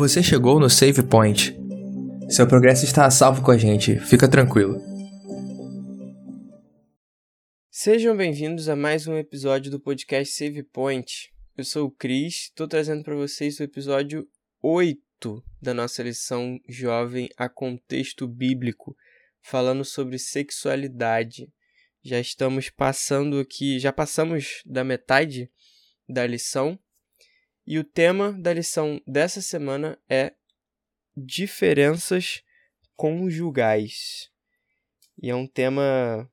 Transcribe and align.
Você 0.00 0.22
chegou 0.22 0.58
no 0.58 0.70
Save 0.70 1.02
Point. 1.02 1.54
Seu 2.30 2.48
progresso 2.48 2.86
está 2.86 3.04
a 3.04 3.10
salvo 3.10 3.42
com 3.42 3.50
a 3.50 3.58
gente, 3.58 4.00
fica 4.00 4.26
tranquilo. 4.26 4.80
Sejam 7.70 8.16
bem-vindos 8.16 8.70
a 8.70 8.74
mais 8.74 9.06
um 9.06 9.18
episódio 9.18 9.70
do 9.70 9.78
podcast 9.78 10.34
Save 10.34 10.62
Point. 10.62 11.30
Eu 11.54 11.64
sou 11.64 11.86
o 11.86 11.90
Cris, 11.90 12.44
estou 12.44 12.66
trazendo 12.66 13.02
para 13.04 13.14
vocês 13.14 13.60
o 13.60 13.62
episódio 13.62 14.26
8 14.62 15.44
da 15.60 15.74
nossa 15.74 16.02
lição 16.02 16.58
Jovem 16.66 17.28
a 17.36 17.46
Contexto 17.46 18.26
Bíblico, 18.26 18.96
falando 19.42 19.84
sobre 19.84 20.18
sexualidade. 20.18 21.46
Já 22.02 22.18
estamos 22.18 22.70
passando 22.70 23.38
aqui, 23.38 23.78
já 23.78 23.92
passamos 23.92 24.62
da 24.64 24.82
metade 24.82 25.50
da 26.08 26.26
lição 26.26 26.78
e 27.66 27.78
o 27.78 27.84
tema 27.84 28.32
da 28.32 28.52
lição 28.52 29.00
dessa 29.06 29.40
semana 29.40 29.98
é 30.08 30.34
diferenças 31.16 32.42
conjugais. 32.96 34.30
E 35.22 35.30
é 35.30 35.34
um 35.34 35.46
tema 35.46 36.30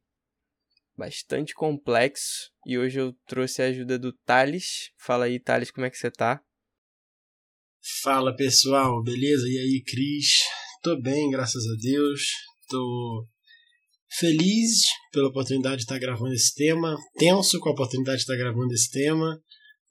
bastante 0.98 1.54
complexo 1.54 2.52
e 2.66 2.78
hoje 2.78 3.00
eu 3.00 3.14
trouxe 3.28 3.62
a 3.62 3.66
ajuda 3.66 4.00
do 4.00 4.12
Thales. 4.12 4.92
Fala 4.98 5.26
aí, 5.26 5.40
Thales, 5.40 5.72
como 5.72 5.86
é 5.86 5.90
que 5.90 5.98
você 5.98 6.10
tá? 6.10 6.42
Fala 8.02 8.36
pessoal, 8.36 9.02
beleza? 9.04 9.48
E 9.48 9.58
aí, 9.58 9.84
Cris? 9.86 10.42
Tô 10.82 11.00
bem, 11.00 11.30
graças 11.30 11.64
a 11.64 11.76
Deus. 11.80 12.22
Tô 12.68 13.28
feliz 14.10 14.86
pela 15.12 15.30
oportunidade 15.30 15.78
de 15.78 15.84
estar 15.84 16.00
gravando 16.00 16.34
esse 16.34 16.54
tema, 16.56 16.96
tenso 17.18 17.60
com 17.60 17.70
a 17.70 17.74
oportunidade 17.74 18.18
de 18.18 18.24
estar 18.24 18.36
gravando 18.36 18.74
esse 18.74 18.90
tema, 18.90 19.42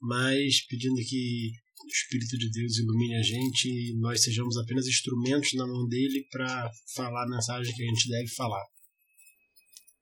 mas 0.01 0.65
pedindo 0.67 0.95
que 0.95 1.51
o 1.83 1.87
Espírito 1.87 2.37
de 2.37 2.51
Deus 2.51 2.77
ilumine 2.79 3.15
a 3.15 3.21
gente 3.21 3.67
e 3.67 3.97
nós 3.99 4.23
sejamos 4.23 4.57
apenas 4.57 4.87
instrumentos 4.87 5.53
na 5.53 5.65
mão 5.65 5.87
dele 5.87 6.27
para 6.31 6.69
falar 6.95 7.23
a 7.23 7.29
mensagem 7.29 7.73
que 7.73 7.83
a 7.83 7.85
gente 7.85 8.09
deve 8.09 8.27
falar. 8.35 8.65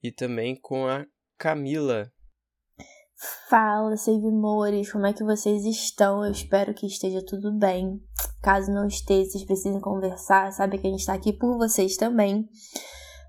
E 0.02 0.10
também 0.12 0.58
com 0.60 0.86
a 0.86 1.06
Camila. 1.38 2.10
Fala, 3.48 3.94
Mores, 4.30 4.92
como 4.92 5.06
é 5.06 5.12
que 5.12 5.24
vocês 5.24 5.64
estão? 5.64 6.24
Eu 6.24 6.32
espero 6.32 6.74
que 6.74 6.86
esteja 6.86 7.24
tudo 7.24 7.56
bem. 7.58 7.98
Caso 8.42 8.70
não 8.70 8.86
esteja, 8.86 9.30
vocês 9.30 9.44
precisem 9.44 9.80
conversar, 9.80 10.52
sabe 10.52 10.78
que 10.78 10.86
a 10.86 10.90
gente 10.90 11.00
está 11.00 11.14
aqui 11.14 11.32
por 11.32 11.56
vocês 11.56 11.96
também. 11.96 12.46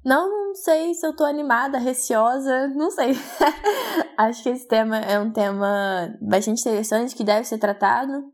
Não 0.08 0.56
sei 0.56 0.94
se 0.94 1.06
eu 1.06 1.14
tô 1.14 1.26
animada, 1.26 1.78
receosa, 1.78 2.70
não 2.70 2.90
sei. 2.90 3.12
Acho 4.18 4.42
que 4.42 4.48
esse 4.48 4.66
tema 4.66 5.00
é 5.00 5.20
um 5.20 5.34
tema 5.34 6.18
bastante 6.22 6.62
interessante 6.62 7.14
que 7.14 7.26
deve 7.26 7.44
ser 7.44 7.58
tratado. 7.58 8.32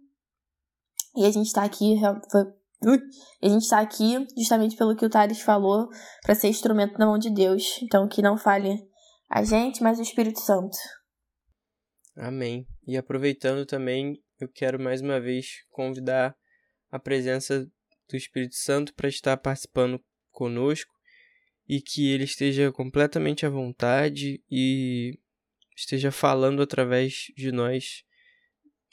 E 1.18 1.26
a 1.26 1.32
gente 1.32 1.52
tá 1.52 1.64
aqui, 1.64 1.96
a 3.42 3.50
gente 3.50 3.68
tá 3.68 3.80
aqui 3.80 4.24
justamente 4.38 4.76
pelo 4.76 4.96
que 4.96 5.04
o 5.04 5.10
Thales 5.10 5.42
falou, 5.42 5.90
para 6.22 6.36
ser 6.36 6.50
instrumento 6.50 7.00
na 7.00 7.08
mão 7.08 7.18
de 7.18 7.34
Deus. 7.34 7.82
Então 7.82 8.08
que 8.08 8.22
não 8.22 8.38
fale 8.38 8.78
a 9.28 9.44
gente, 9.44 9.82
mas 9.82 9.98
o 9.98 10.04
Espírito 10.04 10.42
Santo. 10.42 10.78
Amém. 12.16 12.68
E 12.86 12.96
aproveitando 12.96 13.66
também, 13.66 14.22
eu 14.40 14.48
quero 14.48 14.80
mais 14.80 15.02
uma 15.02 15.20
vez 15.20 15.48
convidar 15.72 16.36
a 16.92 17.00
presença 17.00 17.66
do 18.08 18.16
Espírito 18.16 18.54
Santo 18.54 18.94
para 18.94 19.10
estar 19.10 19.36
participando 19.38 20.00
conosco 20.32 20.93
e 21.68 21.82
que 21.82 22.10
ele 22.12 22.24
esteja 22.24 22.72
completamente 22.72 23.46
à 23.46 23.50
vontade 23.50 24.44
e 24.50 25.18
esteja 25.76 26.12
falando 26.12 26.62
através 26.62 27.28
de 27.36 27.52
nós 27.52 28.04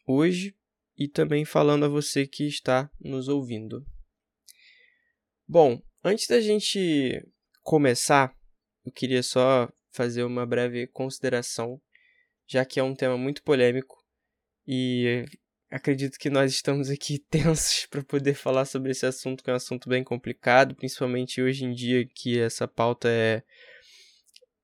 hoje 0.06 0.56
e 0.96 1.08
também 1.08 1.44
falando 1.44 1.84
a 1.84 1.88
você 1.88 2.26
que 2.26 2.46
está 2.46 2.90
nos 3.00 3.28
ouvindo. 3.28 3.84
Bom, 5.46 5.82
antes 6.04 6.26
da 6.26 6.40
gente 6.40 7.26
começar, 7.62 8.34
eu 8.84 8.92
queria 8.92 9.22
só 9.22 9.68
fazer 9.90 10.22
uma 10.22 10.46
breve 10.46 10.86
consideração, 10.86 11.80
já 12.46 12.64
que 12.64 12.78
é 12.78 12.82
um 12.82 12.94
tema 12.94 13.16
muito 13.16 13.42
polêmico 13.42 13.96
e 14.66 15.24
acredito 15.70 16.18
que 16.18 16.28
nós 16.28 16.52
estamos 16.52 16.90
aqui 16.90 17.18
tensos 17.30 17.86
para 17.86 18.02
poder 18.02 18.34
falar 18.34 18.64
sobre 18.64 18.90
esse 18.90 19.06
assunto, 19.06 19.44
que 19.44 19.50
é 19.50 19.52
um 19.52 19.56
assunto 19.56 19.88
bem 19.88 20.02
complicado, 20.02 20.74
principalmente 20.74 21.40
hoje 21.40 21.64
em 21.64 21.72
dia 21.72 22.04
que 22.06 22.38
essa 22.38 22.66
pauta 22.66 23.08
é, 23.08 23.42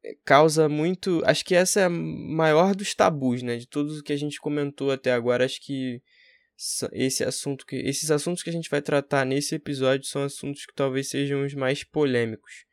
é 0.05 0.15
causa 0.25 0.69
muito, 0.69 1.22
acho 1.25 1.45
que 1.45 1.55
essa 1.55 1.81
é 1.81 1.84
a 1.84 1.91
maior 1.91 2.75
dos 2.75 2.95
tabus, 2.95 3.43
né, 3.43 3.56
de 3.56 3.66
tudo 3.66 4.03
que 4.03 4.12
a 4.12 4.19
gente 4.19 4.41
comentou 4.41 4.91
até 4.91 5.12
agora, 5.12 5.45
acho 5.45 5.61
que 5.62 6.03
esse 6.93 7.22
assunto 7.22 7.66
que 7.66 7.77
esses 7.77 8.11
assuntos 8.11 8.43
que 8.43 8.49
a 8.49 8.53
gente 8.53 8.71
vai 8.71 8.81
tratar 8.81 9.27
nesse 9.27 9.55
episódio 9.55 10.06
são 10.06 10.22
assuntos 10.22 10.65
que 10.65 10.75
talvez 10.75 11.11
sejam 11.11 11.45
os 11.45 11.53
mais 11.53 11.84
polêmicos. 11.84 12.65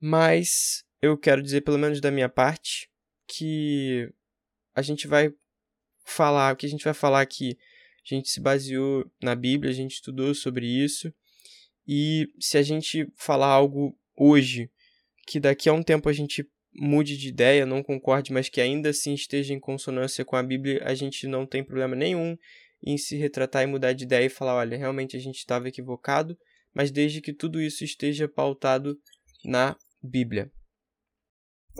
Mas 0.00 0.82
eu 1.02 1.16
quero 1.18 1.42
dizer 1.42 1.60
pelo 1.60 1.76
menos 1.76 2.00
da 2.00 2.10
minha 2.10 2.28
parte 2.28 2.90
que 3.26 4.10
a 4.74 4.80
gente 4.80 5.06
vai 5.06 5.30
falar, 6.04 6.52
o 6.52 6.56
que 6.56 6.66
a 6.66 6.68
gente 6.68 6.84
vai 6.84 6.94
falar 6.94 7.20
aqui, 7.20 7.56
a 8.04 8.14
gente 8.14 8.28
se 8.28 8.40
baseou 8.40 9.10
na 9.22 9.34
Bíblia, 9.34 9.70
a 9.70 9.74
gente 9.74 9.92
estudou 9.92 10.34
sobre 10.34 10.66
isso. 10.66 11.12
E 11.86 12.28
se 12.38 12.56
a 12.56 12.62
gente 12.62 13.06
falar 13.16 13.48
algo 13.48 13.96
hoje 14.16 14.70
que 15.26 15.38
daqui 15.40 15.68
a 15.68 15.72
um 15.72 15.82
tempo 15.82 16.08
a 16.08 16.12
gente 16.12 16.48
mude 16.72 17.16
de 17.16 17.28
ideia, 17.28 17.66
não 17.66 17.82
concorde, 17.82 18.32
mas 18.32 18.48
que 18.48 18.60
ainda 18.60 18.90
assim 18.90 19.14
esteja 19.14 19.52
em 19.52 19.60
consonância 19.60 20.24
com 20.24 20.36
a 20.36 20.42
Bíblia, 20.42 20.82
a 20.84 20.94
gente 20.94 21.26
não 21.26 21.46
tem 21.46 21.64
problema 21.64 21.96
nenhum 21.96 22.36
em 22.82 22.96
se 22.96 23.16
retratar 23.16 23.62
e 23.62 23.66
mudar 23.66 23.92
de 23.92 24.04
ideia 24.04 24.26
e 24.26 24.30
falar, 24.30 24.54
olha, 24.54 24.76
realmente 24.76 25.16
a 25.16 25.20
gente 25.20 25.36
estava 25.36 25.68
equivocado, 25.68 26.38
mas 26.74 26.90
desde 26.90 27.20
que 27.20 27.32
tudo 27.32 27.60
isso 27.60 27.84
esteja 27.84 28.28
pautado 28.28 28.98
na 29.44 29.76
Bíblia. 30.02 30.50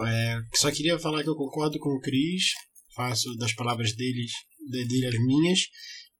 É, 0.07 0.41
só 0.55 0.71
queria 0.71 0.99
falar 0.99 1.23
que 1.23 1.31
eu 1.31 1.37
concordo 1.37 1.79
com 1.79 1.91
o 1.91 2.01
Cris, 2.01 2.53
faço 2.95 3.35
das 3.37 3.53
palavras 3.53 3.95
deles, 3.95 4.33
dele 4.71 5.07
as 5.07 5.19
minhas, 5.25 5.61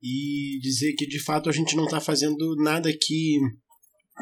e 0.03 0.59
dizer 0.61 0.95
que 0.95 1.07
de 1.07 1.23
fato 1.23 1.49
a 1.49 1.53
gente 1.53 1.77
não 1.77 1.85
está 1.85 2.01
fazendo 2.01 2.57
nada 2.57 2.91
que 2.93 3.39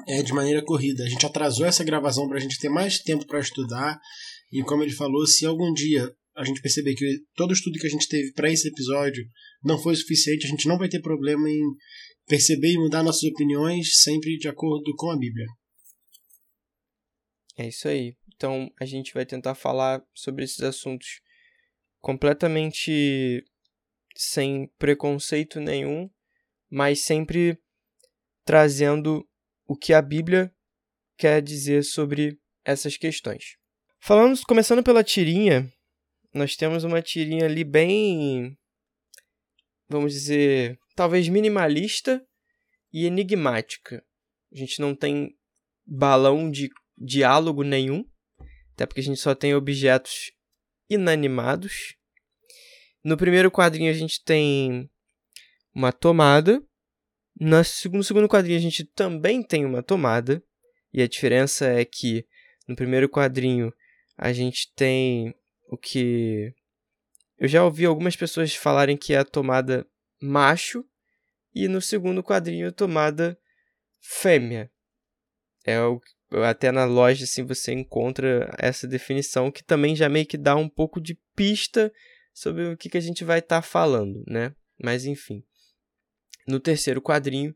é 0.06 0.22
de 0.22 0.32
maneira 0.32 0.64
corrida. 0.64 1.04
A 1.04 1.08
gente 1.08 1.24
atrasou 1.24 1.66
essa 1.66 1.84
gravação 1.84 2.28
para 2.28 2.38
a 2.38 2.40
gente 2.40 2.58
ter 2.58 2.68
mais 2.68 2.98
tempo 2.98 3.26
para 3.26 3.40
estudar, 3.40 3.98
e 4.52 4.62
como 4.62 4.82
ele 4.82 4.92
falou, 4.92 5.26
se 5.26 5.44
algum 5.46 5.72
dia 5.72 6.12
a 6.36 6.44
gente 6.44 6.62
perceber 6.62 6.94
que 6.94 7.04
todo 7.34 7.50
o 7.50 7.52
estudo 7.52 7.78
que 7.78 7.86
a 7.86 7.90
gente 7.90 8.08
teve 8.08 8.32
para 8.32 8.50
esse 8.50 8.68
episódio 8.68 9.24
não 9.62 9.78
foi 9.78 9.94
suficiente, 9.96 10.46
a 10.46 10.50
gente 10.50 10.68
não 10.68 10.78
vai 10.78 10.88
ter 10.88 11.00
problema 11.00 11.50
em 11.50 11.62
perceber 12.26 12.72
e 12.72 12.78
mudar 12.78 13.02
nossas 13.02 13.24
opiniões 13.24 14.02
sempre 14.02 14.36
de 14.36 14.46
acordo 14.48 14.94
com 14.96 15.10
a 15.10 15.18
Bíblia. 15.18 15.46
É 17.56 17.68
isso 17.68 17.88
aí. 17.88 18.14
Então 18.36 18.70
a 18.80 18.84
gente 18.84 19.12
vai 19.12 19.26
tentar 19.26 19.56
falar 19.56 20.00
sobre 20.14 20.44
esses 20.44 20.60
assuntos 20.60 21.20
completamente 22.08 23.44
sem 24.16 24.66
preconceito 24.78 25.60
nenhum, 25.60 26.08
mas 26.70 27.04
sempre 27.04 27.60
trazendo 28.46 29.28
o 29.66 29.76
que 29.76 29.92
a 29.92 30.00
Bíblia 30.00 30.50
quer 31.18 31.42
dizer 31.42 31.82
sobre 31.84 32.40
essas 32.64 32.96
questões. 32.96 33.58
Falando, 34.00 34.40
começando 34.46 34.82
pela 34.82 35.04
tirinha, 35.04 35.70
nós 36.32 36.56
temos 36.56 36.82
uma 36.82 37.02
tirinha 37.02 37.44
ali 37.44 37.62
bem, 37.62 38.56
vamos 39.86 40.14
dizer, 40.14 40.78
talvez 40.96 41.28
minimalista 41.28 42.26
e 42.90 43.04
enigmática. 43.04 44.02
A 44.50 44.56
gente 44.56 44.80
não 44.80 44.94
tem 44.94 45.36
balão 45.86 46.50
de 46.50 46.70
diálogo 46.96 47.62
nenhum, 47.62 48.02
até 48.72 48.86
porque 48.86 49.02
a 49.02 49.04
gente 49.04 49.20
só 49.20 49.34
tem 49.34 49.54
objetos 49.54 50.32
inanimados. 50.88 51.97
No 53.08 53.16
primeiro 53.16 53.50
quadrinho 53.50 53.90
a 53.90 53.94
gente 53.94 54.22
tem 54.22 54.90
uma 55.74 55.90
tomada. 55.90 56.62
No 57.40 57.64
segundo 57.64 58.28
quadrinho 58.28 58.58
a 58.58 58.60
gente 58.60 58.84
também 58.84 59.42
tem 59.42 59.64
uma 59.64 59.82
tomada. 59.82 60.44
E 60.92 61.00
a 61.00 61.08
diferença 61.08 61.66
é 61.66 61.86
que 61.86 62.26
no 62.68 62.76
primeiro 62.76 63.08
quadrinho 63.08 63.72
a 64.14 64.30
gente 64.30 64.70
tem 64.76 65.34
o 65.70 65.78
que. 65.78 66.52
Eu 67.38 67.48
já 67.48 67.64
ouvi 67.64 67.86
algumas 67.86 68.14
pessoas 68.14 68.54
falarem 68.54 68.94
que 68.94 69.14
é 69.14 69.16
a 69.16 69.24
tomada 69.24 69.86
macho. 70.20 70.84
E 71.54 71.66
no 71.66 71.80
segundo 71.80 72.22
quadrinho 72.22 72.68
a 72.68 72.72
tomada 72.72 73.38
fêmea. 74.02 74.70
É 75.64 75.80
o 75.80 75.98
até 76.44 76.70
na 76.70 76.84
loja 76.84 77.24
assim 77.24 77.42
você 77.42 77.72
encontra 77.72 78.54
essa 78.58 78.86
definição 78.86 79.50
que 79.50 79.64
também 79.64 79.96
já 79.96 80.10
meio 80.10 80.26
que 80.26 80.36
dá 80.36 80.54
um 80.54 80.68
pouco 80.68 81.00
de 81.00 81.18
pista 81.34 81.90
sobre 82.38 82.72
o 82.72 82.76
que, 82.76 82.88
que 82.88 82.98
a 82.98 83.00
gente 83.00 83.24
vai 83.24 83.40
estar 83.40 83.60
tá 83.60 83.62
falando, 83.62 84.22
né? 84.26 84.54
Mas 84.82 85.04
enfim. 85.04 85.42
No 86.46 86.60
terceiro 86.60 87.02
quadrinho, 87.02 87.54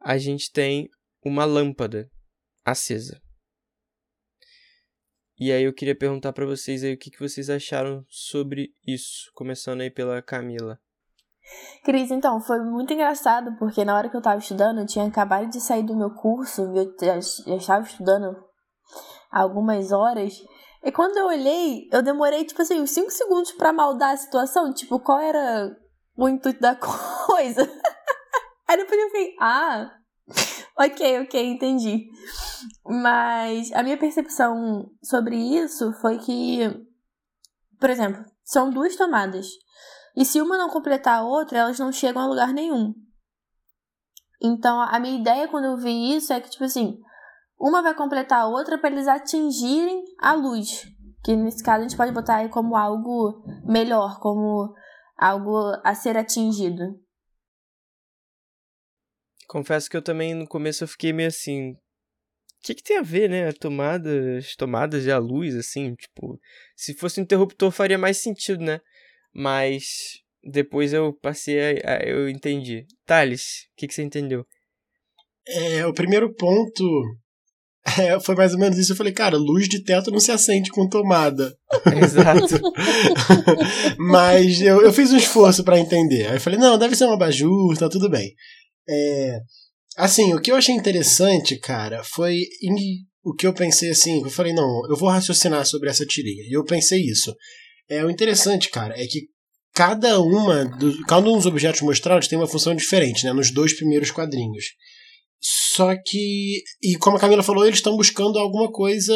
a 0.00 0.16
gente 0.16 0.50
tem 0.50 0.88
uma 1.22 1.44
lâmpada 1.44 2.10
acesa. 2.64 3.20
E 5.38 5.52
aí 5.52 5.64
eu 5.64 5.72
queria 5.74 5.94
perguntar 5.94 6.32
para 6.32 6.46
vocês 6.46 6.82
aí 6.82 6.94
o 6.94 6.98
que, 6.98 7.10
que 7.10 7.20
vocês 7.20 7.50
acharam 7.50 8.04
sobre 8.08 8.72
isso, 8.86 9.30
começando 9.34 9.82
aí 9.82 9.90
pela 9.90 10.22
Camila. 10.22 10.80
Cris, 11.84 12.10
então, 12.10 12.40
foi 12.40 12.58
muito 12.60 12.92
engraçado, 12.94 13.54
porque 13.58 13.84
na 13.84 13.96
hora 13.96 14.08
que 14.08 14.16
eu 14.16 14.22
tava 14.22 14.38
estudando, 14.38 14.80
eu 14.80 14.86
tinha 14.86 15.06
acabado 15.06 15.50
de 15.50 15.60
sair 15.60 15.82
do 15.82 15.94
meu 15.94 16.10
curso, 16.10 16.62
eu 16.62 16.96
já, 16.98 17.18
estava 17.18 17.84
estudando 17.84 18.34
algumas 19.30 19.92
horas, 19.92 20.42
e 20.86 20.92
quando 20.92 21.16
eu 21.16 21.26
olhei, 21.26 21.88
eu 21.90 22.00
demorei, 22.00 22.44
tipo 22.44 22.62
assim, 22.62 22.80
uns 22.80 22.92
5 22.92 23.10
segundos 23.10 23.50
para 23.50 23.72
maldar 23.72 24.14
a 24.14 24.16
situação, 24.16 24.72
tipo, 24.72 25.00
qual 25.00 25.18
era 25.18 25.76
o 26.16 26.28
intuito 26.28 26.60
da 26.60 26.76
coisa. 27.26 27.68
Aí 28.68 28.76
depois 28.76 29.00
eu 29.00 29.06
fiquei, 29.08 29.34
ah, 29.40 29.90
ok, 30.78 31.22
ok, 31.22 31.44
entendi. 31.44 32.06
Mas 32.84 33.72
a 33.72 33.82
minha 33.82 33.98
percepção 33.98 34.88
sobre 35.02 35.36
isso 35.36 35.92
foi 35.94 36.18
que, 36.18 36.60
por 37.80 37.90
exemplo, 37.90 38.24
são 38.44 38.70
duas 38.70 38.94
tomadas. 38.94 39.48
E 40.16 40.24
se 40.24 40.40
uma 40.40 40.56
não 40.56 40.70
completar 40.70 41.18
a 41.18 41.24
outra, 41.24 41.58
elas 41.58 41.80
não 41.80 41.90
chegam 41.90 42.22
a 42.22 42.28
lugar 42.28 42.52
nenhum. 42.52 42.94
Então, 44.40 44.80
a 44.80 45.00
minha 45.00 45.18
ideia 45.18 45.48
quando 45.48 45.64
eu 45.64 45.76
vi 45.76 46.14
isso 46.14 46.32
é 46.32 46.40
que, 46.40 46.48
tipo 46.48 46.62
assim, 46.62 46.96
uma 47.58 47.82
vai 47.82 47.94
completar 47.94 48.40
a 48.40 48.48
outra 48.48 48.78
para 48.78 48.90
eles 48.90 49.08
atingirem 49.08 50.04
a 50.20 50.34
luz. 50.34 50.86
Que 51.24 51.34
nesse 51.34 51.62
caso 51.62 51.80
a 51.80 51.88
gente 51.88 51.96
pode 51.96 52.12
botar 52.12 52.36
aí 52.36 52.48
como 52.48 52.76
algo 52.76 53.42
melhor, 53.64 54.20
como 54.20 54.74
algo 55.16 55.72
a 55.82 55.94
ser 55.94 56.16
atingido. 56.16 56.84
Confesso 59.48 59.88
que 59.88 59.96
eu 59.96 60.02
também 60.02 60.34
no 60.34 60.46
começo 60.46 60.84
eu 60.84 60.88
fiquei 60.88 61.12
meio 61.12 61.28
assim. 61.28 61.72
O 61.72 61.78
que, 62.62 62.74
que 62.74 62.82
tem 62.82 62.98
a 62.98 63.02
ver, 63.02 63.30
né? 63.30 63.52
Tomadas, 63.52 64.56
tomadas 64.56 65.06
e 65.06 65.10
a 65.10 65.18
luz, 65.18 65.54
assim, 65.54 65.94
tipo. 65.94 66.38
Se 66.74 66.94
fosse 66.94 67.20
um 67.20 67.22
interruptor 67.22 67.70
faria 67.70 67.96
mais 67.96 68.18
sentido, 68.18 68.62
né? 68.62 68.80
Mas 69.32 69.84
depois 70.42 70.92
eu 70.92 71.12
passei 71.12 71.80
a, 71.80 71.94
a 71.94 72.02
eu 72.04 72.28
entendi. 72.28 72.86
Thales, 73.04 73.68
o 73.72 73.76
que, 73.76 73.86
que 73.86 73.94
você 73.94 74.02
entendeu? 74.02 74.44
É, 75.46 75.86
o 75.86 75.94
primeiro 75.94 76.34
ponto 76.34 76.84
é, 77.98 78.18
foi 78.20 78.34
mais 78.34 78.52
ou 78.52 78.58
menos 78.58 78.78
isso. 78.78 78.92
Eu 78.92 78.96
falei, 78.96 79.12
cara, 79.12 79.36
luz 79.36 79.68
de 79.68 79.82
teto 79.82 80.10
não 80.10 80.18
se 80.18 80.32
acende 80.32 80.70
com 80.70 80.88
tomada. 80.88 81.56
Exato. 82.02 82.60
Mas 83.98 84.60
eu, 84.60 84.82
eu 84.82 84.92
fiz 84.92 85.12
um 85.12 85.16
esforço 85.16 85.62
para 85.62 85.78
entender. 85.78 86.26
Aí 86.26 86.36
eu 86.36 86.40
falei, 86.40 86.58
não, 86.58 86.78
deve 86.78 86.96
ser 86.96 87.04
uma 87.04 87.14
abajur, 87.14 87.76
tá 87.76 87.88
tudo 87.88 88.10
bem. 88.10 88.34
É, 88.88 89.38
assim, 89.96 90.34
o 90.34 90.40
que 90.40 90.50
eu 90.50 90.56
achei 90.56 90.74
interessante, 90.74 91.58
cara, 91.58 92.02
foi 92.02 92.42
o 93.24 93.34
que 93.34 93.46
eu 93.46 93.52
pensei 93.52 93.90
assim, 93.90 94.22
eu 94.22 94.30
falei, 94.30 94.52
não, 94.52 94.82
eu 94.88 94.96
vou 94.96 95.08
raciocinar 95.08 95.64
sobre 95.66 95.88
essa 95.88 96.04
tirinha. 96.04 96.44
E 96.48 96.56
eu 96.56 96.64
pensei 96.64 97.00
isso. 97.00 97.34
É, 97.88 98.04
o 98.04 98.10
interessante, 98.10 98.68
cara, 98.68 98.94
é 99.00 99.06
que 99.06 99.28
cada 99.74 100.20
uma 100.20 100.64
do, 100.64 101.04
cada 101.06 101.28
um 101.28 101.36
dos 101.36 101.46
objetos 101.46 101.82
mostrados 101.82 102.28
tem 102.28 102.38
uma 102.38 102.48
função 102.48 102.74
diferente, 102.74 103.24
né, 103.24 103.32
nos 103.32 103.50
dois 103.50 103.76
primeiros 103.76 104.10
quadrinhos. 104.10 104.64
Só 105.40 105.94
que, 106.04 106.62
e 106.82 106.96
como 106.98 107.16
a 107.16 107.20
Camila 107.20 107.42
falou, 107.42 107.64
eles 107.64 107.78
estão 107.78 107.96
buscando 107.96 108.38
alguma 108.38 108.70
coisa 108.70 109.14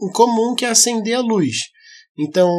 em 0.00 0.12
comum 0.12 0.54
que 0.54 0.64
é 0.64 0.68
acender 0.68 1.14
a 1.14 1.20
luz. 1.20 1.56
Então, 2.18 2.50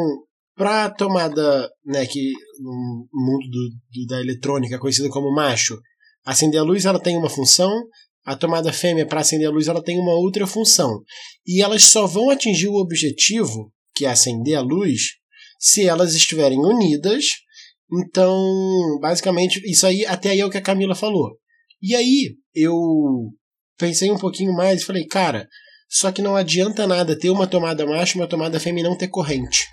para 0.55 0.85
a 0.85 0.89
tomada, 0.89 1.69
né, 1.85 2.05
que 2.05 2.33
no 2.59 3.07
mundo 3.13 3.49
do, 3.49 3.69
do, 3.91 4.05
da 4.07 4.19
eletrônica 4.19 4.75
é 4.75 4.79
conhecida 4.79 5.09
como 5.09 5.33
macho, 5.33 5.79
acender 6.25 6.59
a 6.59 6.63
luz 6.63 6.85
ela 6.85 6.99
tem 6.99 7.17
uma 7.17 7.29
função, 7.29 7.71
a 8.25 8.35
tomada 8.35 8.71
fêmea 8.73 9.05
para 9.05 9.21
acender 9.21 9.47
a 9.47 9.51
luz 9.51 9.67
ela 9.67 9.83
tem 9.83 9.99
uma 9.99 10.13
outra 10.13 10.45
função. 10.45 11.01
E 11.45 11.61
elas 11.61 11.83
só 11.83 12.05
vão 12.05 12.29
atingir 12.29 12.67
o 12.67 12.75
objetivo, 12.75 13.71
que 13.95 14.05
é 14.05 14.09
acender 14.09 14.55
a 14.55 14.61
luz, 14.61 15.01
se 15.59 15.87
elas 15.87 16.13
estiverem 16.13 16.59
unidas. 16.59 17.25
Então, 17.91 18.37
basicamente, 19.01 19.61
isso 19.65 19.87
aí 19.87 20.05
até 20.05 20.29
aí 20.29 20.39
é 20.39 20.45
o 20.45 20.49
que 20.49 20.57
a 20.57 20.61
Camila 20.61 20.93
falou. 20.93 21.37
E 21.81 21.95
aí 21.95 22.35
eu 22.53 22.73
pensei 23.77 24.11
um 24.11 24.17
pouquinho 24.17 24.53
mais 24.53 24.81
e 24.81 24.85
falei, 24.85 25.05
cara, 25.05 25.47
só 25.89 26.11
que 26.11 26.21
não 26.21 26.35
adianta 26.35 26.85
nada 26.85 27.17
ter 27.17 27.29
uma 27.29 27.47
tomada 27.47 27.85
macho 27.85 28.17
e 28.17 28.21
uma 28.21 28.27
tomada 28.27 28.59
fêmea 28.59 28.81
e 28.81 28.83
não 28.83 28.97
ter 28.97 29.07
corrente. 29.07 29.65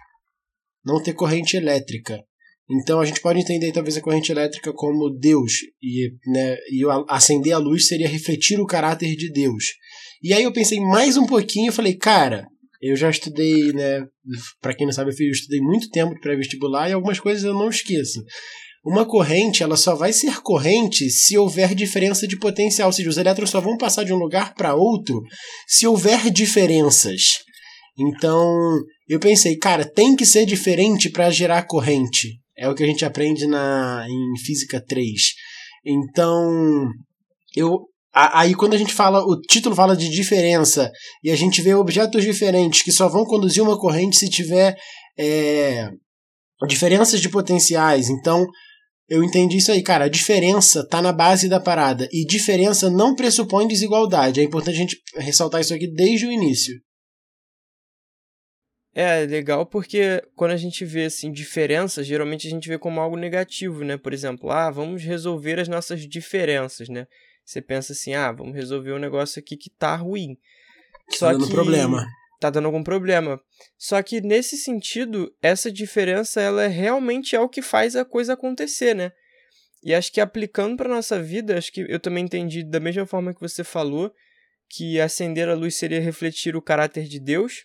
Não 0.85 1.03
ter 1.03 1.13
corrente 1.13 1.57
elétrica. 1.57 2.23
Então 2.69 3.01
a 3.01 3.05
gente 3.05 3.21
pode 3.21 3.41
entender 3.41 3.71
talvez 3.73 3.97
a 3.97 4.01
corrente 4.01 4.33
elétrica 4.33 4.73
como 4.73 5.11
Deus 5.11 5.53
e, 5.83 6.11
né, 6.27 6.57
e 6.71 6.83
acender 7.09 7.53
a 7.53 7.59
luz 7.59 7.87
seria 7.87 8.09
refletir 8.09 8.59
o 8.59 8.67
caráter 8.67 9.15
de 9.15 9.31
Deus. 9.31 9.65
E 10.23 10.33
aí 10.33 10.43
eu 10.43 10.53
pensei 10.53 10.81
mais 10.81 11.17
um 11.17 11.27
pouquinho 11.27 11.71
e 11.71 11.75
falei, 11.75 11.95
cara, 11.97 12.47
eu 12.83 12.97
já 12.97 13.09
estudei, 13.09 13.73
né, 13.73 14.05
para 14.61 14.75
quem 14.75 14.87
não 14.87 14.93
sabe, 14.93 15.11
eu 15.11 15.31
estudei 15.31 15.61
muito 15.61 15.89
tempo 15.91 16.19
para 16.21 16.37
vestibular 16.37 16.89
e 16.89 16.93
algumas 16.93 17.21
coisas 17.21 17.45
eu 17.45 17.55
não 17.55 17.69
esqueço. 17.69 18.25
Uma 18.87 19.05
corrente, 19.05 19.65
ela 19.65 19.77
só 19.77 19.97
vai 19.97 20.13
ser 20.13 20.41
corrente 20.43 21.11
se 21.11 21.37
houver 21.37 21.75
diferença 21.75 22.25
de 22.25 22.39
potencial, 22.39 22.87
ou 22.87 22.93
seja, 22.93 23.09
os 23.09 23.17
elétrons 23.17 23.51
só 23.51 23.61
vão 23.61 23.77
passar 23.77 24.05
de 24.05 24.13
um 24.13 24.17
lugar 24.17 24.55
para 24.55 24.77
outro 24.77 25.21
se 25.67 25.89
houver 25.89 26.31
diferenças. 26.31 27.21
Então, 27.99 28.79
eu 29.09 29.19
pensei, 29.19 29.57
cara, 29.57 29.85
tem 29.85 30.15
que 30.15 30.25
ser 30.25 30.47
diferente 30.47 31.11
para 31.11 31.31
gerar 31.31 31.67
corrente. 31.67 32.39
É 32.57 32.69
o 32.69 32.77
que 32.77 32.85
a 32.85 32.87
gente 32.87 33.05
aprende 33.05 33.45
na 33.49 34.07
em 34.09 34.39
física 34.45 34.81
3. 34.81 35.13
Então, 35.85 36.89
eu 37.57 37.89
aí 38.15 38.55
quando 38.55 38.75
a 38.75 38.79
gente 38.79 38.95
fala, 38.95 39.21
o 39.21 39.37
título 39.41 39.75
fala 39.75 39.97
de 39.97 40.09
diferença 40.09 40.91
e 41.25 41.31
a 41.33 41.37
gente 41.37 41.61
vê 41.61 41.75
objetos 41.75 42.23
diferentes 42.23 42.83
que 42.83 42.93
só 42.93 43.09
vão 43.09 43.25
conduzir 43.25 43.63
uma 43.63 43.79
corrente 43.79 44.17
se 44.17 44.31
tiver 44.31 44.77
é, 45.19 45.89
diferenças 46.69 47.21
de 47.21 47.29
potenciais. 47.29 48.09
Então, 48.09 48.47
eu 49.09 49.23
entendi 49.23 49.59
isso 49.59 49.71
aí, 49.71 49.83
cara. 49.83 50.07
A 50.07 50.09
diferença 50.09 50.87
tá 50.87 51.01
na 51.01 51.13
base 51.13 51.49
da 51.49 51.61
parada. 51.61 52.09
E 52.13 52.27
diferença 52.27 52.91
não 52.91 53.15
pressupõe 53.15 53.69
desigualdade. 53.69 54.41
É 54.41 54.43
importante 54.43 54.75
a 54.75 54.79
gente 54.79 55.03
ressaltar 55.15 55.61
isso 55.61 55.75
aqui 55.75 55.87
desde 55.87 56.27
o 56.27 56.33
início. 56.33 56.75
É, 58.95 59.27
legal 59.27 59.67
porque 59.67 60.23
quando 60.35 60.53
a 60.53 60.57
gente 60.57 60.83
vê 60.85 61.05
assim 61.05 61.31
diferenças, 61.31 62.07
geralmente 62.07 62.47
a 62.47 62.51
gente 62.51 62.67
vê 62.67 62.79
como 62.79 62.99
algo 62.99 63.17
negativo, 63.17 63.85
né? 63.85 63.97
Por 63.99 64.13
exemplo, 64.13 64.51
ah, 64.51 64.71
vamos 64.71 65.03
resolver 65.03 65.61
as 65.61 65.69
nossas 65.69 66.01
diferenças, 66.09 66.89
né? 66.89 67.07
Você 67.45 67.61
pensa 67.61 67.93
assim, 67.93 68.15
ah, 68.15 68.33
vamos 68.33 68.55
resolver 68.55 68.93
um 68.93 68.99
negócio 68.99 69.39
aqui 69.39 69.57
que 69.57 69.71
tá 69.71 69.95
ruim. 69.95 70.37
Só 71.13 71.27
tá 71.27 71.33
dando 71.33 71.47
que... 71.47 71.53
problema 71.53 72.07
tá 72.41 72.51
dando 72.51 72.67
algum 72.67 72.83
problema. 72.83 73.41
Só 73.79 74.03
que 74.03 74.21
nesse 74.21 74.57
sentido, 74.57 75.35
essa 75.43 75.71
diferença 75.71 76.41
ela 76.41 76.65
é 76.65 76.69
realmente 76.69 77.35
é 77.35 77.41
o 77.41 77.49
que 77.49 77.63
faz 77.63 77.97
a 77.97 78.05
coisa 78.05 78.35
acontecer, 78.35 78.95
né? 78.95 79.13
E 79.83 79.95
acho 79.95 80.13
que 80.13 80.21
aplicando 80.21 80.77
para 80.77 80.89
nossa 80.89 81.23
vida, 81.23 81.57
acho 81.57 81.73
que 81.73 81.87
eu 81.89 82.01
também 82.01 82.25
entendi 82.25 82.65
da 82.65 82.81
mesma 82.81 83.07
forma 83.07 83.35
que 83.35 83.41
você 83.41 83.63
falou, 83.63 84.13
que 84.69 85.01
acender 85.01 85.49
a 85.49 85.55
luz 85.55 85.77
seria 85.77 86.01
refletir 86.01 86.57
o 86.57 86.63
caráter 86.63 87.05
de 87.05 87.21
Deus. 87.21 87.65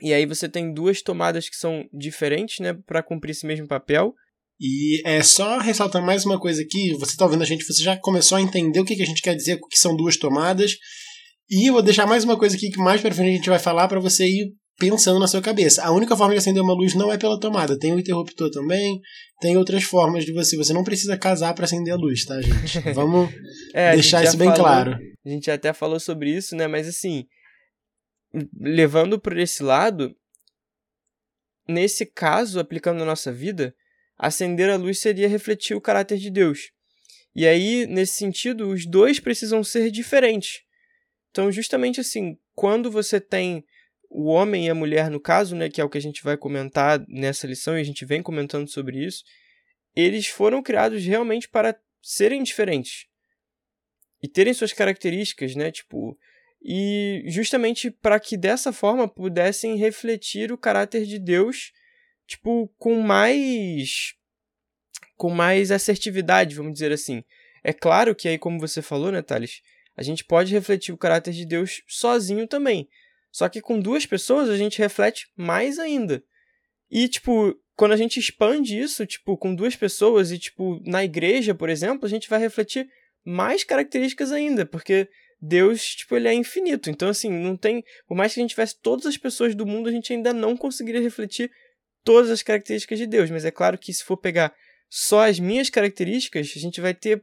E 0.00 0.12
aí 0.12 0.26
você 0.26 0.48
tem 0.48 0.72
duas 0.72 1.02
tomadas 1.02 1.48
que 1.48 1.56
são 1.56 1.88
diferentes, 1.92 2.60
né, 2.60 2.74
para 2.86 3.02
cumprir 3.02 3.32
esse 3.32 3.46
mesmo 3.46 3.66
papel. 3.66 4.14
E 4.60 5.02
é 5.04 5.22
só 5.22 5.58
ressaltar 5.58 6.04
mais 6.04 6.24
uma 6.24 6.38
coisa 6.38 6.62
aqui, 6.62 6.92
você 6.94 7.12
está 7.12 7.24
ouvindo 7.24 7.42
a 7.42 7.46
gente, 7.46 7.64
você 7.64 7.82
já 7.82 7.96
começou 7.96 8.38
a 8.38 8.40
entender 8.40 8.80
o 8.80 8.84
que, 8.84 8.96
que 8.96 9.02
a 9.02 9.06
gente 9.06 9.20
quer 9.20 9.34
dizer, 9.34 9.54
o 9.54 9.66
que 9.66 9.78
são 9.78 9.96
duas 9.96 10.16
tomadas. 10.16 10.76
E 11.48 11.68
eu 11.68 11.74
vou 11.74 11.82
deixar 11.82 12.06
mais 12.06 12.24
uma 12.24 12.38
coisa 12.38 12.56
aqui 12.56 12.70
que 12.70 12.78
mais 12.78 13.00
pra 13.00 13.12
frente 13.12 13.30
a 13.30 13.36
gente 13.36 13.48
vai 13.48 13.58
falar 13.58 13.86
para 13.86 14.00
você 14.00 14.26
ir 14.26 14.52
pensando 14.78 15.18
na 15.18 15.26
sua 15.26 15.40
cabeça. 15.40 15.82
A 15.84 15.92
única 15.92 16.16
forma 16.16 16.34
de 16.34 16.38
acender 16.38 16.62
uma 16.62 16.74
luz 16.74 16.94
não 16.94 17.12
é 17.12 17.16
pela 17.16 17.38
tomada, 17.38 17.78
tem 17.78 17.94
o 17.94 17.98
interruptor 17.98 18.50
também, 18.50 19.00
tem 19.40 19.56
outras 19.56 19.84
formas 19.84 20.24
de 20.24 20.32
você. 20.32 20.56
Você 20.56 20.72
não 20.72 20.84
precisa 20.84 21.16
casar 21.16 21.54
para 21.54 21.64
acender 21.64 21.94
a 21.94 21.96
luz, 21.96 22.24
tá, 22.24 22.40
gente? 22.40 22.80
Vamos 22.92 23.30
é, 23.72 23.92
deixar 23.92 24.24
isso 24.24 24.36
bem 24.36 24.48
falou, 24.48 24.64
claro. 24.64 24.98
A 25.24 25.28
gente 25.28 25.50
até 25.50 25.72
falou 25.72 26.00
sobre 26.00 26.30
isso, 26.30 26.56
né? 26.56 26.66
Mas 26.66 26.88
assim, 26.88 27.24
levando 28.58 29.18
por 29.18 29.38
esse 29.38 29.62
lado, 29.62 30.14
nesse 31.68 32.04
caso, 32.04 32.58
aplicando 32.58 32.98
na 32.98 33.04
nossa 33.04 33.32
vida, 33.32 33.74
acender 34.18 34.68
a 34.68 34.76
luz 34.76 34.98
seria 34.98 35.28
refletir 35.28 35.76
o 35.76 35.80
caráter 35.80 36.18
de 36.18 36.30
Deus. 36.30 36.70
E 37.34 37.46
aí, 37.46 37.86
nesse 37.86 38.14
sentido, 38.14 38.68
os 38.68 38.86
dois 38.86 39.20
precisam 39.20 39.62
ser 39.62 39.90
diferentes. 39.90 40.65
Então, 41.36 41.52
justamente 41.52 42.00
assim, 42.00 42.38
quando 42.54 42.90
você 42.90 43.20
tem 43.20 43.62
o 44.08 44.24
homem 44.24 44.68
e 44.68 44.70
a 44.70 44.74
mulher, 44.74 45.10
no 45.10 45.20
caso, 45.20 45.54
né, 45.54 45.68
que 45.68 45.82
é 45.82 45.84
o 45.84 45.88
que 45.90 45.98
a 45.98 46.00
gente 46.00 46.24
vai 46.24 46.34
comentar 46.34 47.04
nessa 47.06 47.46
lição, 47.46 47.76
e 47.76 47.80
a 47.82 47.84
gente 47.84 48.06
vem 48.06 48.22
comentando 48.22 48.66
sobre 48.68 49.04
isso, 49.04 49.22
eles 49.94 50.28
foram 50.28 50.62
criados 50.62 51.04
realmente 51.04 51.46
para 51.46 51.78
serem 52.00 52.42
diferentes 52.42 53.04
e 54.22 54.26
terem 54.26 54.54
suas 54.54 54.72
características, 54.72 55.54
né, 55.54 55.70
tipo, 55.70 56.18
e 56.62 57.22
justamente 57.26 57.90
para 57.90 58.18
que 58.18 58.34
dessa 58.38 58.72
forma 58.72 59.06
pudessem 59.06 59.76
refletir 59.76 60.50
o 60.50 60.56
caráter 60.56 61.04
de 61.04 61.18
Deus, 61.18 61.70
tipo, 62.26 62.72
com 62.78 63.02
mais 63.02 64.14
com 65.18 65.28
mais 65.28 65.70
assertividade, 65.70 66.54
vamos 66.54 66.72
dizer 66.72 66.92
assim. 66.92 67.22
É 67.62 67.74
claro 67.74 68.14
que 68.14 68.26
aí, 68.26 68.38
como 68.38 68.58
você 68.58 68.80
falou, 68.80 69.12
né, 69.12 69.20
Thales, 69.20 69.60
a 69.96 70.02
gente 70.02 70.24
pode 70.24 70.52
refletir 70.52 70.92
o 70.92 70.98
caráter 70.98 71.32
de 71.32 71.46
Deus 71.46 71.82
sozinho 71.86 72.46
também. 72.46 72.88
Só 73.32 73.48
que 73.48 73.60
com 73.60 73.80
duas 73.80 74.06
pessoas 74.06 74.48
a 74.48 74.56
gente 74.56 74.78
reflete 74.78 75.28
mais 75.36 75.78
ainda. 75.78 76.22
E, 76.90 77.08
tipo, 77.08 77.54
quando 77.74 77.92
a 77.92 77.96
gente 77.96 78.18
expande 78.18 78.78
isso, 78.78 79.06
tipo, 79.06 79.36
com 79.36 79.54
duas 79.54 79.76
pessoas 79.76 80.30
e, 80.30 80.38
tipo, 80.38 80.80
na 80.84 81.04
igreja, 81.04 81.54
por 81.54 81.68
exemplo, 81.68 82.06
a 82.06 82.08
gente 82.08 82.28
vai 82.28 82.38
refletir 82.38 82.88
mais 83.24 83.64
características 83.64 84.32
ainda, 84.32 84.64
porque 84.64 85.08
Deus, 85.40 85.84
tipo, 85.96 86.16
ele 86.16 86.28
é 86.28 86.34
infinito. 86.34 86.88
Então, 86.88 87.08
assim, 87.08 87.30
não 87.30 87.56
tem. 87.56 87.84
Por 88.06 88.16
mais 88.16 88.32
que 88.32 88.40
a 88.40 88.42
gente 88.42 88.50
tivesse 88.50 88.80
todas 88.80 89.06
as 89.06 89.16
pessoas 89.16 89.54
do 89.54 89.66
mundo, 89.66 89.88
a 89.88 89.92
gente 89.92 90.12
ainda 90.12 90.32
não 90.32 90.56
conseguiria 90.56 91.00
refletir 91.00 91.50
todas 92.04 92.30
as 92.30 92.42
características 92.42 92.98
de 92.98 93.06
Deus. 93.06 93.30
Mas 93.30 93.44
é 93.44 93.50
claro 93.50 93.76
que 93.76 93.92
se 93.92 94.04
for 94.04 94.16
pegar 94.16 94.54
só 94.88 95.28
as 95.28 95.38
minhas 95.38 95.68
características, 95.68 96.52
a 96.56 96.58
gente 96.60 96.80
vai 96.80 96.94
ter 96.94 97.22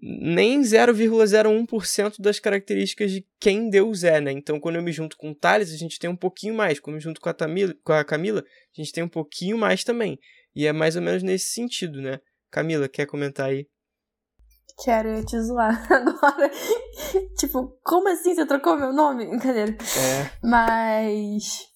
nem 0.00 0.60
0,01% 0.60 2.20
das 2.20 2.38
características 2.38 3.10
de 3.10 3.26
quem 3.40 3.68
Deus 3.68 4.04
é, 4.04 4.20
né? 4.20 4.30
Então, 4.30 4.60
quando 4.60 4.76
eu 4.76 4.82
me 4.82 4.92
junto 4.92 5.16
com 5.16 5.30
o 5.30 5.34
Thales, 5.34 5.72
a 5.72 5.76
gente 5.76 5.98
tem 5.98 6.08
um 6.08 6.16
pouquinho 6.16 6.54
mais. 6.54 6.78
Quando 6.78 6.94
eu 6.94 6.98
me 6.98 7.02
junto 7.02 7.20
com 7.20 7.28
a, 7.28 7.34
Tamila, 7.34 7.74
com 7.82 7.92
a 7.92 8.04
Camila, 8.04 8.40
a 8.40 8.80
gente 8.80 8.92
tem 8.92 9.02
um 9.02 9.08
pouquinho 9.08 9.58
mais 9.58 9.82
também. 9.82 10.18
E 10.54 10.66
é 10.66 10.72
mais 10.72 10.96
ou 10.96 11.02
menos 11.02 11.22
nesse 11.22 11.46
sentido, 11.46 12.00
né? 12.00 12.20
Camila, 12.50 12.88
quer 12.88 13.06
comentar 13.06 13.48
aí? 13.48 13.66
Quero 14.84 15.08
eu 15.08 15.26
te 15.26 15.40
zoar 15.40 15.86
agora. 15.92 16.50
tipo, 17.36 17.76
como 17.82 18.08
assim 18.08 18.34
você 18.34 18.46
trocou 18.46 18.78
meu 18.78 18.92
nome? 18.92 19.26
Brincadeira. 19.26 19.72
É. 19.72 20.30
Mas. 20.42 21.66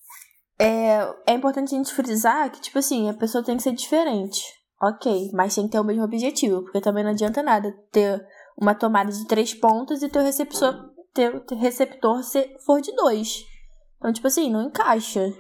É, 0.61 1.33
é 1.33 1.33
importante 1.33 1.75
a 1.75 1.79
gente 1.79 1.93
frisar 1.93 2.51
que, 2.53 2.61
tipo 2.61 2.79
assim, 2.79 3.11
a 3.11 3.15
pessoa 3.15 3.45
tem 3.45 3.57
que 3.57 3.65
ser 3.65 3.73
diferente. 3.73 4.43
Ok, 4.83 5.31
mas 5.33 5.55
tem 5.55 5.67
que 5.67 5.71
ter 5.71 5.79
o 5.79 5.85
mesmo 5.85 6.03
objetivo, 6.03 6.63
porque 6.63 6.81
também 6.81 7.05
não 7.05 7.13
adianta 7.13 7.41
nada 7.41 7.73
ter 7.93 8.27
uma 8.61 8.75
tomada 8.75 9.13
de 9.13 9.25
três 9.29 9.55
pontos 9.55 10.03
e 10.03 10.09
teu 10.09 10.23
receptor, 10.23 10.91
teu 11.15 11.45
receptor 11.57 12.25
ser, 12.25 12.57
for 12.67 12.81
de 12.81 12.93
dois. 12.97 13.47
Então, 13.99 14.13
tipo 14.13 14.27
assim, 14.27 14.51
não 14.51 14.63
encaixa. 14.63 15.33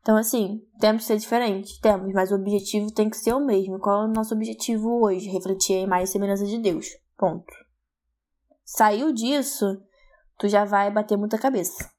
Então, 0.00 0.16
assim, 0.16 0.62
temos 0.80 1.02
que 1.02 1.08
ser 1.08 1.18
diferentes? 1.18 1.78
Temos, 1.80 2.10
mas 2.14 2.32
o 2.32 2.36
objetivo 2.36 2.90
tem 2.90 3.10
que 3.10 3.18
ser 3.18 3.34
o 3.34 3.44
mesmo. 3.44 3.78
Qual 3.78 4.04
é 4.04 4.04
o 4.06 4.12
nosso 4.12 4.34
objetivo 4.34 5.04
hoje? 5.04 5.28
Refletir 5.28 5.76
a 5.76 5.82
imagem 5.82 6.04
e 6.04 6.06
semelhança 6.06 6.46
de 6.46 6.56
Deus. 6.56 6.86
Ponto. 7.18 7.52
Saiu 8.64 9.12
disso, 9.12 9.82
tu 10.38 10.48
já 10.48 10.64
vai 10.64 10.90
bater 10.90 11.18
muita 11.18 11.36
cabeça. 11.36 11.90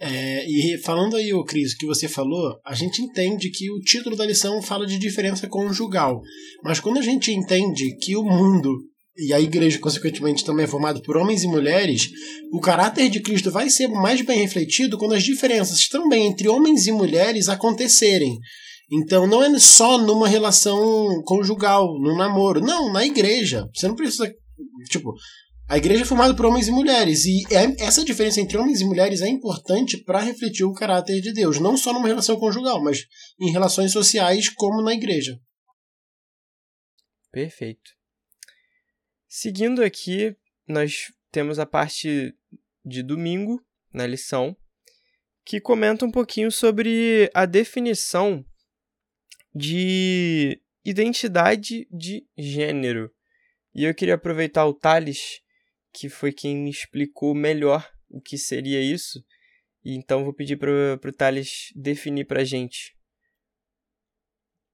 É, 0.00 0.48
e 0.48 0.78
falando 0.78 1.16
aí, 1.16 1.32
o 1.34 1.44
Cris, 1.44 1.72
o 1.72 1.76
que 1.76 1.86
você 1.86 2.08
falou, 2.08 2.58
a 2.64 2.74
gente 2.74 3.02
entende 3.02 3.50
que 3.50 3.70
o 3.70 3.80
título 3.80 4.16
da 4.16 4.26
lição 4.26 4.62
fala 4.62 4.86
de 4.86 4.98
diferença 4.98 5.48
conjugal. 5.48 6.20
Mas 6.62 6.80
quando 6.80 6.98
a 6.98 7.02
gente 7.02 7.32
entende 7.32 7.96
que 7.96 8.16
o 8.16 8.22
mundo 8.22 8.78
e 9.16 9.32
a 9.32 9.40
igreja, 9.40 9.80
consequentemente, 9.80 10.44
também 10.44 10.64
é 10.64 10.68
formado 10.68 11.02
por 11.02 11.16
homens 11.16 11.42
e 11.42 11.48
mulheres, 11.48 12.08
o 12.52 12.60
caráter 12.60 13.10
de 13.10 13.20
Cristo 13.20 13.50
vai 13.50 13.68
ser 13.68 13.88
mais 13.88 14.20
bem 14.22 14.38
refletido 14.38 14.96
quando 14.96 15.14
as 15.14 15.24
diferenças 15.24 15.88
também 15.88 16.26
entre 16.26 16.48
homens 16.48 16.86
e 16.86 16.92
mulheres 16.92 17.48
acontecerem. 17.48 18.38
Então 18.90 19.26
não 19.26 19.42
é 19.42 19.58
só 19.58 19.98
numa 19.98 20.28
relação 20.28 21.22
conjugal, 21.24 21.98
num 22.00 22.16
namoro. 22.16 22.60
Não, 22.60 22.92
na 22.92 23.04
igreja. 23.04 23.68
Você 23.74 23.88
não 23.88 23.96
precisa. 23.96 24.32
Tipo, 24.88 25.12
a 25.68 25.76
igreja 25.76 26.02
é 26.02 26.06
formada 26.06 26.34
por 26.34 26.46
homens 26.46 26.66
e 26.66 26.70
mulheres, 26.70 27.26
e 27.26 27.44
é, 27.52 27.84
essa 27.84 28.02
diferença 28.02 28.40
entre 28.40 28.56
homens 28.56 28.80
e 28.80 28.86
mulheres 28.86 29.20
é 29.20 29.28
importante 29.28 29.98
para 29.98 30.18
refletir 30.18 30.64
o 30.64 30.72
caráter 30.72 31.20
de 31.20 31.30
Deus, 31.30 31.60
não 31.60 31.76
só 31.76 31.92
numa 31.92 32.08
relação 32.08 32.38
conjugal, 32.38 32.82
mas 32.82 33.06
em 33.38 33.52
relações 33.52 33.92
sociais, 33.92 34.48
como 34.48 34.82
na 34.82 34.94
igreja. 34.94 35.38
Perfeito. 37.30 37.90
Seguindo 39.28 39.84
aqui, 39.84 40.34
nós 40.66 41.12
temos 41.30 41.58
a 41.58 41.66
parte 41.66 42.34
de 42.82 43.02
domingo 43.02 43.62
na 43.92 44.06
lição, 44.06 44.56
que 45.44 45.60
comenta 45.60 46.06
um 46.06 46.10
pouquinho 46.10 46.50
sobre 46.50 47.30
a 47.34 47.44
definição 47.44 48.42
de 49.54 50.62
identidade 50.82 51.86
de 51.90 52.26
gênero. 52.38 53.10
E 53.74 53.84
eu 53.84 53.94
queria 53.94 54.14
aproveitar 54.14 54.64
o 54.64 54.72
Thales 54.72 55.42
que 55.92 56.08
foi 56.08 56.32
quem 56.32 56.56
me 56.56 56.70
explicou 56.70 57.34
melhor 57.34 57.88
o 58.10 58.20
que 58.20 58.38
seria 58.38 58.80
isso. 58.80 59.22
E 59.84 59.94
então 59.94 60.24
vou 60.24 60.34
pedir 60.34 60.56
para 60.56 60.70
o 60.70 61.12
Thales 61.12 61.72
definir 61.74 62.26
para 62.26 62.44
gente. 62.44 62.96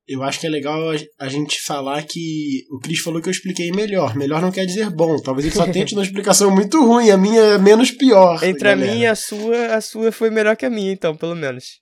Eu 0.06 0.22
acho 0.22 0.38
que 0.38 0.46
é 0.46 0.50
legal 0.50 0.78
a 1.18 1.28
gente 1.28 1.62
falar 1.62 2.02
que 2.02 2.66
o 2.70 2.78
Cris 2.78 3.00
falou 3.00 3.22
que 3.22 3.28
eu 3.28 3.32
expliquei 3.32 3.72
melhor. 3.72 4.14
Melhor 4.14 4.42
não 4.42 4.52
quer 4.52 4.66
dizer 4.66 4.90
bom. 4.90 5.16
Talvez 5.18 5.46
ele 5.46 5.54
só 5.54 5.66
tente 5.70 5.94
uma 5.94 6.02
explicação 6.04 6.50
muito 6.54 6.84
ruim. 6.84 7.10
A 7.10 7.16
minha 7.16 7.40
é 7.40 7.58
menos 7.58 7.90
pior. 7.90 8.42
Entre 8.44 8.64
galera. 8.64 8.90
a 8.90 8.94
minha 8.94 9.04
e 9.04 9.06
a 9.06 9.14
sua, 9.14 9.74
a 9.74 9.80
sua 9.80 10.12
foi 10.12 10.28
melhor 10.28 10.56
que 10.56 10.66
a 10.66 10.70
minha, 10.70 10.92
então, 10.92 11.16
pelo 11.16 11.34
menos. 11.34 11.80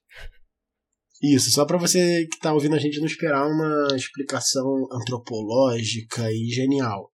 Isso, 1.20 1.50
só 1.50 1.64
para 1.64 1.78
você 1.78 2.26
que 2.26 2.36
está 2.36 2.52
ouvindo 2.52 2.74
a 2.74 2.78
gente 2.78 2.98
não 2.98 3.06
esperar 3.06 3.46
uma 3.46 3.96
explicação 3.96 4.88
antropológica 4.92 6.30
e 6.32 6.48
genial. 6.48 7.11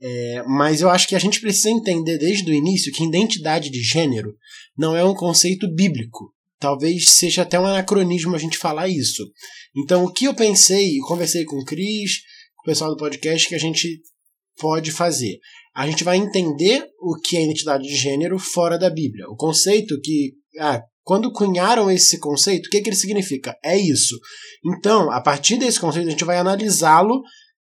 É, 0.00 0.42
mas 0.46 0.80
eu 0.80 0.90
acho 0.90 1.08
que 1.08 1.14
a 1.14 1.18
gente 1.18 1.40
precisa 1.40 1.70
entender 1.70 2.18
desde 2.18 2.50
o 2.50 2.54
início 2.54 2.92
que 2.92 3.04
identidade 3.04 3.70
de 3.70 3.82
gênero 3.82 4.34
não 4.76 4.94
é 4.94 5.02
um 5.02 5.14
conceito 5.14 5.72
bíblico. 5.72 6.34
Talvez 6.58 7.10
seja 7.10 7.42
até 7.42 7.58
um 7.58 7.66
anacronismo 7.66 8.34
a 8.34 8.38
gente 8.38 8.58
falar 8.58 8.88
isso. 8.88 9.22
Então, 9.76 10.04
o 10.04 10.12
que 10.12 10.24
eu 10.24 10.34
pensei, 10.34 10.98
conversei 11.06 11.44
com 11.44 11.56
o 11.56 11.64
Cris, 11.64 12.20
com 12.56 12.62
o 12.62 12.64
pessoal 12.64 12.90
do 12.90 12.96
podcast, 12.96 13.48
que 13.48 13.54
a 13.54 13.58
gente 13.58 14.00
pode 14.58 14.90
fazer? 14.90 15.38
A 15.74 15.86
gente 15.86 16.02
vai 16.02 16.16
entender 16.16 16.86
o 17.00 17.14
que 17.20 17.36
é 17.36 17.44
identidade 17.44 17.84
de 17.84 17.94
gênero 17.94 18.38
fora 18.38 18.78
da 18.78 18.88
Bíblia. 18.88 19.28
O 19.28 19.36
conceito 19.36 20.00
que. 20.00 20.32
Ah, 20.58 20.82
quando 21.02 21.30
cunharam 21.30 21.90
esse 21.90 22.18
conceito, 22.18 22.66
o 22.66 22.70
que, 22.70 22.80
que 22.80 22.88
ele 22.88 22.96
significa? 22.96 23.56
É 23.62 23.78
isso. 23.78 24.18
Então, 24.64 25.10
a 25.12 25.20
partir 25.20 25.58
desse 25.58 25.78
conceito, 25.78 26.08
a 26.08 26.10
gente 26.10 26.24
vai 26.24 26.38
analisá-lo 26.38 27.22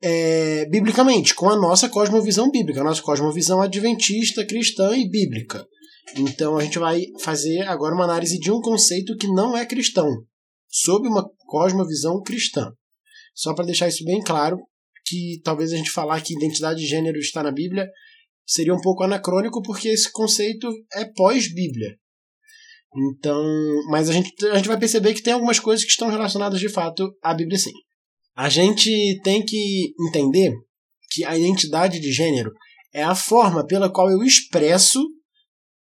é, 0.01 0.65
biblicamente, 0.65 1.35
com 1.35 1.49
a 1.49 1.55
nossa 1.55 1.87
cosmovisão 1.87 2.49
bíblica, 2.49 2.81
a 2.81 2.83
nossa 2.83 3.01
cosmovisão 3.01 3.61
adventista, 3.61 4.45
cristã 4.45 4.95
e 4.97 5.09
bíblica. 5.09 5.65
Então 6.15 6.57
a 6.57 6.63
gente 6.63 6.79
vai 6.79 7.05
fazer 7.19 7.61
agora 7.61 7.93
uma 7.93 8.05
análise 8.05 8.39
de 8.39 8.51
um 8.51 8.59
conceito 8.59 9.15
que 9.17 9.27
não 9.27 9.55
é 9.55 9.65
cristão, 9.65 10.09
sob 10.67 11.07
uma 11.07 11.29
cosmovisão 11.45 12.21
cristã. 12.21 12.71
Só 13.33 13.53
para 13.53 13.65
deixar 13.65 13.87
isso 13.87 14.03
bem 14.03 14.21
claro, 14.21 14.57
que 15.05 15.39
talvez 15.43 15.71
a 15.71 15.77
gente 15.77 15.91
falar 15.91 16.21
que 16.21 16.33
identidade 16.33 16.79
de 16.79 16.87
gênero 16.87 17.17
está 17.17 17.43
na 17.43 17.51
Bíblia 17.51 17.87
seria 18.45 18.73
um 18.73 18.81
pouco 18.81 19.03
anacrônico, 19.03 19.61
porque 19.61 19.89
esse 19.89 20.11
conceito 20.11 20.67
é 20.93 21.05
pós-Bíblia. 21.05 21.95
Então, 22.93 23.41
mas 23.89 24.09
a 24.09 24.13
gente, 24.13 24.45
a 24.47 24.55
gente 24.55 24.67
vai 24.67 24.77
perceber 24.77 25.13
que 25.13 25.21
tem 25.21 25.33
algumas 25.33 25.59
coisas 25.59 25.85
que 25.85 25.91
estão 25.91 26.09
relacionadas 26.09 26.59
de 26.59 26.67
fato 26.67 27.09
à 27.23 27.33
Bíblia 27.33 27.57
sim. 27.57 27.71
A 28.41 28.49
gente 28.49 28.89
tem 29.23 29.45
que 29.45 29.93
entender 30.09 30.51
que 31.11 31.23
a 31.23 31.37
identidade 31.37 31.99
de 31.99 32.11
gênero 32.11 32.51
é 32.91 33.03
a 33.03 33.13
forma 33.13 33.63
pela 33.67 33.87
qual 33.87 34.09
eu 34.09 34.23
expresso 34.23 34.99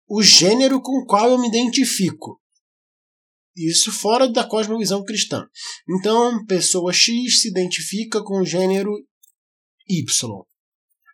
o 0.05 0.21
gênero 0.21 0.81
com 0.81 0.91
o 0.99 1.05
qual 1.05 1.29
eu 1.29 1.39
me 1.39 1.47
identifico. 1.47 2.41
Isso 3.55 3.89
fora 3.89 4.27
da 4.27 4.43
cosmovisão 4.43 5.01
cristã. 5.01 5.45
Então, 5.97 6.45
pessoa 6.45 6.91
X 6.91 7.39
se 7.39 7.47
identifica 7.47 8.21
com 8.21 8.41
o 8.41 8.45
gênero 8.45 8.91
Y. 9.87 10.05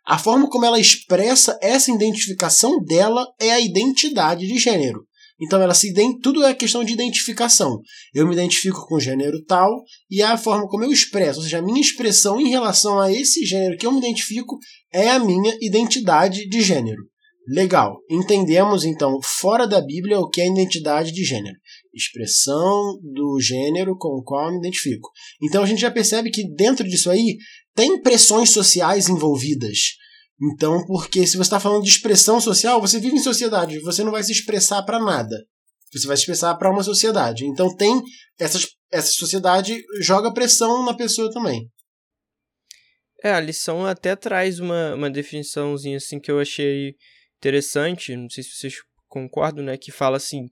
A 0.06 0.18
forma 0.18 0.50
como 0.50 0.64
ela 0.64 0.80
expressa 0.80 1.56
essa 1.62 1.92
identificação 1.92 2.82
dela 2.82 3.24
é 3.38 3.52
a 3.52 3.60
identidade 3.60 4.44
de 4.44 4.58
gênero. 4.58 5.07
Então 5.40 5.62
ela 5.62 5.74
se 5.74 5.92
tudo 6.20 6.44
é 6.44 6.54
questão 6.54 6.82
de 6.82 6.92
identificação. 6.92 7.80
Eu 8.12 8.26
me 8.26 8.34
identifico 8.34 8.86
com 8.86 8.96
o 8.96 9.00
gênero 9.00 9.42
tal 9.44 9.70
e 10.10 10.22
a 10.22 10.36
forma 10.36 10.66
como 10.66 10.84
eu 10.84 10.92
expresso, 10.92 11.38
ou 11.38 11.44
seja, 11.44 11.58
a 11.58 11.62
minha 11.62 11.80
expressão 11.80 12.40
em 12.40 12.48
relação 12.48 12.98
a 12.98 13.12
esse 13.12 13.44
gênero 13.44 13.76
que 13.76 13.86
eu 13.86 13.92
me 13.92 13.98
identifico 13.98 14.58
é 14.92 15.10
a 15.10 15.18
minha 15.18 15.56
identidade 15.60 16.48
de 16.48 16.60
gênero. 16.60 17.02
Legal. 17.50 17.96
Entendemos 18.10 18.84
então 18.84 19.18
fora 19.22 19.66
da 19.66 19.80
Bíblia 19.80 20.20
o 20.20 20.28
que 20.28 20.40
é 20.40 20.46
identidade 20.46 21.12
de 21.12 21.24
gênero. 21.24 21.56
Expressão 21.94 22.98
do 23.02 23.40
gênero 23.40 23.96
com 23.96 24.18
o 24.18 24.22
qual 24.22 24.46
eu 24.46 24.52
me 24.52 24.58
identifico. 24.58 25.08
Então 25.42 25.62
a 25.62 25.66
gente 25.66 25.80
já 25.80 25.90
percebe 25.90 26.30
que 26.30 26.46
dentro 26.54 26.86
disso 26.86 27.08
aí 27.08 27.38
tem 27.74 28.02
pressões 28.02 28.50
sociais 28.50 29.08
envolvidas 29.08 29.78
então, 30.40 30.86
porque 30.86 31.26
se 31.26 31.36
você 31.36 31.42
está 31.42 31.58
falando 31.58 31.82
de 31.82 31.90
expressão 31.90 32.40
social, 32.40 32.80
você 32.80 33.00
vive 33.00 33.16
em 33.16 33.22
sociedade, 33.22 33.80
você 33.80 34.04
não 34.04 34.12
vai 34.12 34.22
se 34.22 34.30
expressar 34.30 34.82
para 34.82 35.00
nada. 35.00 35.36
Você 35.92 36.06
vai 36.06 36.16
se 36.16 36.22
expressar 36.22 36.54
para 36.54 36.70
uma 36.70 36.84
sociedade. 36.84 37.44
Então, 37.44 37.74
tem 37.74 38.00
essa, 38.38 38.58
essa 38.90 39.10
sociedade 39.10 39.82
joga 40.00 40.32
pressão 40.32 40.84
na 40.84 40.94
pessoa 40.94 41.32
também. 41.32 41.68
É, 43.24 43.32
a 43.32 43.40
lição 43.40 43.84
até 43.84 44.14
traz 44.14 44.60
uma, 44.60 44.94
uma 44.94 45.10
definiçãozinha 45.10 45.96
assim 45.96 46.20
que 46.20 46.30
eu 46.30 46.38
achei 46.38 46.94
interessante, 47.38 48.14
não 48.14 48.30
sei 48.30 48.44
se 48.44 48.50
vocês 48.50 48.74
concordam, 49.08 49.64
né, 49.64 49.76
que 49.76 49.90
fala 49.90 50.18
assim: 50.18 50.46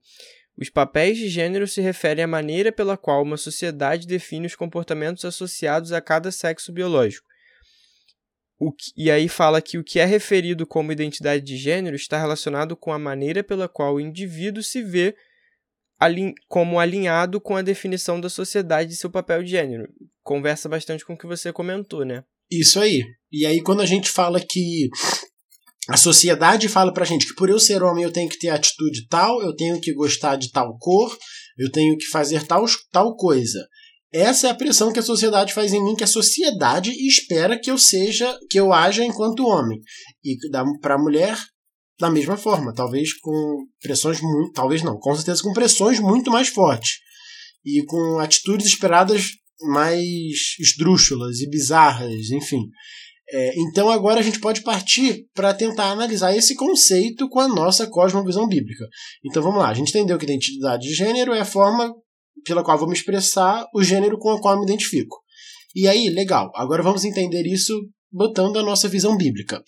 os 0.58 0.68
papéis 0.68 1.16
de 1.16 1.28
gênero 1.28 1.68
se 1.68 1.80
referem 1.80 2.24
à 2.24 2.26
maneira 2.26 2.72
pela 2.72 2.96
qual 2.96 3.22
uma 3.22 3.36
sociedade 3.36 4.04
define 4.04 4.48
os 4.48 4.56
comportamentos 4.56 5.24
associados 5.24 5.92
a 5.92 6.00
cada 6.00 6.32
sexo 6.32 6.72
biológico 6.72 7.28
que, 8.72 8.90
e 8.96 9.10
aí 9.10 9.28
fala 9.28 9.60
que 9.60 9.76
o 9.76 9.84
que 9.84 9.98
é 9.98 10.04
referido 10.04 10.66
como 10.66 10.92
identidade 10.92 11.44
de 11.44 11.56
gênero 11.56 11.94
está 11.94 12.18
relacionado 12.18 12.76
com 12.76 12.92
a 12.92 12.98
maneira 12.98 13.44
pela 13.44 13.68
qual 13.68 13.94
o 13.94 14.00
indivíduo 14.00 14.62
se 14.62 14.82
vê 14.82 15.14
como 16.48 16.78
alinhado 16.78 17.40
com 17.40 17.56
a 17.56 17.62
definição 17.62 18.20
da 18.20 18.28
sociedade 18.28 18.90
de 18.90 18.96
seu 18.96 19.10
papel 19.10 19.42
de 19.42 19.50
gênero. 19.50 19.88
Conversa 20.22 20.68
bastante 20.68 21.04
com 21.04 21.14
o 21.14 21.18
que 21.18 21.26
você 21.26 21.52
comentou, 21.52 22.04
né? 22.04 22.24
Isso 22.50 22.80
aí. 22.80 23.02
E 23.30 23.44
aí, 23.44 23.62
quando 23.62 23.82
a 23.82 23.86
gente 23.86 24.10
fala 24.10 24.40
que 24.40 24.88
a 25.88 25.96
sociedade 25.96 26.68
fala 26.68 26.92
pra 26.92 27.04
gente 27.04 27.26
que 27.26 27.34
por 27.34 27.48
eu 27.48 27.60
ser 27.60 27.82
homem 27.82 28.04
eu 28.04 28.12
tenho 28.12 28.28
que 28.28 28.38
ter 28.38 28.48
atitude 28.48 29.06
tal, 29.08 29.40
eu 29.42 29.54
tenho 29.54 29.80
que 29.80 29.92
gostar 29.94 30.36
de 30.36 30.50
tal 30.50 30.76
cor, 30.78 31.16
eu 31.58 31.70
tenho 31.70 31.96
que 31.96 32.06
fazer 32.06 32.44
tal, 32.44 32.64
tal 32.90 33.14
coisa. 33.16 33.66
Essa 34.12 34.48
é 34.48 34.50
a 34.50 34.54
pressão 34.54 34.92
que 34.92 34.98
a 34.98 35.02
sociedade 35.02 35.52
faz 35.52 35.72
em 35.72 35.82
mim, 35.82 35.96
que 35.96 36.04
a 36.04 36.08
sociedade 36.08 36.90
espera 37.06 37.58
que 37.58 37.70
eu 37.70 37.76
seja, 37.76 38.38
que 38.48 38.58
eu 38.58 38.72
haja 38.72 39.04
enquanto 39.04 39.46
homem. 39.46 39.80
E 40.24 40.36
para 40.80 40.94
a 40.94 40.98
mulher, 40.98 41.36
da 41.98 42.10
mesma 42.10 42.36
forma, 42.36 42.72
talvez 42.72 43.12
com 43.18 43.66
pressões 43.80 44.20
muito, 44.20 44.52
talvez 44.52 44.82
não, 44.82 44.98
com 44.98 45.14
certeza 45.14 45.42
com 45.42 45.52
pressões 45.52 45.98
muito 45.98 46.30
mais 46.30 46.48
fortes 46.48 46.98
e 47.64 47.84
com 47.84 48.18
atitudes 48.18 48.66
esperadas 48.66 49.24
mais 49.60 50.54
esdrúxulas 50.60 51.40
e 51.40 51.48
bizarras, 51.48 52.30
enfim. 52.30 52.62
É, 53.28 53.60
então 53.60 53.90
agora 53.90 54.20
a 54.20 54.22
gente 54.22 54.38
pode 54.38 54.60
partir 54.60 55.26
para 55.34 55.52
tentar 55.52 55.90
analisar 55.90 56.36
esse 56.36 56.54
conceito 56.54 57.28
com 57.28 57.40
a 57.40 57.48
nossa 57.48 57.86
cosmovisão 57.88 58.46
bíblica. 58.46 58.86
Então 59.24 59.42
vamos 59.42 59.58
lá, 59.58 59.70
a 59.70 59.74
gente 59.74 59.88
entendeu 59.88 60.16
que 60.16 60.24
identidade 60.24 60.86
de 60.86 60.94
gênero 60.94 61.32
é 61.32 61.40
a 61.40 61.44
forma 61.44 61.92
pela 62.46 62.64
qual 62.64 62.78
vou 62.78 62.88
me 62.88 62.94
expressar 62.94 63.66
o 63.74 63.82
gênero 63.82 64.18
com 64.18 64.32
o 64.32 64.40
qual 64.40 64.58
me 64.58 64.64
identifico. 64.64 65.16
E 65.74 65.86
aí, 65.86 66.08
legal, 66.08 66.50
agora 66.54 66.82
vamos 66.82 67.04
entender 67.04 67.46
isso 67.46 67.74
botando 68.10 68.58
a 68.58 68.62
nossa 68.62 68.88
visão 68.88 69.16
bíblica. 69.16 69.62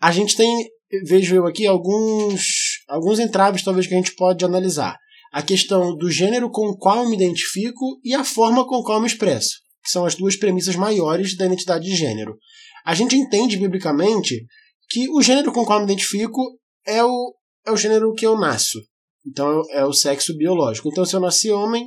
A 0.00 0.12
gente 0.12 0.36
tem, 0.36 0.68
vejo 1.04 1.34
eu 1.34 1.46
aqui, 1.46 1.66
alguns, 1.66 2.42
alguns 2.88 3.18
entraves 3.18 3.64
talvez 3.64 3.86
que 3.86 3.94
a 3.94 3.96
gente 3.96 4.14
pode 4.14 4.44
analisar. 4.44 4.96
A 5.32 5.42
questão 5.42 5.96
do 5.96 6.10
gênero 6.10 6.50
com 6.50 6.68
o 6.68 6.76
qual 6.76 7.08
me 7.08 7.16
identifico 7.16 8.00
e 8.04 8.14
a 8.14 8.24
forma 8.24 8.66
com 8.66 8.76
a 8.76 8.84
qual 8.84 9.00
me 9.00 9.06
expresso 9.06 9.60
que 9.82 9.90
são 9.90 10.04
as 10.04 10.14
duas 10.14 10.36
premissas 10.36 10.76
maiores 10.76 11.36
da 11.36 11.46
identidade 11.46 11.84
de 11.84 11.96
gênero. 11.96 12.36
A 12.84 12.94
gente 12.94 13.16
entende 13.16 13.56
biblicamente 13.56 14.46
que 14.88 15.08
o 15.10 15.22
gênero 15.22 15.52
com 15.52 15.60
o 15.60 15.66
qual 15.66 15.78
me 15.78 15.84
identifico 15.84 16.40
é 16.86 17.04
o, 17.04 17.34
é 17.66 17.70
o 17.70 17.76
gênero 17.76 18.12
que 18.14 18.26
eu 18.26 18.38
nasço. 18.38 18.78
Então 19.26 19.62
é 19.70 19.84
o 19.84 19.92
sexo 19.92 20.36
biológico. 20.36 20.88
Então, 20.88 21.04
se 21.04 21.14
eu 21.14 21.20
nasci 21.20 21.50
homem, 21.50 21.84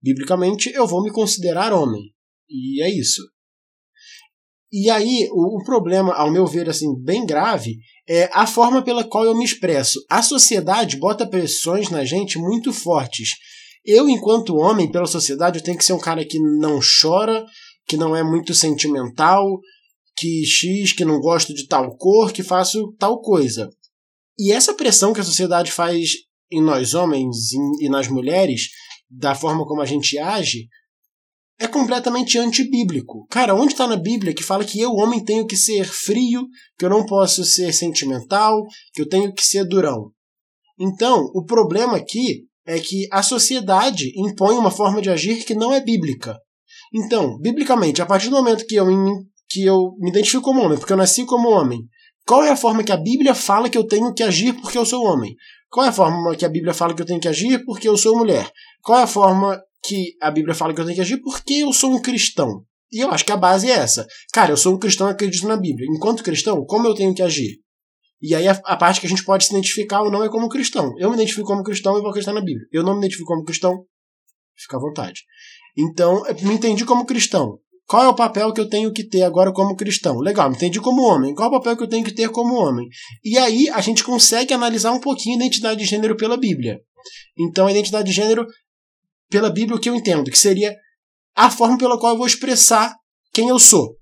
biblicamente, 0.00 0.70
eu 0.72 0.86
vou 0.86 1.02
me 1.02 1.10
considerar 1.10 1.72
homem. 1.72 2.02
E 2.48 2.82
é 2.82 2.90
isso. 2.90 3.22
E 4.72 4.90
aí, 4.90 5.28
o, 5.30 5.60
o, 5.60 5.64
problema, 5.64 6.12
ao 6.14 6.30
meu 6.30 6.46
ver, 6.46 6.68
assim, 6.68 6.94
bem 7.02 7.24
grave, 7.24 7.76
é 8.08 8.28
a 8.32 8.46
forma 8.46 8.82
pela 8.82 9.04
qual 9.04 9.24
eu 9.24 9.36
me 9.36 9.44
expresso. 9.44 10.04
A 10.10 10.22
sociedade 10.22 10.98
bota 10.98 11.26
pressões 11.26 11.88
na 11.88 12.04
gente 12.04 12.38
muito 12.38 12.72
fortes 12.72 13.30
eu, 13.86 14.08
enquanto 14.08 14.56
homem, 14.56 14.90
pela 14.90 15.06
sociedade, 15.06 15.60
eu 15.60 15.64
tenho 15.64 15.78
que 15.78 15.84
ser 15.84 15.92
um 15.92 16.00
cara 16.00 16.24
que 16.24 16.40
não 16.58 16.80
chora, 17.00 17.46
que 17.86 17.96
não 17.96 18.16
é 18.16 18.22
muito 18.24 18.52
sentimental, 18.52 19.60
que 20.16 20.44
X, 20.44 20.92
que 20.92 21.04
não 21.04 21.20
gosto 21.20 21.54
de 21.54 21.68
tal 21.68 21.96
cor, 21.96 22.32
que 22.32 22.42
faço 22.42 22.92
tal 22.98 23.20
coisa. 23.20 23.70
E 24.36 24.52
essa 24.52 24.74
pressão 24.74 25.12
que 25.12 25.20
a 25.20 25.24
sociedade 25.24 25.70
faz 25.70 26.10
em 26.50 26.62
nós 26.62 26.94
homens 26.94 27.52
e 27.80 27.88
nas 27.88 28.08
mulheres, 28.08 28.68
da 29.10 29.34
forma 29.34 29.64
como 29.64 29.80
a 29.80 29.86
gente 29.86 30.18
age, 30.18 30.68
é 31.58 31.66
completamente 31.66 32.38
antibíblico. 32.38 33.26
Cara, 33.30 33.54
onde 33.54 33.72
está 33.72 33.86
na 33.86 33.96
Bíblia 33.96 34.34
que 34.34 34.42
fala 34.42 34.64
que 34.64 34.80
eu, 34.80 34.92
homem, 34.92 35.24
tenho 35.24 35.46
que 35.46 35.56
ser 35.56 35.84
frio, 35.84 36.46
que 36.78 36.84
eu 36.84 36.90
não 36.90 37.06
posso 37.06 37.44
ser 37.44 37.72
sentimental, 37.72 38.62
que 38.92 39.02
eu 39.02 39.08
tenho 39.08 39.32
que 39.32 39.44
ser 39.44 39.64
durão? 39.64 40.10
Então, 40.78 41.30
o 41.34 41.44
problema 41.44 41.96
aqui 41.96 42.44
é 42.66 42.78
que 42.78 43.08
a 43.10 43.22
sociedade 43.22 44.12
impõe 44.16 44.56
uma 44.56 44.70
forma 44.70 45.00
de 45.00 45.08
agir 45.08 45.44
que 45.44 45.54
não 45.54 45.72
é 45.72 45.80
bíblica. 45.80 46.36
Então, 46.92 47.38
biblicamente, 47.38 48.02
a 48.02 48.06
partir 48.06 48.28
do 48.28 48.36
momento 48.36 48.66
que 48.66 48.74
eu, 48.74 48.86
que 49.48 49.64
eu 49.64 49.94
me 49.98 50.10
identifico 50.10 50.42
como 50.42 50.60
homem, 50.60 50.78
porque 50.78 50.92
eu 50.92 50.96
nasci 50.96 51.24
como 51.24 51.48
homem, 51.48 51.80
qual 52.26 52.42
é 52.42 52.50
a 52.50 52.56
forma 52.56 52.82
que 52.82 52.92
a 52.92 52.96
Bíblia 52.96 53.34
fala 53.34 53.70
que 53.70 53.78
eu 53.78 53.86
tenho 53.86 54.12
que 54.12 54.22
agir 54.22 54.52
porque 54.60 54.76
eu 54.76 54.84
sou 54.84 55.04
homem? 55.04 55.34
Qual 55.76 55.84
é 55.84 55.90
a 55.90 55.92
forma 55.92 56.34
que 56.34 56.46
a 56.46 56.48
Bíblia 56.48 56.72
fala 56.72 56.94
que 56.94 57.02
eu 57.02 57.06
tenho 57.06 57.20
que 57.20 57.28
agir 57.28 57.62
porque 57.66 57.86
eu 57.86 57.98
sou 57.98 58.16
mulher? 58.16 58.50
Qual 58.80 58.98
é 58.98 59.02
a 59.02 59.06
forma 59.06 59.60
que 59.84 60.16
a 60.22 60.30
Bíblia 60.30 60.54
fala 60.54 60.72
que 60.72 60.80
eu 60.80 60.86
tenho 60.86 60.96
que 60.96 61.02
agir 61.02 61.20
porque 61.20 61.52
eu 61.52 61.70
sou 61.70 61.92
um 61.92 62.00
cristão? 62.00 62.64
E 62.90 63.04
eu 63.04 63.10
acho 63.10 63.26
que 63.26 63.30
a 63.30 63.36
base 63.36 63.70
é 63.70 63.74
essa. 63.74 64.06
Cara, 64.32 64.52
eu 64.52 64.56
sou 64.56 64.74
um 64.74 64.78
cristão 64.78 65.06
acredito 65.06 65.46
na 65.46 65.54
Bíblia. 65.54 65.86
Enquanto 65.94 66.22
cristão, 66.22 66.64
como 66.64 66.86
eu 66.86 66.94
tenho 66.94 67.14
que 67.14 67.20
agir? 67.20 67.58
E 68.22 68.34
aí 68.34 68.48
a, 68.48 68.58
a, 68.64 68.74
parte 68.74 69.02
que 69.02 69.06
a 69.06 69.10
gente 69.10 69.22
pode 69.22 69.44
se 69.44 69.50
identificar 69.50 70.00
ou 70.00 70.10
não 70.10 70.24
é 70.24 70.30
como 70.30 70.48
cristão. 70.48 70.94
Eu 70.96 71.10
me 71.10 71.16
identifico 71.16 71.46
como 71.46 71.62
cristão 71.62 71.98
e 71.98 72.00
vou 72.00 72.08
acreditar 72.08 72.32
na 72.32 72.40
Bíblia. 72.40 72.66
Eu 72.72 72.82
não 72.82 72.94
me 72.94 73.00
identifico 73.00 73.26
como 73.26 73.44
cristão, 73.44 73.84
fica 74.56 74.78
à 74.78 74.80
vontade. 74.80 75.24
Então, 75.76 76.22
me 76.40 76.54
entendi 76.54 76.86
como 76.86 77.04
cristão. 77.04 77.58
Qual 77.86 78.04
é 78.04 78.08
o 78.08 78.14
papel 78.14 78.52
que 78.52 78.60
eu 78.60 78.68
tenho 78.68 78.92
que 78.92 79.04
ter 79.04 79.22
agora 79.22 79.52
como 79.52 79.76
cristão? 79.76 80.18
Legal, 80.18 80.50
me 80.50 80.56
entendi 80.56 80.80
como 80.80 81.02
homem. 81.02 81.34
Qual 81.34 81.46
é 81.46 81.48
o 81.48 81.58
papel 81.58 81.76
que 81.76 81.84
eu 81.84 81.88
tenho 81.88 82.04
que 82.04 82.14
ter 82.14 82.28
como 82.30 82.54
homem? 82.56 82.86
E 83.24 83.38
aí 83.38 83.68
a 83.68 83.80
gente 83.80 84.02
consegue 84.02 84.52
analisar 84.52 84.92
um 84.92 85.00
pouquinho 85.00 85.36
a 85.36 85.38
identidade 85.38 85.80
de 85.80 85.86
gênero 85.86 86.16
pela 86.16 86.36
Bíblia. 86.36 86.80
Então, 87.38 87.66
a 87.66 87.70
identidade 87.70 88.08
de 88.08 88.12
gênero 88.12 88.44
pela 89.30 89.50
Bíblia, 89.50 89.76
o 89.76 89.80
que 89.80 89.88
eu 89.88 89.94
entendo? 89.94 90.30
Que 90.30 90.38
seria 90.38 90.74
a 91.34 91.50
forma 91.50 91.78
pela 91.78 91.98
qual 91.98 92.12
eu 92.12 92.18
vou 92.18 92.26
expressar 92.26 92.92
quem 93.32 93.48
eu 93.48 93.58
sou 93.58 93.96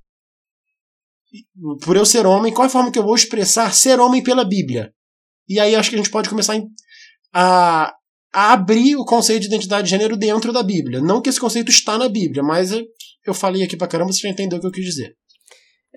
por 1.83 1.97
eu 1.97 2.07
ser 2.07 2.27
homem, 2.27 2.53
qual 2.53 2.65
é 2.65 2.69
a 2.69 2.71
forma 2.71 2.93
que 2.93 2.99
eu 2.99 3.03
vou 3.03 3.15
expressar 3.15 3.75
ser 3.75 3.99
homem 3.99 4.23
pela 4.23 4.45
Bíblia? 4.45 4.93
E 5.49 5.59
aí 5.59 5.75
acho 5.75 5.91
que 5.91 5.97
a 5.97 5.99
gente 5.99 6.11
pode 6.11 6.29
começar 6.29 6.57
a, 7.33 7.93
a 8.33 8.53
abrir 8.53 8.97
o 8.97 9.05
conceito 9.05 9.43
de 9.43 9.49
identidade 9.49 9.85
de 9.85 9.91
gênero 9.91 10.17
dentro 10.17 10.53
da 10.53 10.63
Bíblia. 10.63 11.01
Não 11.01 11.21
que 11.21 11.29
esse 11.29 11.41
conceito 11.41 11.71
está 11.71 11.99
na 11.99 12.09
Bíblia, 12.09 12.43
mas 12.43 12.71
eu 13.25 13.35
falei 13.35 13.63
aqui 13.63 13.77
pra 13.77 13.89
caramba, 13.89 14.13
você 14.13 14.21
já 14.21 14.29
entendeu 14.29 14.59
o 14.59 14.61
que 14.61 14.67
eu 14.67 14.73
quis 14.73 14.85
dizer. 14.85 15.17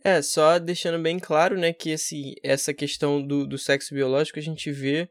É, 0.04 0.22
só 0.22 0.60
deixando 0.60 1.02
bem 1.02 1.20
claro, 1.20 1.58
né, 1.58 1.74
que 1.74 1.90
esse, 1.90 2.36
essa 2.44 2.74
questão 2.74 3.26
do, 3.26 3.48
do 3.48 3.58
sexo 3.58 3.94
biológico 3.94 4.40
a 4.40 4.42
gente 4.42 4.72
vê 4.72 5.10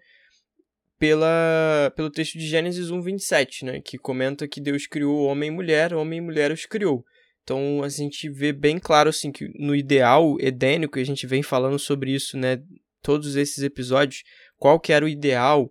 pela, 0.99 1.93
pelo 1.95 2.11
texto 2.11 2.39
de 2.39 2.47
Gênesis 2.47 2.91
1, 2.91 3.03
27, 3.03 3.65
né, 3.65 3.81
que 3.81 3.99
comenta 3.99 4.49
que 4.49 4.61
Deus 4.61 4.87
criou 4.87 5.25
homem 5.25 5.49
e 5.49 5.53
mulher, 5.53 5.93
homem 5.93 6.19
e 6.19 6.23
mulher 6.23 6.53
os 6.53 6.65
criou. 6.65 7.05
Então 7.43 7.83
a 7.83 7.89
gente 7.89 8.29
vê 8.31 8.53
bem 8.53 8.79
claro 8.79 9.11
assim 9.11 9.31
que 9.31 9.49
no 9.59 9.75
ideal 9.75 10.37
edênico, 10.41 10.99
a 10.99 11.05
gente 11.05 11.27
vem 11.27 11.43
falando 11.43 11.79
sobre 11.79 12.13
isso, 12.13 12.37
né, 12.37 12.63
todos 13.03 13.37
esses 13.37 13.63
episódios, 13.63 14.23
qual 14.57 14.81
que 14.81 14.93
era 14.93 15.05
o 15.05 15.09
ideal 15.09 15.71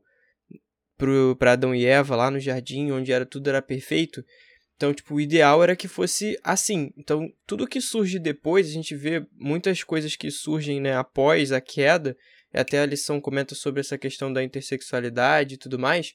para 1.37 1.53
Adão 1.53 1.75
e 1.75 1.85
Eva 1.85 2.15
lá 2.15 2.31
no 2.31 2.39
jardim, 2.39 2.91
onde 2.91 3.11
era 3.11 3.25
tudo 3.25 3.49
era 3.49 3.61
perfeito. 3.61 4.23
Então, 4.75 4.93
tipo, 4.93 5.15
o 5.15 5.21
ideal 5.21 5.63
era 5.63 5.75
que 5.75 5.87
fosse 5.87 6.37
assim. 6.43 6.91
Então, 6.97 7.31
tudo 7.47 7.67
que 7.67 7.79
surge 7.79 8.19
depois, 8.19 8.67
a 8.67 8.71
gente 8.71 8.95
vê 8.95 9.25
muitas 9.33 9.83
coisas 9.83 10.15
que 10.15 10.29
surgem, 10.29 10.81
né, 10.81 10.95
após 10.95 11.51
a 11.51 11.61
queda, 11.61 12.17
até 12.53 12.79
a 12.79 12.85
lição 12.85 13.21
comenta 13.21 13.55
sobre 13.55 13.79
essa 13.79 13.97
questão 13.97 14.31
da 14.31 14.43
intersexualidade 14.43 15.55
e 15.55 15.57
tudo 15.57 15.79
mais, 15.79 16.13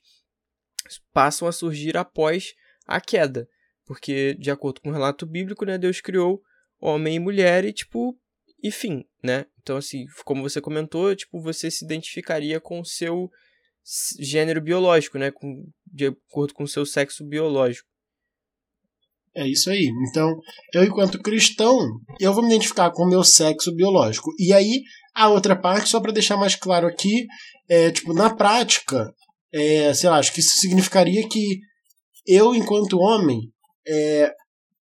passam 1.13 1.49
a 1.49 1.53
surgir 1.53 1.97
após 1.97 2.55
a 2.87 3.01
queda. 3.01 3.49
Porque, 3.87 4.35
de 4.35 4.51
acordo 4.51 4.81
com 4.81 4.91
o 4.91 4.93
relato 4.93 5.27
bíblico, 5.27 5.65
né, 5.65 5.79
Deus 5.79 6.01
criou 6.01 6.43
homem 6.81 7.17
e 7.17 7.19
mulher 7.19 7.65
e, 7.65 7.73
tipo, 7.73 8.19
enfim, 8.63 9.05
né? 9.23 9.47
Então, 9.63 9.77
assim, 9.77 10.07
como 10.25 10.43
você 10.43 10.61
comentou, 10.61 11.15
tipo, 11.17 11.41
você 11.41 11.71
se 11.71 11.85
identificaria 11.85 12.61
com 12.61 12.81
o 12.81 12.85
seu 12.85 13.31
gênero 14.19 14.61
biológico, 14.61 15.19
né? 15.19 15.31
Com, 15.31 15.67
de 15.87 16.07
acordo 16.07 16.55
com 16.55 16.65
o 16.65 16.69
seu 16.69 16.85
sexo 16.87 17.25
biológico. 17.25 17.90
É 19.41 19.49
isso 19.49 19.71
aí. 19.71 19.91
Então, 20.07 20.39
eu, 20.75 20.85
enquanto 20.85 21.19
cristão, 21.19 21.79
eu 22.21 22.35
vou 22.35 22.43
me 22.43 22.51
identificar 22.51 22.91
com 22.91 23.05
o 23.05 23.09
meu 23.09 23.25
sexo 23.25 23.75
biológico. 23.75 24.31
E 24.39 24.53
aí, 24.53 24.83
a 25.15 25.31
outra 25.31 25.57
parte, 25.57 25.89
só 25.89 25.99
para 25.99 26.13
deixar 26.13 26.37
mais 26.37 26.55
claro 26.55 26.87
aqui, 26.87 27.27
é, 27.67 27.91
tipo, 27.91 28.13
na 28.13 28.29
prática, 28.29 29.11
é, 29.51 29.95
sei 29.95 30.11
lá, 30.11 30.19
acho 30.19 30.35
que 30.35 30.41
isso 30.41 30.59
significaria 30.59 31.27
que 31.27 31.59
eu, 32.27 32.55
enquanto 32.55 32.99
homem, 32.99 33.41
é, 33.89 34.31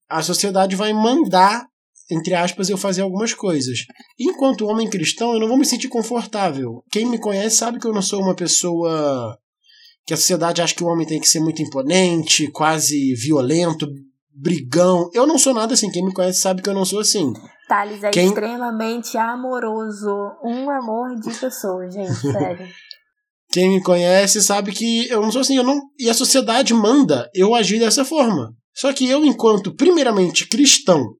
a 0.09 0.21
sociedade 0.21 0.75
vai 0.75 0.91
mandar, 0.91 1.65
entre 2.11 2.33
aspas, 2.33 2.69
eu 2.69 2.77
fazer 2.77 3.01
algumas 3.01 3.33
coisas. 3.33 3.79
Enquanto 4.19 4.67
homem 4.67 4.89
cristão, 4.89 5.31
eu 5.33 5.39
não 5.39 5.47
vou 5.47 5.57
me 5.57 5.65
sentir 5.65 5.87
confortável. 5.87 6.83
Quem 6.91 7.05
me 7.05 7.17
conhece 7.17 7.55
sabe 7.55 7.79
que 7.79 7.87
eu 7.87 7.93
não 7.93 8.01
sou 8.01 8.21
uma 8.21 8.35
pessoa 8.35 9.39
que 10.05 10.13
a 10.13 10.17
sociedade 10.17 10.61
acha 10.61 10.75
que 10.75 10.83
o 10.83 10.87
homem 10.87 11.07
tem 11.07 11.21
que 11.21 11.29
ser 11.29 11.39
muito 11.39 11.61
imponente, 11.61 12.51
quase 12.51 13.13
violento, 13.15 13.87
brigão. 14.33 15.09
Eu 15.13 15.27
não 15.27 15.37
sou 15.37 15.53
nada 15.53 15.73
assim. 15.73 15.91
Quem 15.91 16.05
me 16.05 16.13
conhece 16.13 16.41
sabe 16.41 16.61
que 16.61 16.69
eu 16.69 16.73
não 16.73 16.85
sou 16.85 16.99
assim. 16.99 17.33
Thales 17.67 18.03
é 18.03 18.09
Quem... 18.11 18.27
extremamente 18.27 19.17
amoroso. 19.17 20.09
Um 20.43 20.69
amor 20.69 21.15
de 21.19 21.33
pessoa, 21.37 21.89
gente, 21.89 22.13
sério. 22.19 22.67
Quem 23.51 23.69
me 23.69 23.83
conhece 23.83 24.41
sabe 24.41 24.71
que 24.71 25.07
eu 25.09 25.21
não 25.21 25.31
sou 25.31 25.41
assim. 25.41 25.57
Eu 25.57 25.63
não... 25.63 25.79
E 25.97 26.09
a 26.09 26.13
sociedade 26.13 26.73
manda 26.73 27.29
eu 27.33 27.55
agir 27.55 27.79
dessa 27.79 28.05
forma. 28.05 28.53
Só 28.75 28.93
que 28.93 29.07
eu, 29.09 29.25
enquanto, 29.25 29.75
primeiramente, 29.75 30.47
cristão, 30.47 31.15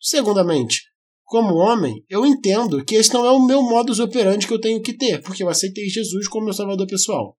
segundamente, 0.00 0.80
como 1.24 1.54
homem, 1.54 2.04
eu 2.08 2.24
entendo 2.24 2.84
que 2.84 2.94
esse 2.94 3.12
não 3.12 3.24
é 3.24 3.30
o 3.30 3.44
meu 3.44 3.62
modus 3.62 4.00
operandi 4.00 4.46
que 4.46 4.54
eu 4.54 4.60
tenho 4.60 4.82
que 4.82 4.96
ter, 4.96 5.20
porque 5.22 5.42
eu 5.42 5.48
aceitei 5.48 5.88
Jesus 5.88 6.26
como 6.28 6.46
meu 6.46 6.54
salvador 6.54 6.86
pessoal. 6.86 7.36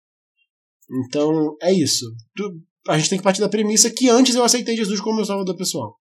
Então, 0.90 1.56
é 1.62 1.74
isso. 1.74 2.06
A 2.88 2.98
gente 2.98 3.10
tem 3.10 3.18
que 3.18 3.24
partir 3.24 3.42
da 3.42 3.50
premissa 3.50 3.90
que 3.90 4.10
antes 4.10 4.36
eu 4.36 4.44
aceitei 4.44 4.76
Jesus 4.76 5.02
como 5.02 5.18
meu 5.18 5.26
salvador 5.26 5.56
pessoal. 5.56 5.96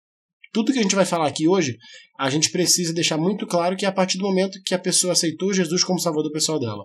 Tudo 0.52 0.72
que 0.72 0.78
a 0.78 0.82
gente 0.82 0.94
vai 0.94 1.06
falar 1.06 1.28
aqui 1.28 1.48
hoje, 1.48 1.78
a 2.18 2.28
gente 2.28 2.50
precisa 2.50 2.92
deixar 2.92 3.16
muito 3.16 3.46
claro 3.46 3.76
que 3.76 3.86
é 3.86 3.88
a 3.88 3.92
partir 3.92 4.18
do 4.18 4.24
momento 4.24 4.60
que 4.64 4.74
a 4.74 4.78
pessoa 4.78 5.12
aceitou 5.12 5.52
Jesus 5.52 5.82
como 5.82 5.98
salvador 5.98 6.30
pessoal 6.30 6.58
dela. 6.58 6.84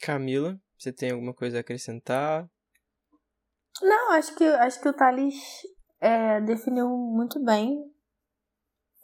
Camila, 0.00 0.56
você 0.76 0.92
tem 0.92 1.10
alguma 1.10 1.34
coisa 1.34 1.58
a 1.58 1.60
acrescentar? 1.60 2.48
Não, 3.82 4.12
acho 4.12 4.34
que, 4.34 4.44
acho 4.44 4.80
que 4.80 4.88
o 4.88 4.92
Thales 4.92 5.34
é, 6.00 6.40
definiu 6.40 6.88
muito 6.88 7.42
bem. 7.44 7.78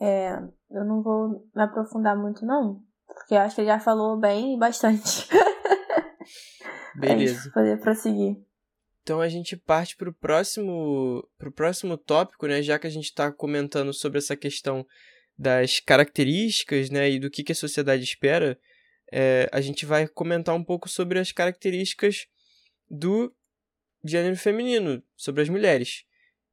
É, 0.01 0.33
eu 0.71 0.85
não 0.85 1.03
vou 1.03 1.49
me 1.55 1.63
aprofundar 1.63 2.17
muito, 2.17 2.45
não. 2.45 2.83
Porque 3.07 3.35
eu 3.35 3.39
acho 3.39 3.55
que 3.55 3.61
ele 3.61 3.69
já 3.69 3.79
falou 3.79 4.19
bem 4.19 4.59
bastante. 4.59 5.29
Beleza. 6.99 7.49
É 7.49 7.53
poder 7.53 7.81
prosseguir. 7.81 8.46
Então 9.07 9.21
a 9.21 9.29
gente 9.29 9.57
parte 9.57 9.95
para 9.95 10.11
o 10.11 10.13
próximo, 10.13 11.25
pro 11.39 11.53
próximo 11.53 11.97
tópico, 11.97 12.49
né? 12.49 12.61
Já 12.61 12.77
que 12.77 12.89
a 12.89 12.91
gente 12.91 13.05
está 13.05 13.31
comentando 13.31 13.93
sobre 13.93 14.19
essa 14.19 14.35
questão 14.35 14.85
das 15.39 15.79
características, 15.79 16.91
né? 16.91 17.09
E 17.09 17.21
do 17.21 17.31
que, 17.31 17.45
que 17.45 17.53
a 17.53 17.55
sociedade 17.55 18.03
espera, 18.03 18.59
é, 19.13 19.49
a 19.53 19.61
gente 19.61 19.87
vai 19.87 20.09
comentar 20.09 20.57
um 20.57 20.65
pouco 20.65 20.89
sobre 20.89 21.21
as 21.21 21.31
características 21.31 22.27
do 22.91 23.33
gênero 24.05 24.37
feminino, 24.37 25.01
sobre 25.15 25.41
as 25.41 25.49
mulheres. 25.49 26.03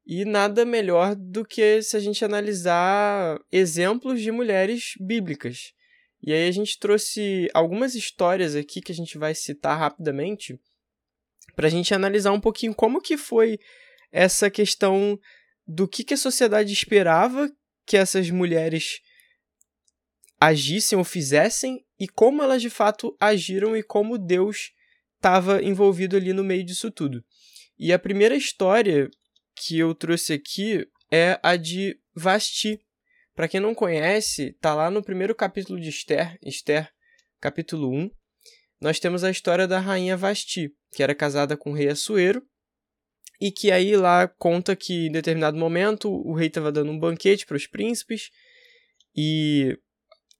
E 0.05 0.23
nada 0.23 0.63
melhor 0.63 1.15
do 1.15 1.43
que 1.43 1.81
se 1.81 1.97
a 1.97 1.99
gente 1.99 2.23
analisar 2.23 3.41
exemplos 3.51 4.21
de 4.21 4.31
mulheres 4.31 4.93
bíblicas. 4.99 5.73
E 6.21 6.31
aí 6.31 6.47
a 6.47 6.51
gente 6.51 6.77
trouxe 6.77 7.49
algumas 7.51 7.95
histórias 7.95 8.55
aqui 8.55 8.79
que 8.79 8.91
a 8.91 8.95
gente 8.95 9.17
vai 9.17 9.33
citar 9.33 9.75
rapidamente 9.75 10.59
para 11.55 11.67
a 11.67 11.69
gente 11.69 11.93
analisar 11.93 12.31
um 12.31 12.39
pouquinho 12.39 12.73
como 12.73 13.01
que 13.01 13.17
foi 13.17 13.59
essa 14.11 14.49
questão 14.49 15.19
do 15.67 15.87
que, 15.87 16.03
que 16.03 16.13
a 16.13 16.17
sociedade 16.17 16.71
esperava 16.73 17.51
que 17.85 17.97
essas 17.97 18.29
mulheres 18.29 19.01
agissem 20.39 20.97
ou 20.97 21.03
fizessem 21.03 21.85
e 21.99 22.07
como 22.07 22.43
elas 22.43 22.61
de 22.61 22.69
fato 22.69 23.15
agiram 23.19 23.77
e 23.77 23.81
como 23.81 24.17
Deus 24.17 24.71
estava 25.15 25.63
envolvido 25.63 26.17
ali 26.17 26.33
no 26.33 26.43
meio 26.43 26.63
disso 26.63 26.91
tudo. 26.91 27.23
E 27.79 27.93
a 27.93 27.99
primeira 27.99 28.35
história 28.35 29.09
que 29.55 29.79
eu 29.79 29.95
trouxe 29.95 30.33
aqui 30.33 30.85
é 31.11 31.39
a 31.41 31.55
de 31.55 31.97
Vasti. 32.13 32.79
Para 33.33 33.47
quem 33.47 33.59
não 33.59 33.73
conhece, 33.73 34.53
tá 34.59 34.75
lá 34.75 34.91
no 34.91 35.01
primeiro 35.01 35.33
capítulo 35.33 35.79
de 35.79 35.89
Esther, 35.89 36.37
Esther, 36.43 36.91
capítulo 37.39 37.89
1. 37.89 38.11
Nós 38.81 38.99
temos 38.99 39.23
a 39.23 39.31
história 39.31 39.67
da 39.67 39.79
rainha 39.79 40.17
Vasti, 40.17 40.75
que 40.93 41.03
era 41.03 41.15
casada 41.15 41.57
com 41.57 41.71
o 41.71 41.73
rei 41.73 41.89
Assuero, 41.89 42.45
e 43.41 43.51
que 43.51 43.71
aí 43.71 43.95
lá 43.95 44.27
conta 44.27 44.75
que 44.75 45.07
em 45.07 45.11
determinado 45.11 45.57
momento 45.57 46.09
o 46.09 46.33
rei 46.33 46.47
estava 46.47 46.71
dando 46.71 46.91
um 46.91 46.99
banquete 46.99 47.45
para 47.45 47.57
os 47.57 47.67
príncipes 47.67 48.29
e 49.15 49.77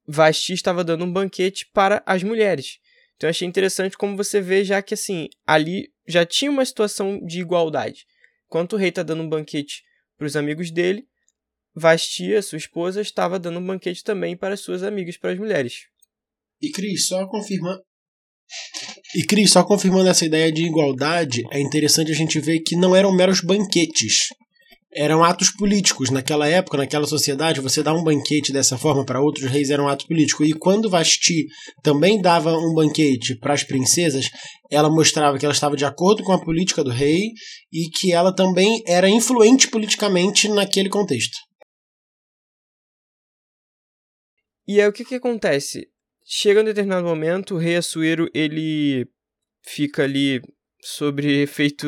Vasti 0.08 0.54
estava 0.54 0.84
dando 0.84 1.04
um 1.04 1.12
banquete 1.12 1.70
para 1.74 2.02
as 2.06 2.24
mulheres. 2.24 2.80
Então 3.16 3.28
eu 3.28 3.32
achei 3.32 3.48
interessante 3.48 3.98
como 3.98 4.16
você 4.16 4.40
vê 4.40 4.64
já 4.64 4.82
que 4.82 4.94
assim, 4.94 5.28
ali 5.46 5.92
já 6.08 6.26
tinha 6.26 6.52
uma 6.52 6.66
situação 6.66 7.20
de 7.26 7.42
igualdade. 7.42 8.06
Enquanto 8.48 8.74
o 8.74 8.78
rei 8.78 8.90
está 8.90 9.04
dando 9.04 9.24
um 9.24 9.30
banquete 9.30 9.84
para 10.18 10.28
os 10.28 10.36
amigos 10.36 10.72
dele, 10.72 11.08
Vastia, 11.76 12.42
sua 12.42 12.58
esposa, 12.58 13.02
estava 13.02 13.40
dando 13.40 13.60
um 13.60 13.66
banquete 13.66 14.04
também 14.04 14.38
para 14.38 14.56
suas 14.56 14.84
amigas, 14.84 15.18
para 15.18 15.32
as 15.32 15.40
mulheres. 15.40 15.88
E 16.62 16.72
Cris, 16.72 17.08
só 17.08 17.28
confirmando. 17.28 17.82
E 19.16 19.24
Cris, 19.24 19.52
só 19.52 19.64
confirmando 19.64 20.10
essa 20.10 20.26
ideia 20.26 20.52
de 20.52 20.64
igualdade, 20.64 21.44
é 21.52 21.60
interessante 21.60 22.12
a 22.12 22.16
gente 22.16 22.40
ver 22.40 22.60
que 22.62 22.76
não 22.76 22.96
eram 22.96 23.14
meros 23.14 23.42
banquetes 23.42 24.30
eram 24.96 25.24
atos 25.24 25.50
políticos. 25.50 26.10
Naquela 26.10 26.48
época, 26.48 26.78
naquela 26.78 27.06
sociedade, 27.06 27.62
você 27.62 27.84
dar 27.84 27.94
um 27.94 28.04
banquete 28.04 28.52
dessa 28.52 28.78
forma 28.78 29.06
para 29.06 29.22
outros 29.22 29.50
reis 29.50 29.70
era 29.70 29.84
um 29.84 29.88
ato 29.88 30.08
político. 30.08 30.44
E 30.44 30.54
quando 30.54 30.90
Vasti 30.90 31.48
também 31.82 32.22
dava 32.22 32.56
um 32.56 32.74
banquete 32.74 33.38
para 33.40 33.54
as 33.54 33.64
princesas, 33.64 34.30
ela 34.72 34.90
mostrava 34.90 35.38
que 35.38 35.46
ela 35.46 35.54
estava 35.54 35.76
de 35.76 35.86
acordo 35.86 36.24
com 36.24 36.32
a 36.32 36.44
política 36.44 36.84
do 36.84 36.92
rei 36.92 37.32
e 37.72 37.90
que 37.90 38.14
ela 38.14 38.34
também 38.34 38.84
era 38.88 39.10
influente 39.10 39.68
politicamente 39.68 40.48
naquele 40.48 40.90
contexto. 40.90 41.38
E 44.68 44.80
aí 44.80 44.88
o 44.88 44.94
que, 44.94 45.04
que 45.04 45.16
acontece? 45.16 45.93
Chega 46.26 46.62
um 46.62 46.64
determinado 46.64 47.06
momento, 47.06 47.56
o 47.56 47.58
rei 47.58 47.76
Assuero 47.76 48.30
ele 48.34 49.08
fica 49.66 50.04
ali 50.04 50.42
sobre 50.82 51.42
efeito 51.42 51.88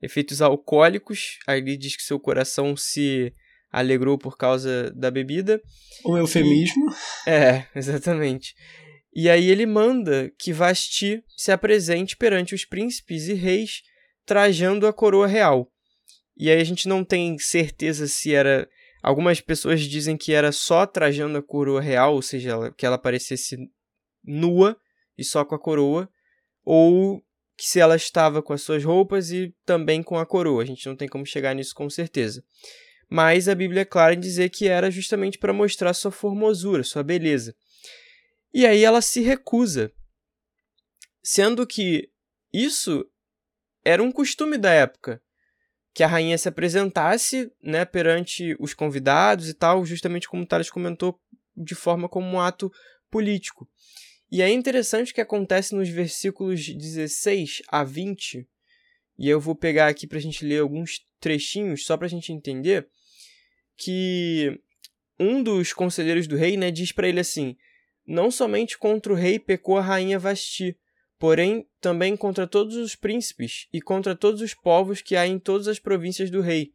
efeitos 0.00 0.42
alcoólicos. 0.42 1.38
Aí 1.46 1.60
ele 1.60 1.76
diz 1.76 1.96
que 1.96 2.02
seu 2.02 2.18
coração 2.18 2.76
se 2.76 3.32
alegrou 3.70 4.18
por 4.18 4.36
causa 4.36 4.90
da 4.94 5.10
bebida. 5.10 5.60
Um 6.04 6.18
eufemismo. 6.18 6.90
E, 7.26 7.30
é, 7.30 7.68
exatamente. 7.74 8.54
E 9.14 9.28
aí 9.28 9.48
ele 9.48 9.66
manda 9.66 10.32
que 10.38 10.52
Vasti 10.52 11.22
se 11.36 11.52
apresente 11.52 12.16
perante 12.16 12.54
os 12.54 12.64
príncipes 12.64 13.28
e 13.28 13.34
reis 13.34 13.82
trajando 14.24 14.86
a 14.86 14.92
coroa 14.92 15.26
real. 15.26 15.70
E 16.36 16.50
aí 16.50 16.60
a 16.60 16.64
gente 16.64 16.88
não 16.88 17.04
tem 17.04 17.38
certeza 17.38 18.06
se 18.06 18.34
era. 18.34 18.68
Algumas 19.02 19.40
pessoas 19.40 19.80
dizem 19.80 20.16
que 20.16 20.32
era 20.32 20.52
só 20.52 20.86
trajando 20.86 21.36
a 21.36 21.42
coroa 21.42 21.80
real, 21.80 22.14
ou 22.14 22.22
seja, 22.22 22.70
que 22.76 22.86
ela 22.86 22.94
aparecesse 22.94 23.56
nua 24.22 24.76
e 25.18 25.24
só 25.24 25.44
com 25.44 25.54
a 25.54 25.58
coroa, 25.58 26.08
ou 26.64 27.20
que 27.56 27.66
se 27.66 27.80
ela 27.80 27.96
estava 27.96 28.40
com 28.40 28.52
as 28.52 28.62
suas 28.62 28.84
roupas 28.84 29.30
e 29.32 29.54
também 29.66 30.02
com 30.02 30.16
a 30.16 30.24
coroa. 30.24 30.62
A 30.62 30.66
gente 30.66 30.86
não 30.86 30.94
tem 30.94 31.08
como 31.08 31.26
chegar 31.26 31.54
nisso 31.54 31.74
com 31.74 31.90
certeza. 31.90 32.44
Mas 33.08 33.48
a 33.48 33.54
Bíblia 33.54 33.82
é 33.82 33.84
clara 33.84 34.14
em 34.14 34.20
dizer 34.20 34.48
que 34.50 34.68
era 34.68 34.90
justamente 34.90 35.36
para 35.36 35.52
mostrar 35.52 35.92
sua 35.94 36.10
formosura, 36.10 36.84
sua 36.84 37.02
beleza. 37.02 37.54
E 38.54 38.64
aí 38.64 38.84
ela 38.84 39.02
se 39.02 39.20
recusa, 39.20 39.92
sendo 41.22 41.66
que 41.66 42.08
isso 42.52 43.04
era 43.84 44.02
um 44.02 44.12
costume 44.12 44.56
da 44.56 44.70
época, 44.70 45.20
que 45.94 46.02
a 46.02 46.06
rainha 46.06 46.38
se 46.38 46.48
apresentasse 46.48 47.50
né, 47.62 47.84
perante 47.84 48.56
os 48.58 48.72
convidados 48.72 49.48
e 49.48 49.54
tal, 49.54 49.84
justamente 49.84 50.28
como 50.28 50.42
o 50.42 50.46
Thales 50.46 50.70
comentou, 50.70 51.20
de 51.56 51.74
forma 51.74 52.08
como 52.08 52.26
um 52.26 52.40
ato 52.40 52.72
político. 53.10 53.68
E 54.30 54.40
é 54.40 54.48
interessante 54.48 55.12
o 55.12 55.14
que 55.14 55.20
acontece 55.20 55.74
nos 55.74 55.90
versículos 55.90 56.66
16 56.66 57.62
a 57.68 57.84
20, 57.84 58.48
e 59.18 59.28
eu 59.28 59.38
vou 59.38 59.54
pegar 59.54 59.88
aqui 59.88 60.06
para 60.06 60.16
a 60.16 60.22
gente 60.22 60.44
ler 60.44 60.60
alguns 60.60 61.06
trechinhos, 61.20 61.84
só 61.84 61.98
para 61.98 62.06
a 62.06 62.10
gente 62.10 62.32
entender, 62.32 62.88
que 63.76 64.58
um 65.18 65.42
dos 65.42 65.74
conselheiros 65.74 66.26
do 66.26 66.36
rei 66.36 66.56
né, 66.56 66.70
diz 66.70 66.90
para 66.92 67.06
ele 67.06 67.20
assim: 67.20 67.56
Não 68.06 68.30
somente 68.30 68.78
contra 68.78 69.12
o 69.12 69.16
rei 69.16 69.38
pecou 69.38 69.76
a 69.76 69.82
rainha 69.82 70.18
Vasti, 70.18 70.76
porém 71.22 71.68
também 71.80 72.16
contra 72.16 72.48
todos 72.48 72.74
os 72.74 72.96
príncipes 72.96 73.68
e 73.72 73.80
contra 73.80 74.12
todos 74.12 74.40
os 74.40 74.54
povos 74.54 75.00
que 75.00 75.14
há 75.14 75.24
em 75.24 75.38
todas 75.38 75.68
as 75.68 75.78
províncias 75.78 76.32
do 76.32 76.40
rei. 76.40 76.72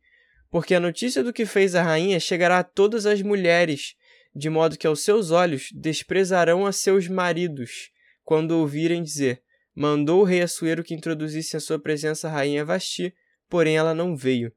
Porque 0.49 0.73
a 0.73 0.79
notícia 0.79 1.21
do 1.21 1.33
que 1.33 1.45
fez 1.45 1.75
a 1.75 1.83
rainha 1.83 2.17
chegará 2.17 2.59
a 2.59 2.63
todas 2.63 3.05
as 3.05 3.21
mulheres, 3.21 3.95
de 4.33 4.49
modo 4.49 4.77
que 4.77 4.87
aos 4.87 5.01
seus 5.01 5.31
olhos 5.31 5.67
desprezarão 5.73 6.65
a 6.65 6.71
seus 6.71 7.09
maridos, 7.09 7.91
quando 8.23 8.51
ouvirem 8.51 9.03
dizer: 9.03 9.43
Mandou 9.75 10.21
o 10.21 10.23
rei 10.23 10.41
Assuero 10.41 10.81
que 10.81 10.93
introduzisse 10.93 11.57
em 11.57 11.59
sua 11.59 11.77
presença 11.77 12.29
a 12.29 12.31
rainha 12.31 12.63
Vasti, 12.63 13.13
porém 13.49 13.75
ela 13.75 13.93
não 13.93 14.15
veio. 14.15 14.53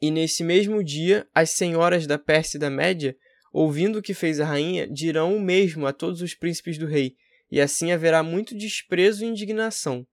E 0.00 0.10
nesse 0.10 0.42
mesmo 0.42 0.82
dia, 0.82 1.28
as 1.34 1.50
senhoras 1.50 2.06
da 2.06 2.16
Pérsia 2.16 2.56
e 2.56 2.60
da 2.60 2.70
Média, 2.70 3.14
ouvindo 3.52 3.98
o 3.98 4.02
que 4.02 4.14
fez 4.14 4.40
a 4.40 4.46
rainha, 4.46 4.88
dirão 4.88 5.36
o 5.36 5.40
mesmo 5.40 5.86
a 5.86 5.92
todos 5.92 6.22
os 6.22 6.32
príncipes 6.32 6.78
do 6.78 6.86
rei, 6.86 7.18
e 7.50 7.60
assim 7.60 7.92
haverá 7.92 8.22
muito 8.22 8.56
desprezo 8.56 9.24
e 9.24 9.28
indignação. 9.28 10.06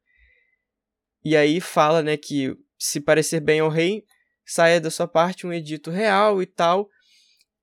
E 1.23 1.35
aí 1.35 1.59
fala, 1.59 2.01
né, 2.03 2.17
que 2.17 2.55
se 2.77 3.01
parecer 3.01 3.39
bem 3.39 3.59
ao 3.59 3.69
rei, 3.69 4.03
saia 4.45 4.79
da 4.79 4.91
sua 4.91 5.07
parte 5.07 5.47
um 5.47 5.53
edito 5.53 5.89
real 5.89 6.41
e 6.41 6.45
tal, 6.45 6.89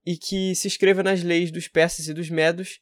e 0.04 0.16
que 0.16 0.54
se 0.54 0.66
escreva 0.66 1.02
nas 1.02 1.22
leis 1.22 1.50
dos 1.50 1.68
persas 1.68 2.08
e 2.08 2.14
dos 2.14 2.28
medos, 2.28 2.80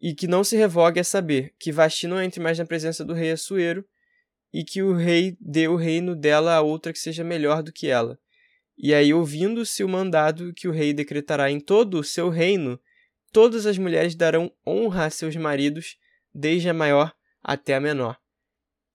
e 0.00 0.14
que 0.14 0.26
não 0.26 0.42
se 0.42 0.56
revogue 0.56 1.00
a 1.00 1.04
saber 1.04 1.54
que 1.58 1.72
Vasti 1.72 2.06
não 2.06 2.22
entre 2.22 2.40
mais 2.40 2.58
na 2.58 2.64
presença 2.64 3.04
do 3.04 3.12
rei 3.12 3.30
Assuero, 3.30 3.84
e 4.52 4.64
que 4.64 4.82
o 4.82 4.94
rei 4.94 5.36
dê 5.40 5.68
o 5.68 5.76
reino 5.76 6.16
dela 6.16 6.54
a 6.54 6.62
outra 6.62 6.92
que 6.92 6.98
seja 6.98 7.22
melhor 7.22 7.62
do 7.62 7.72
que 7.72 7.88
ela. 7.88 8.18
E 8.78 8.94
aí, 8.94 9.12
ouvindo-se 9.12 9.82
o 9.82 9.88
mandado 9.88 10.52
que 10.54 10.68
o 10.68 10.72
rei 10.72 10.92
decretará 10.92 11.50
em 11.50 11.58
todo 11.60 11.98
o 11.98 12.04
seu 12.04 12.28
reino, 12.28 12.80
todas 13.32 13.66
as 13.66 13.78
mulheres 13.78 14.14
darão 14.14 14.52
honra 14.66 15.06
a 15.06 15.10
seus 15.10 15.34
maridos, 15.36 15.96
desde 16.36 16.68
a 16.68 16.74
maior 16.74 17.14
até 17.42 17.74
a 17.74 17.80
menor. 17.80 18.20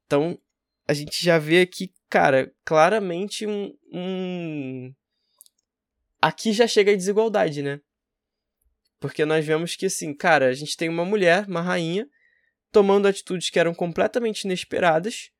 Então, 0.06 0.39
a 0.88 0.93
gente 0.93 1.23
já 1.23 1.39
vê 1.39 1.62
aqui, 1.62 1.91
cara, 2.08 2.54
claramente 2.63 3.47
um, 3.47 3.75
um 3.91 4.93
aqui 6.21 6.54
já 6.54 6.67
chega 6.67 6.91
a 6.91 6.95
desigualdade, 6.95 7.63
né? 7.63 7.82
Porque 8.99 9.25
nós 9.25 9.43
vemos 9.43 9.75
que, 9.75 9.88
assim, 9.88 10.13
cara, 10.13 10.49
a 10.49 10.54
gente 10.54 10.77
tem 10.77 10.88
uma 10.88 11.04
mulher, 11.04 11.47
uma 11.47 11.62
rainha, 11.62 12.08
tomando 12.71 13.08
atitudes 13.08 13.49
que 13.49 13.58
eram 13.58 13.73
completamente 13.73 14.43
inesperadas 14.43 15.32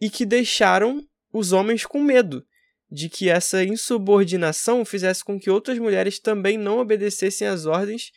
e 0.00 0.08
que 0.08 0.24
deixaram 0.24 1.04
os 1.32 1.52
homens 1.52 1.84
com 1.84 2.00
medo 2.00 2.46
de 2.88 3.08
que 3.08 3.28
essa 3.28 3.64
insubordinação 3.64 4.84
fizesse 4.84 5.24
com 5.24 5.40
que 5.40 5.50
outras 5.50 5.78
mulheres 5.78 6.20
também 6.20 6.56
não 6.56 6.78
obedecessem 6.78 7.48
às 7.48 7.66
ordens, 7.66 8.12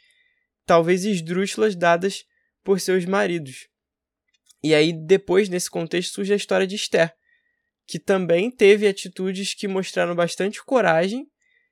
talvez 0.70 1.04
esdrúxulas, 1.04 1.76
dadas 1.76 2.24
por 2.64 2.80
seus 2.80 3.04
maridos. 3.04 3.68
E 4.64 4.76
aí, 4.76 4.94
depois, 4.94 5.50
nesse 5.50 5.68
contexto, 5.68 6.14
surge 6.14 6.32
a 6.32 6.36
história 6.36 6.68
de 6.68 6.76
Esther, 6.76 7.12
que 7.88 7.98
também 7.98 8.52
teve 8.52 8.88
atitudes 8.88 9.56
que 9.56 9.68
mostraram 9.68 10.14
bastante 10.14 10.64
coragem, 10.64 11.26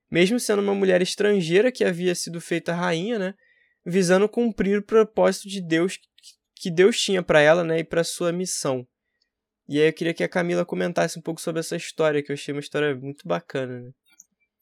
mesmo 0.09 0.39
sendo 0.39 0.63
uma 0.63 0.73
mulher 0.73 0.99
estrangeira 0.99 1.71
que 1.71 1.83
havia 1.83 2.15
sido 2.15 2.41
feita 2.41 2.73
rainha, 2.73 3.19
né? 3.19 3.35
Visando 3.85 4.27
cumprir 4.27 4.79
o 4.79 4.83
propósito 4.83 5.47
de 5.47 5.61
Deus 5.61 5.99
que 6.55 6.71
Deus 6.71 6.99
tinha 6.99 7.21
para 7.21 7.39
ela, 7.39 7.63
né, 7.63 7.81
e 7.81 7.83
para 7.83 8.03
sua 8.03 8.31
missão. 8.31 8.83
E 9.69 9.79
aí 9.79 9.89
eu 9.89 9.93
queria 9.93 10.13
que 10.15 10.23
a 10.23 10.27
Camila 10.27 10.65
comentasse 10.65 11.19
um 11.19 11.21
pouco 11.21 11.39
sobre 11.39 11.59
essa 11.59 11.75
história, 11.75 12.23
que 12.23 12.31
eu 12.31 12.33
achei 12.33 12.51
uma 12.51 12.61
história 12.61 12.95
muito 12.95 13.27
bacana. 13.27 13.79
Né? 13.79 13.91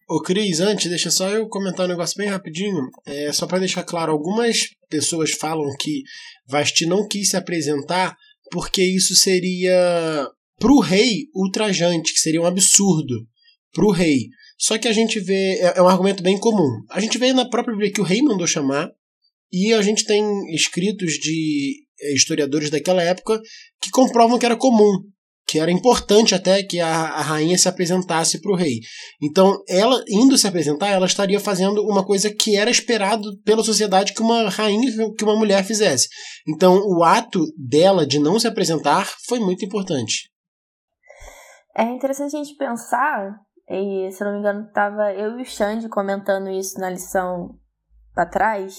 Ô 0.08 0.22
Cris, 0.22 0.60
antes, 0.60 0.88
deixa 0.88 1.10
só 1.10 1.30
eu 1.30 1.48
comentar 1.50 1.88
um 1.88 1.90
negócio 1.90 2.16
bem 2.16 2.30
rapidinho. 2.30 2.90
É, 3.08 3.32
só 3.32 3.48
para 3.48 3.58
deixar 3.58 3.84
claro, 3.84 4.12
algumas 4.12 4.60
pessoas 4.88 5.32
falam 5.32 5.68
que 5.80 6.04
Vasti 6.48 6.86
não 6.86 7.08
quis 7.08 7.32
se 7.32 7.38
apresentar 7.38 8.16
porque 8.52 8.84
isso 8.84 9.16
seria 9.16 10.30
pro 10.60 10.80
rei 10.80 11.28
ultrajante, 11.34 12.14
que 12.14 12.20
seria 12.20 12.40
um 12.40 12.46
absurdo 12.46 13.28
pro 13.74 13.90
rei. 13.90 14.30
Só 14.60 14.78
que 14.78 14.88
a 14.88 14.94
gente 14.94 15.20
vê, 15.20 15.60
é, 15.60 15.74
é 15.78 15.82
um 15.82 15.88
argumento 15.88 16.22
bem 16.22 16.40
comum. 16.40 16.84
A 16.92 17.00
gente 17.00 17.18
vê 17.18 17.34
na 17.34 17.50
própria 17.50 17.74
Bíblia 17.74 17.92
que 17.92 18.02
o 18.02 18.06
rei 18.06 18.22
mandou 18.22 18.46
chamar, 18.46 18.92
e 19.52 19.74
a 19.74 19.82
gente 19.82 20.06
tem 20.06 20.24
escritos 20.54 21.14
de 21.14 21.84
é, 22.00 22.14
historiadores 22.14 22.70
daquela 22.70 23.02
época 23.02 23.42
que 23.82 23.90
comprovam 23.90 24.38
que 24.38 24.46
era 24.46 24.56
comum, 24.56 25.02
que 25.48 25.60
era 25.60 25.72
importante 25.72 26.34
até 26.34 26.64
que 26.64 26.80
a, 26.80 26.90
a 26.90 27.22
rainha 27.22 27.58
se 27.58 27.70
apresentasse 27.70 28.42
para 28.42 28.52
o 28.52 28.56
rei. 28.56 28.80
Então, 29.22 29.62
ela 29.68 30.04
indo 30.10 30.38
se 30.38 30.48
apresentar, 30.48 30.90
ela 30.90 31.06
estaria 31.06 31.40
fazendo 31.40 31.84
uma 31.84 32.06
coisa 32.06 32.34
que 32.34 32.58
era 32.58 32.70
esperado 32.70 33.24
pela 33.44 33.64
sociedade 33.64 34.14
que 34.14 34.22
uma 34.22 34.50
rainha, 34.50 34.92
que 35.16 35.24
uma 35.24 35.36
mulher 35.36 35.64
fizesse. 35.64 36.08
Então, 36.48 36.78
o 36.78 37.04
ato 37.04 37.40
dela 37.58 38.06
de 38.06 38.20
não 38.20 38.40
se 38.40 38.48
apresentar 38.48 39.08
foi 39.28 39.40
muito 39.40 39.64
importante. 39.64 40.32
É 41.78 41.84
interessante 41.84 42.36
a 42.36 42.44
gente 42.44 42.56
pensar, 42.56 43.36
e 43.70 44.10
se 44.12 44.24
não 44.24 44.34
me 44.34 44.40
engano, 44.40 44.68
tava 44.74 45.14
eu 45.14 45.38
e 45.38 45.42
o 45.42 45.46
Xande 45.46 45.90
comentando 45.90 46.50
isso 46.50 46.80
na 46.80 46.90
lição 46.90 47.50
para 48.14 48.26
trás, 48.26 48.76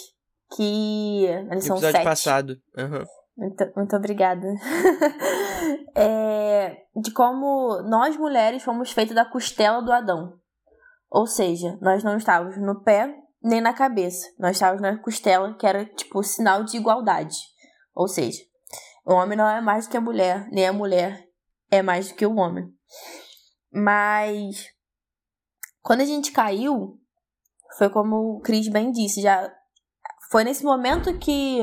que. 0.56 1.26
Na 1.46 1.54
lição 1.54 1.76
Episódio 1.76 1.98
7. 1.98 2.04
passado. 2.04 2.56
Uhum. 2.76 3.04
Muito, 3.36 3.72
muito 3.76 3.96
obrigada. 3.96 4.46
é, 5.94 6.84
de 6.94 7.10
como 7.12 7.82
nós 7.82 8.16
mulheres 8.16 8.62
fomos 8.62 8.90
feitas 8.90 9.14
da 9.14 9.24
costela 9.24 9.82
do 9.82 9.92
Adão. 9.92 10.38
Ou 11.10 11.26
seja, 11.26 11.78
nós 11.80 12.02
não 12.02 12.16
estávamos 12.16 12.56
no 12.56 12.82
pé 12.82 13.14
nem 13.42 13.60
na 13.60 13.72
cabeça. 13.72 14.26
Nós 14.38 14.56
estávamos 14.56 14.82
na 14.82 14.98
costela, 14.98 15.54
que 15.54 15.66
era 15.66 15.84
tipo 15.84 16.22
sinal 16.22 16.64
de 16.64 16.76
igualdade. 16.76 17.36
Ou 17.94 18.08
seja, 18.08 18.42
o 19.04 19.14
homem 19.14 19.36
não 19.36 19.48
é 19.48 19.60
mais 19.60 19.86
do 19.86 19.90
que 19.90 19.96
a 19.96 20.00
mulher, 20.00 20.48
nem 20.50 20.66
a 20.66 20.72
mulher 20.72 21.26
é 21.70 21.82
mais 21.82 22.08
do 22.08 22.14
que 22.14 22.26
o 22.26 22.36
homem. 22.36 22.68
Mas 23.72 24.66
quando 25.82 26.00
a 26.00 26.04
gente 26.04 26.32
caiu, 26.32 26.98
foi 27.78 27.88
como 27.90 28.16
o 28.16 28.40
Cris 28.40 28.68
bem 28.68 28.90
disse, 28.90 29.20
já 29.22 29.52
foi 30.30 30.42
nesse 30.42 30.64
momento 30.64 31.18
que 31.18 31.60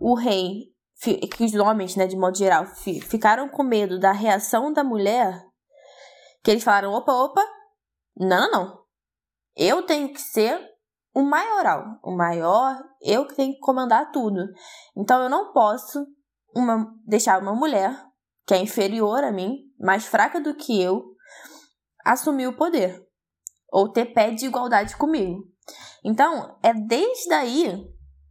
o 0.00 0.14
rei, 0.14 0.67
que 1.00 1.44
os 1.44 1.54
homens, 1.54 1.96
né, 1.96 2.06
de 2.06 2.16
modo 2.16 2.36
geral, 2.36 2.66
ficaram 3.02 3.48
com 3.48 3.62
medo 3.62 3.98
da 3.98 4.12
reação 4.12 4.72
da 4.72 4.82
mulher, 4.82 5.40
que 6.42 6.50
eles 6.50 6.64
falaram: 6.64 6.92
opa, 6.92 7.12
opa, 7.12 7.44
não, 8.16 8.50
não, 8.50 8.64
não. 8.64 8.78
Eu 9.56 9.82
tenho 9.84 10.12
que 10.12 10.20
ser 10.20 10.60
o 11.14 11.22
maioral, 11.22 11.98
o 12.04 12.16
maior, 12.16 12.80
eu 13.00 13.26
que 13.26 13.34
tenho 13.34 13.54
que 13.54 13.60
comandar 13.60 14.10
tudo. 14.12 14.40
Então 14.96 15.22
eu 15.22 15.28
não 15.28 15.52
posso 15.52 16.06
uma, 16.54 16.92
deixar 17.06 17.40
uma 17.40 17.54
mulher 17.54 17.96
que 18.46 18.54
é 18.54 18.58
inferior 18.58 19.22
a 19.22 19.30
mim, 19.30 19.58
mais 19.78 20.06
fraca 20.06 20.40
do 20.40 20.54
que 20.54 20.80
eu, 20.80 21.04
assumir 22.04 22.46
o 22.46 22.56
poder 22.56 23.06
ou 23.70 23.92
ter 23.92 24.06
pé 24.06 24.30
de 24.30 24.46
igualdade 24.46 24.96
comigo. 24.96 25.44
Então, 26.04 26.58
é 26.62 26.72
desde 26.72 27.32
aí 27.34 27.86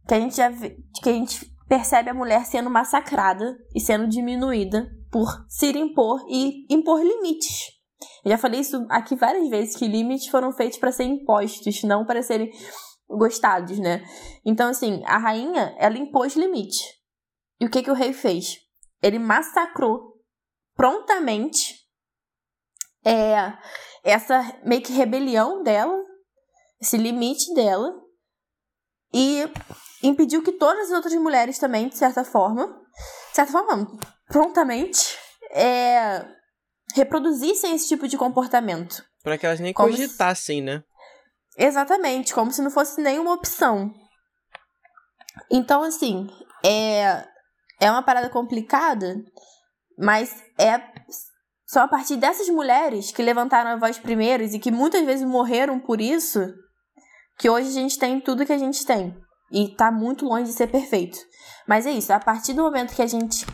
que 0.06 0.14
a 0.14 0.20
gente 0.20 0.36
já 0.36 0.50
que 0.50 1.08
a 1.08 1.12
gente 1.12 1.57
percebe 1.68 2.10
a 2.10 2.14
mulher 2.14 2.44
sendo 2.46 2.70
massacrada 2.70 3.56
e 3.74 3.80
sendo 3.80 4.08
diminuída 4.08 4.88
por 5.10 5.44
se 5.48 5.70
impor 5.76 6.24
e 6.28 6.66
impor 6.72 7.00
limites. 7.00 7.72
Eu 8.24 8.30
já 8.30 8.38
falei 8.38 8.60
isso 8.60 8.86
aqui 8.90 9.16
várias 9.16 9.48
vezes 9.48 9.76
que 9.76 9.86
limites 9.86 10.28
foram 10.28 10.52
feitos 10.52 10.78
para 10.78 10.92
serem 10.92 11.14
impostos, 11.14 11.82
não 11.82 12.04
para 12.04 12.22
serem 12.22 12.50
gostados, 13.08 13.78
né? 13.78 14.04
Então, 14.44 14.68
assim, 14.68 15.02
a 15.06 15.18
rainha, 15.18 15.74
ela 15.78 15.98
impôs 15.98 16.36
limite. 16.36 16.82
E 17.60 17.66
o 17.66 17.70
que 17.70 17.82
que 17.82 17.90
o 17.90 17.94
rei 17.94 18.12
fez? 18.12 18.58
Ele 19.02 19.18
massacrou 19.18 20.14
prontamente 20.74 21.74
é, 23.04 23.52
essa 24.04 24.60
meio 24.64 24.82
que 24.82 24.92
rebelião 24.92 25.62
dela 25.62 26.08
esse 26.80 26.96
limite 26.96 27.52
dela 27.54 27.92
e 29.12 29.44
impediu 30.02 30.42
que 30.42 30.52
todas 30.52 30.86
as 30.86 30.92
outras 30.92 31.14
mulheres 31.14 31.58
também, 31.58 31.88
de 31.88 31.96
certa 31.96 32.24
forma, 32.24 32.66
de 33.30 33.36
certa 33.36 33.52
forma, 33.52 33.86
prontamente, 34.28 35.16
é, 35.50 36.24
reproduzissem 36.94 37.74
esse 37.74 37.88
tipo 37.88 38.06
de 38.06 38.16
comportamento. 38.16 39.04
Para 39.22 39.36
que 39.36 39.46
elas 39.46 39.60
nem 39.60 39.72
como 39.72 39.90
cogitassem, 39.90 40.58
se... 40.58 40.64
né? 40.64 40.82
Exatamente, 41.56 42.32
como 42.32 42.52
se 42.52 42.62
não 42.62 42.70
fosse 42.70 43.00
nenhuma 43.00 43.32
opção. 43.32 43.92
Então, 45.50 45.82
assim, 45.82 46.28
é, 46.64 47.24
é 47.80 47.90
uma 47.90 48.02
parada 48.02 48.28
complicada, 48.28 49.16
mas 49.98 50.34
é 50.58 50.80
só 51.66 51.80
a 51.80 51.88
partir 51.88 52.16
dessas 52.16 52.48
mulheres 52.48 53.10
que 53.10 53.22
levantaram 53.22 53.70
a 53.70 53.76
voz 53.76 53.98
primeiros 53.98 54.54
e 54.54 54.58
que 54.58 54.70
muitas 54.70 55.04
vezes 55.04 55.26
morreram 55.26 55.78
por 55.78 56.00
isso 56.00 56.40
que 57.38 57.50
hoje 57.50 57.68
a 57.68 57.72
gente 57.72 57.98
tem 57.98 58.20
tudo 58.20 58.46
que 58.46 58.52
a 58.52 58.58
gente 58.58 58.84
tem. 58.86 59.16
E 59.50 59.68
tá 59.68 59.90
muito 59.90 60.24
longe 60.24 60.44
de 60.44 60.52
ser 60.52 60.66
perfeito. 60.68 61.18
Mas 61.66 61.86
é 61.86 61.90
isso, 61.90 62.12
a 62.12 62.20
partir 62.20 62.54
do 62.54 62.62
momento 62.62 62.94
que 62.94 63.02
a 63.02 63.06
gente 63.06 63.46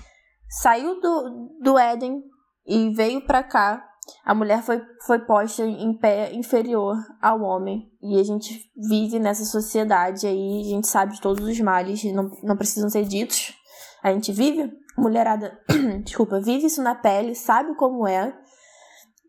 saiu 0.49 1.01
do, 1.01 1.51
do 1.61 1.79
Éden 1.79 2.23
e 2.67 2.91
veio 2.95 3.25
para 3.27 3.43
cá, 3.43 3.85
a 4.25 4.35
mulher 4.35 4.63
foi, 4.63 4.83
foi 5.07 5.19
posta 5.21 5.65
em 5.65 5.93
pé 5.95 6.33
inferior 6.33 6.97
ao 7.21 7.41
homem. 7.43 7.91
E 8.03 8.19
a 8.19 8.23
gente 8.23 8.71
vive 8.77 9.19
nessa 9.19 9.45
sociedade 9.45 10.27
aí, 10.27 10.63
a 10.67 10.71
gente 10.71 10.87
sabe 10.87 11.15
de 11.15 11.21
todos 11.21 11.47
os 11.47 11.61
males, 11.61 12.05
não, 12.13 12.31
não 12.43 12.57
precisam 12.57 12.89
ser 12.89 13.05
ditos. 13.05 13.55
A 14.03 14.13
gente 14.13 14.33
vive, 14.33 14.71
mulherada, 14.97 15.59
desculpa, 16.05 16.41
vive 16.41 16.67
isso 16.67 16.83
na 16.83 16.95
pele, 16.95 17.35
sabe 17.35 17.75
como 17.77 18.07
é. 18.07 18.37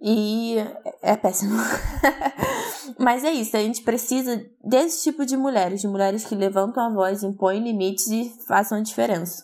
E 0.08 0.58
é 1.02 1.18
péssimo. 1.18 1.58
Mas 3.00 3.24
é 3.24 3.32
isso, 3.32 3.58
a 3.58 3.60
gente 3.60 3.82
precisa 3.82 4.46
desse 4.64 5.04
tipo 5.04 5.26
de 5.26 5.36
mulheres, 5.36 5.82
de 5.82 5.88
mulheres 5.88 6.24
que 6.24 6.36
levantam 6.36 6.84
a 6.86 6.94
voz, 6.94 7.24
impõem 7.24 7.64
limites 7.64 8.06
e 8.08 8.32
façam 8.48 8.78
a 8.78 8.82
diferença. 8.82 9.44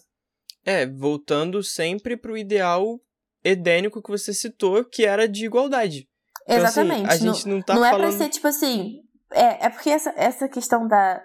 É, 0.64 0.86
voltando 0.86 1.64
sempre 1.64 2.16
pro 2.16 2.38
ideal 2.38 3.00
edênico 3.44 4.04
que 4.04 4.12
você 4.12 4.32
citou, 4.36 4.86
que 4.86 5.04
era 5.04 5.28
de 5.28 5.48
igualdade. 5.48 6.08
Então, 6.44 6.58
assim, 6.58 6.82
Exatamente. 6.82 7.10
Assim, 7.10 7.30
a 7.30 7.34
gente 7.34 7.48
não, 7.48 7.56
não 7.56 7.62
tá 7.64 7.74
não 7.74 7.82
falando... 7.82 8.04
é 8.04 8.08
pra 8.08 8.12
ser 8.12 8.30
tipo 8.30 8.48
assim. 8.48 9.00
É, 9.34 9.66
é 9.66 9.70
porque 9.70 9.90
essa, 9.90 10.14
essa 10.16 10.48
questão 10.48 10.88
da, 10.88 11.24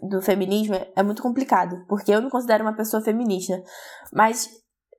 do, 0.00 0.08
do 0.08 0.22
feminismo 0.22 0.76
é, 0.76 0.90
é 0.96 1.02
muito 1.02 1.22
complicado. 1.22 1.84
Porque 1.86 2.10
eu 2.10 2.22
me 2.22 2.30
considero 2.30 2.64
uma 2.64 2.74
pessoa 2.74 3.02
feminista. 3.02 3.62
Mas 4.14 4.48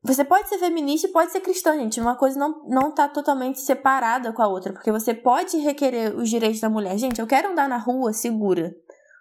você 0.02 0.24
pode 0.24 0.48
ser 0.48 0.58
feminista 0.58 1.08
e 1.08 1.12
pode 1.12 1.32
ser 1.32 1.42
cristã, 1.42 1.78
gente. 1.78 2.00
Uma 2.00 2.16
coisa 2.16 2.40
não, 2.40 2.64
não 2.68 2.92
tá 2.94 3.08
totalmente 3.10 3.60
separada 3.60 4.32
com 4.32 4.42
a 4.42 4.48
outra. 4.48 4.72
Porque 4.72 4.92
você 4.92 5.14
pode 5.14 5.58
requerer 5.58 6.16
os 6.16 6.30
direitos 6.30 6.62
da 6.62 6.70
mulher. 6.70 6.98
Gente, 6.98 7.20
eu 7.20 7.28
quero 7.28 7.52
andar 7.52 7.68
na 7.68 7.78
rua 7.78 8.14
segura. 8.14 8.74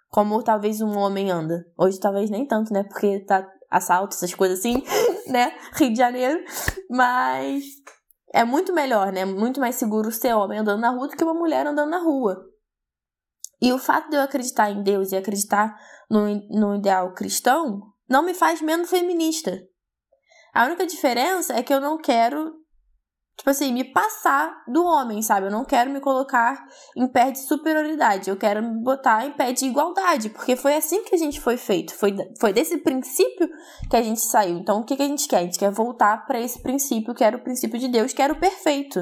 Como 0.09 0.41
talvez 0.41 0.79
um 0.81 0.97
homem 0.97 1.29
anda. 1.29 1.65
Hoje 1.77 1.99
talvez 1.99 2.29
nem 2.29 2.45
tanto, 2.45 2.73
né? 2.73 2.83
Porque 2.83 3.19
tá 3.25 3.45
assalto, 3.69 4.15
essas 4.15 4.33
coisas 4.33 4.59
assim, 4.59 4.81
né? 5.27 5.53
Rio 5.73 5.91
de 5.91 5.97
Janeiro. 5.97 6.43
Mas 6.89 7.65
é 8.33 8.45
muito 8.45 8.73
melhor, 8.73 9.11
né? 9.11 9.25
Muito 9.25 9.59
mais 9.59 9.75
seguro 9.75 10.11
ser 10.11 10.33
homem 10.33 10.59
andando 10.59 10.79
na 10.79 10.91
rua 10.91 11.09
do 11.09 11.15
que 11.15 11.23
uma 11.23 11.33
mulher 11.33 11.67
andando 11.67 11.89
na 11.89 11.99
rua. 11.99 12.41
E 13.61 13.73
o 13.73 13.77
fato 13.77 14.09
de 14.09 14.15
eu 14.15 14.21
acreditar 14.21 14.71
em 14.71 14.81
Deus 14.81 15.11
e 15.11 15.17
acreditar 15.17 15.75
no, 16.09 16.25
no 16.49 16.75
ideal 16.75 17.13
cristão 17.13 17.81
não 18.09 18.23
me 18.23 18.33
faz 18.33 18.61
menos 18.61 18.89
feminista. 18.89 19.59
A 20.59 20.65
única 20.65 20.85
diferença 20.85 21.53
é 21.53 21.63
que 21.63 21.73
eu 21.73 21.79
não 21.79 21.97
quero 21.97 22.53
tipo 23.37 23.49
assim, 23.49 23.71
me 23.71 23.85
passar 23.85 24.61
do 24.67 24.83
homem, 24.83 25.21
sabe? 25.21 25.47
Eu 25.47 25.51
não 25.51 25.63
quero 25.63 25.89
me 25.89 26.01
colocar 26.01 26.61
em 26.97 27.07
pé 27.07 27.31
de 27.31 27.39
superioridade, 27.39 28.29
eu 28.29 28.35
quero 28.35 28.61
me 28.61 28.83
botar 28.83 29.25
em 29.25 29.31
pé 29.31 29.53
de 29.53 29.65
igualdade, 29.65 30.29
porque 30.29 30.57
foi 30.57 30.75
assim 30.75 31.05
que 31.05 31.15
a 31.15 31.17
gente 31.17 31.39
foi 31.39 31.55
feito, 31.55 31.95
foi, 31.95 32.13
foi 32.37 32.51
desse 32.51 32.77
princípio 32.79 33.47
que 33.89 33.95
a 33.95 34.01
gente 34.01 34.19
saiu. 34.19 34.57
Então, 34.57 34.81
o 34.81 34.83
que, 34.83 34.97
que 34.97 35.01
a 35.01 35.07
gente 35.07 35.29
quer? 35.29 35.37
A 35.37 35.43
gente 35.43 35.57
quer 35.57 35.71
voltar 35.71 36.25
para 36.25 36.41
esse 36.41 36.61
princípio, 36.61 37.15
que 37.15 37.23
era 37.23 37.37
o 37.37 37.41
princípio 37.41 37.79
de 37.79 37.87
Deus, 37.87 38.11
que 38.11 38.21
era 38.21 38.33
o 38.33 38.39
perfeito. 38.41 38.99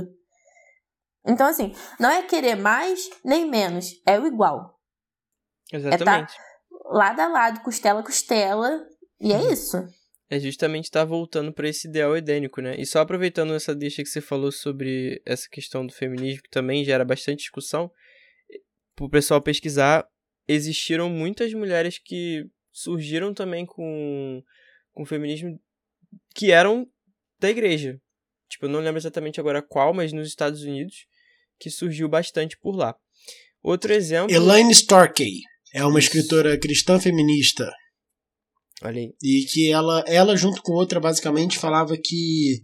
Então, 1.25 1.47
assim, 1.47 1.73
não 1.99 2.11
é 2.11 2.21
querer 2.21 2.53
mais 2.53 3.09
nem 3.25 3.49
menos, 3.49 3.87
é 4.05 4.19
o 4.19 4.27
igual. 4.27 4.79
Exatamente. 5.73 6.35
É 6.35 6.37
tá 6.37 6.89
lado 6.91 7.19
a 7.19 7.27
lado, 7.27 7.61
costela 7.61 8.01
a 8.01 8.03
costela, 8.03 8.85
e 9.19 9.33
é 9.33 9.37
uhum. 9.37 9.51
isso 9.51 9.96
é 10.29 10.39
justamente 10.39 10.85
estar 10.85 11.01
tá 11.01 11.05
voltando 11.05 11.53
para 11.53 11.69
esse 11.69 11.87
ideal 11.87 12.15
edênico, 12.15 12.61
né? 12.61 12.75
E 12.77 12.85
só 12.85 12.99
aproveitando 12.99 13.53
essa 13.53 13.73
deixa 13.73 14.03
que 14.03 14.09
você 14.09 14.21
falou 14.21 14.51
sobre 14.51 15.21
essa 15.25 15.47
questão 15.49 15.85
do 15.85 15.93
feminismo, 15.93 16.41
que 16.43 16.49
também 16.49 16.83
gera 16.83 17.05
bastante 17.05 17.39
discussão, 17.39 17.89
para 18.95 19.05
o 19.05 19.09
pessoal 19.09 19.41
pesquisar, 19.41 20.05
existiram 20.47 21.09
muitas 21.09 21.53
mulheres 21.53 21.99
que 21.99 22.43
surgiram 22.71 23.33
também 23.33 23.65
com, 23.65 24.41
com 24.91 25.05
feminismo 25.05 25.59
que 26.35 26.51
eram 26.51 26.87
da 27.39 27.49
igreja. 27.49 27.99
Tipo, 28.49 28.65
eu 28.65 28.69
não 28.69 28.79
lembro 28.79 28.99
exatamente 28.99 29.39
agora 29.39 29.61
qual, 29.61 29.93
mas 29.93 30.11
nos 30.11 30.27
Estados 30.27 30.63
Unidos, 30.63 31.05
que 31.59 31.69
surgiu 31.69 32.09
bastante 32.09 32.57
por 32.57 32.75
lá. 32.75 32.95
Outro 33.61 33.93
exemplo. 33.93 34.33
Elaine 34.33 34.71
Starkey 34.71 35.41
é 35.73 35.85
uma 35.85 35.99
escritora 35.99 36.57
cristã 36.57 36.99
feminista 36.99 37.71
Olha 38.83 38.99
aí. 38.99 39.13
E 39.21 39.45
que 39.45 39.71
ela, 39.71 40.03
ela 40.07 40.35
junto 40.35 40.61
com 40.61 40.73
outra, 40.73 40.99
basicamente 40.99 41.57
falava 41.57 41.97
que. 42.01 42.61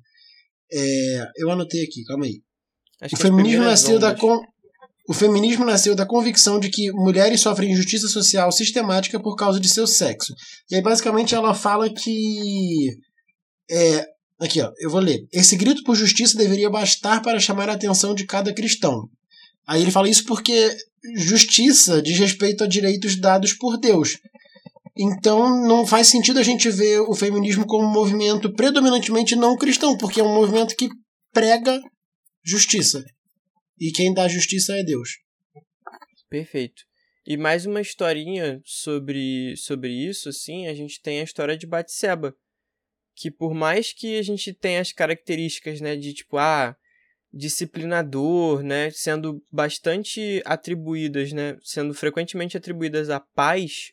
É, 0.72 1.28
eu 1.38 1.50
anotei 1.52 1.84
aqui, 1.84 2.04
calma 2.04 2.26
aí. 2.26 2.42
Acho 3.02 3.16
o 3.16 3.18
feminismo 3.18 3.64
nasceu 3.64 4.00
da. 4.00 4.16
Con, 4.16 4.40
o 5.08 5.14
feminismo 5.14 5.66
nasceu 5.66 5.96
da 5.96 6.06
convicção 6.06 6.60
de 6.60 6.70
que 6.70 6.92
mulheres 6.92 7.42
sofrem 7.42 7.72
injustiça 7.72 8.08
social 8.08 8.52
sistemática 8.52 9.20
por 9.20 9.36
causa 9.36 9.60
de 9.60 9.68
seu 9.68 9.86
sexo. 9.86 10.34
E 10.70 10.76
aí, 10.76 10.82
basicamente, 10.82 11.36
ela 11.36 11.54
fala 11.54 11.90
que. 11.90 12.90
É, 13.70 14.06
aqui, 14.40 14.62
ó, 14.62 14.72
eu 14.80 14.90
vou 14.90 15.02
ler. 15.02 15.26
Esse 15.32 15.56
grito 15.56 15.84
por 15.84 15.96
justiça 15.96 16.38
deveria 16.38 16.70
bastar 16.70 17.22
para 17.22 17.40
chamar 17.40 17.70
a 17.70 17.74
atenção 17.74 18.14
de 18.14 18.26
cada 18.26 18.54
cristão. 18.54 19.10
Aí 19.68 19.82
ele 19.82 19.92
fala 19.92 20.10
isso 20.10 20.26
porque 20.26 20.76
justiça 21.16 22.02
diz 22.02 22.18
respeito 22.20 22.64
a 22.64 22.68
direitos 22.68 23.20
dados 23.20 23.54
por 23.54 23.78
Deus. 23.78 24.18
Então 24.98 25.68
não 25.68 25.86
faz 25.86 26.08
sentido 26.08 26.40
a 26.40 26.44
gente 26.44 26.70
ver 26.70 27.00
o 27.02 27.16
feminismo 27.16 27.66
como 27.66 27.88
um 27.88 27.92
movimento 27.92 28.54
predominantemente 28.54 29.36
não 29.36 29.58
cristão, 29.58 29.98
porque 29.98 30.20
é 30.22 30.24
um 30.24 30.34
movimento 30.34 30.76
que 30.76 30.90
prega 31.32 31.80
justiça. 32.44 33.04
E 33.80 33.92
quem 33.92 34.14
dá 34.14 34.28
justiça 34.28 34.74
é 34.78 34.84
Deus. 34.84 35.10
Perfeito. 36.30 36.84
E 37.26 37.38
mais 37.38 37.66
uma 37.66 37.82
historinha 37.82 38.62
sobre, 38.66 39.56
sobre 39.58 39.92
isso, 39.92 40.30
assim, 40.30 40.68
a 40.68 40.74
gente 40.74 41.02
tem 41.02 41.22
a 41.22 41.24
história 41.24 41.58
de 41.58 41.66
Batseba. 41.66 42.36
Que 43.16 43.32
por 43.32 43.54
mais 43.54 43.94
que 43.94 44.18
a 44.18 44.22
gente 44.22 44.54
tenha 44.54 44.82
as 44.82 44.92
características, 44.92 45.80
né, 45.80 45.96
de 45.96 46.14
tipo, 46.14 46.38
ah, 46.38 46.76
disciplinador, 47.32 48.62
né, 48.62 48.92
sendo 48.92 49.44
bastante 49.52 50.42
atribuídas, 50.46 51.32
né, 51.32 51.58
sendo 51.64 51.94
frequentemente 51.94 52.58
atribuídas 52.58 53.10
à 53.10 53.20
paz 53.20 53.92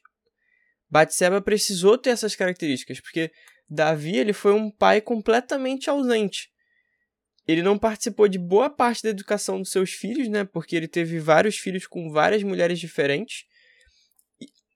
Batseba 0.90 1.40
precisou 1.40 1.96
ter 1.96 2.10
essas 2.10 2.34
características, 2.34 3.00
porque 3.00 3.30
Davi 3.68 4.16
ele 4.16 4.32
foi 4.32 4.52
um 4.52 4.70
pai 4.70 5.00
completamente 5.00 5.88
ausente. 5.88 6.50
Ele 7.46 7.62
não 7.62 7.78
participou 7.78 8.28
de 8.28 8.38
boa 8.38 8.68
parte 8.68 9.02
da 9.02 9.10
educação 9.10 9.58
dos 9.60 9.70
seus 9.70 9.90
filhos, 9.90 10.28
né? 10.28 10.44
Porque 10.44 10.76
ele 10.76 10.88
teve 10.88 11.18
vários 11.18 11.56
filhos 11.56 11.86
com 11.86 12.10
várias 12.10 12.42
mulheres 12.42 12.78
diferentes. 12.78 13.44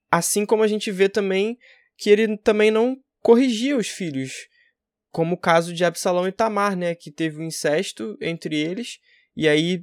Assim 0.09 0.45
como 0.45 0.63
a 0.63 0.67
gente 0.67 0.91
vê 0.91 1.09
também 1.09 1.57
que 1.97 2.09
ele 2.09 2.37
também 2.37 2.71
não 2.71 2.97
corrigia 3.21 3.77
os 3.77 3.87
filhos, 3.87 4.33
como 5.09 5.35
o 5.35 5.39
caso 5.39 5.73
de 5.73 5.83
Absalão 5.83 6.27
e 6.27 6.31
Tamar, 6.31 6.75
né? 6.75 6.95
Que 6.95 7.11
teve 7.11 7.41
um 7.41 7.45
incesto 7.45 8.17
entre 8.21 8.57
eles, 8.57 8.97
e 9.35 9.47
aí 9.47 9.81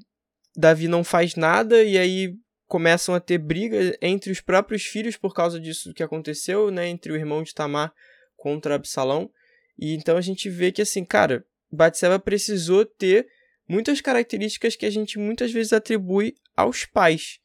Davi 0.57 0.89
não 0.89 1.03
faz 1.03 1.35
nada, 1.35 1.83
e 1.83 1.97
aí 1.97 2.35
começam 2.73 3.15
a 3.15 3.21
ter 3.21 3.37
briga 3.37 3.95
entre 4.01 4.33
os 4.33 4.41
próprios 4.41 4.85
filhos 4.85 5.15
por 5.15 5.35
causa 5.35 5.61
disso 5.61 5.93
que 5.93 6.03
aconteceu, 6.03 6.71
né, 6.71 6.89
entre 6.89 7.13
o 7.13 7.17
irmão 7.17 7.43
de 7.43 7.53
Tamar 7.53 7.93
contra 8.35 8.77
Absalão. 8.77 9.31
E 9.79 9.93
então 9.93 10.17
a 10.17 10.23
gente 10.23 10.49
vê 10.49 10.73
que 10.73 10.81
assim, 10.81 11.05
cara, 11.05 11.45
Batseba 11.71 12.19
precisou 12.19 12.87
ter 12.87 13.29
muitas 13.69 14.01
características 14.01 14.75
que 14.75 14.87
a 14.87 14.91
gente 14.91 15.19
muitas 15.19 15.53
vezes 15.53 15.75
atribui 15.75 16.35
aos 16.57 16.87
pais. 16.87 17.41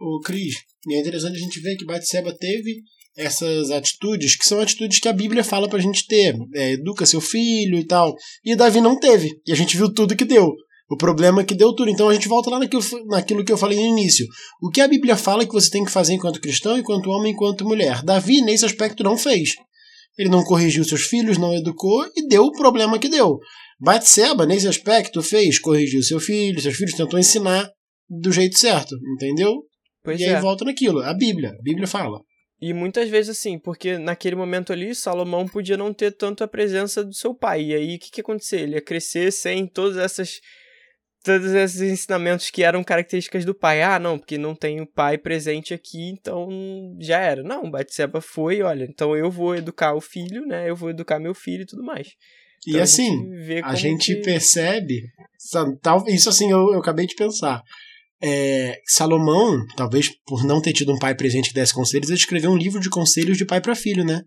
O 0.00 0.18
Cris, 0.18 0.56
é 0.90 0.98
interessante 0.98 1.36
a 1.36 1.40
gente 1.40 1.60
ver 1.60 1.76
que 1.76 1.84
Batseba 1.84 2.36
teve 2.36 2.82
essas 3.16 3.70
atitudes, 3.70 4.34
que 4.34 4.44
são 4.44 4.58
atitudes 4.58 4.98
que 4.98 5.08
a 5.08 5.12
Bíblia 5.12 5.44
fala 5.44 5.68
pra 5.68 5.78
gente 5.78 6.08
ter. 6.08 6.34
É, 6.56 6.72
educa 6.72 7.06
seu 7.06 7.20
filho 7.20 7.78
e 7.78 7.86
tal. 7.86 8.16
E 8.44 8.56
Davi 8.56 8.80
não 8.80 8.98
teve. 8.98 9.30
E 9.46 9.52
a 9.52 9.54
gente 9.54 9.76
viu 9.76 9.94
tudo 9.94 10.16
que 10.16 10.24
deu. 10.24 10.52
O 10.92 10.96
problema 10.96 11.40
é 11.40 11.44
que 11.44 11.54
deu 11.54 11.74
tudo. 11.74 11.90
Então 11.90 12.10
a 12.10 12.12
gente 12.12 12.28
volta 12.28 12.50
lá 12.50 12.58
naquilo, 12.58 12.82
naquilo 13.06 13.42
que 13.42 13.50
eu 13.50 13.56
falei 13.56 13.78
no 13.78 13.98
início. 13.98 14.26
O 14.60 14.68
que 14.68 14.78
a 14.78 14.86
Bíblia 14.86 15.16
fala 15.16 15.46
que 15.46 15.52
você 15.52 15.70
tem 15.70 15.82
que 15.86 15.90
fazer 15.90 16.12
enquanto 16.12 16.38
cristão, 16.38 16.78
enquanto 16.78 17.08
homem, 17.08 17.32
enquanto 17.32 17.64
mulher. 17.64 18.02
Davi, 18.02 18.42
nesse 18.42 18.66
aspecto, 18.66 19.02
não 19.02 19.16
fez. 19.16 19.54
Ele 20.18 20.28
não 20.28 20.44
corrigiu 20.44 20.84
seus 20.84 21.04
filhos, 21.04 21.38
não 21.38 21.54
educou 21.54 22.04
e 22.14 22.28
deu 22.28 22.44
o 22.44 22.52
problema 22.52 22.98
que 22.98 23.08
deu. 23.08 23.38
Batseba, 23.80 24.44
nesse 24.44 24.68
aspecto, 24.68 25.22
fez, 25.22 25.58
corrigiu 25.58 26.02
seu 26.02 26.20
filho, 26.20 26.60
seus 26.60 26.76
filhos 26.76 26.92
tentou 26.92 27.18
ensinar 27.18 27.70
do 28.06 28.30
jeito 28.30 28.58
certo, 28.58 28.94
entendeu? 29.14 29.62
Pois 30.04 30.20
e 30.20 30.24
aí 30.24 30.34
é. 30.34 30.40
volta 30.42 30.62
naquilo. 30.62 31.00
A 31.00 31.14
Bíblia. 31.14 31.52
A 31.58 31.62
Bíblia 31.62 31.86
fala. 31.86 32.20
E 32.60 32.74
muitas 32.74 33.08
vezes 33.08 33.30
assim, 33.38 33.58
porque 33.58 33.96
naquele 33.96 34.36
momento 34.36 34.74
ali, 34.74 34.94
Salomão 34.94 35.48
podia 35.48 35.78
não 35.78 35.94
ter 35.94 36.12
tanto 36.12 36.44
a 36.44 36.48
presença 36.48 37.02
do 37.02 37.14
seu 37.14 37.34
pai. 37.34 37.62
E 37.62 37.74
aí 37.74 37.96
o 37.96 37.98
que, 37.98 38.10
que 38.10 38.20
ia 38.20 38.22
acontecer? 38.22 38.60
Ele 38.60 38.74
ia 38.74 38.82
crescer 38.82 39.32
sem 39.32 39.66
todas 39.66 39.96
essas 39.96 40.38
todos 41.22 41.52
esses 41.52 41.80
ensinamentos 41.80 42.50
que 42.50 42.62
eram 42.62 42.82
características 42.82 43.44
do 43.44 43.54
pai. 43.54 43.82
Ah, 43.82 43.98
não, 43.98 44.18
porque 44.18 44.36
não 44.36 44.54
tem 44.54 44.80
o 44.80 44.86
pai 44.86 45.16
presente 45.16 45.72
aqui, 45.72 46.10
então 46.10 46.48
já 47.00 47.18
era. 47.18 47.42
Não, 47.42 47.70
Batseba 47.70 48.20
foi, 48.20 48.62
olha, 48.62 48.84
então 48.84 49.16
eu 49.16 49.30
vou 49.30 49.56
educar 49.56 49.94
o 49.94 50.00
filho, 50.00 50.46
né? 50.46 50.68
Eu 50.68 50.76
vou 50.76 50.90
educar 50.90 51.18
meu 51.18 51.34
filho 51.34 51.62
e 51.62 51.66
tudo 51.66 51.82
mais. 51.82 52.08
Então, 52.66 52.78
e 52.78 52.82
assim, 52.82 53.32
a 53.32 53.44
gente, 53.44 53.64
a 53.64 53.74
gente 53.74 54.14
que... 54.16 54.22
percebe, 54.22 55.02
tal, 55.80 56.04
isso 56.08 56.28
assim 56.28 56.50
eu, 56.50 56.72
eu 56.72 56.78
acabei 56.78 57.06
de 57.06 57.14
pensar. 57.14 57.62
É, 58.24 58.78
Salomão, 58.86 59.66
talvez 59.76 60.08
por 60.24 60.44
não 60.44 60.60
ter 60.62 60.72
tido 60.72 60.92
um 60.92 60.98
pai 60.98 61.12
presente 61.12 61.48
que 61.48 61.54
desse 61.54 61.74
conselhos, 61.74 62.08
ele 62.08 62.18
escreveu 62.18 62.52
um 62.52 62.56
livro 62.56 62.78
de 62.78 62.88
conselhos 62.88 63.36
de 63.36 63.44
pai 63.44 63.60
para 63.60 63.74
filho, 63.74 64.04
né? 64.04 64.22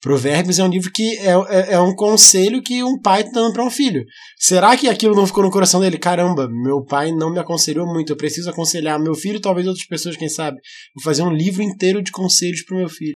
Provérbios 0.00 0.58
é 0.58 0.64
um 0.64 0.68
livro 0.68 0.92
que 0.92 1.18
é, 1.18 1.32
é, 1.48 1.72
é 1.72 1.80
um 1.80 1.94
conselho 1.94 2.62
que 2.62 2.82
um 2.84 3.00
pai 3.00 3.22
está 3.22 3.40
dando 3.40 3.52
para 3.54 3.64
um 3.64 3.70
filho. 3.70 4.04
Será 4.38 4.76
que 4.76 4.88
aquilo 4.88 5.16
não 5.16 5.26
ficou 5.26 5.42
no 5.42 5.50
coração 5.50 5.80
dele? 5.80 5.98
Caramba, 5.98 6.48
meu 6.48 6.84
pai 6.84 7.12
não 7.12 7.32
me 7.32 7.38
aconselhou 7.38 7.86
muito, 7.86 8.12
eu 8.12 8.16
preciso 8.16 8.50
aconselhar 8.50 9.00
meu 9.00 9.14
filho, 9.14 9.40
talvez 9.40 9.66
outras 9.66 9.86
pessoas, 9.86 10.16
quem 10.16 10.28
sabe. 10.28 10.60
Vou 10.94 11.02
fazer 11.02 11.22
um 11.22 11.32
livro 11.32 11.62
inteiro 11.62 12.02
de 12.02 12.12
conselhos 12.12 12.62
para 12.62 12.76
o 12.76 12.78
meu 12.78 12.88
filho. 12.88 13.14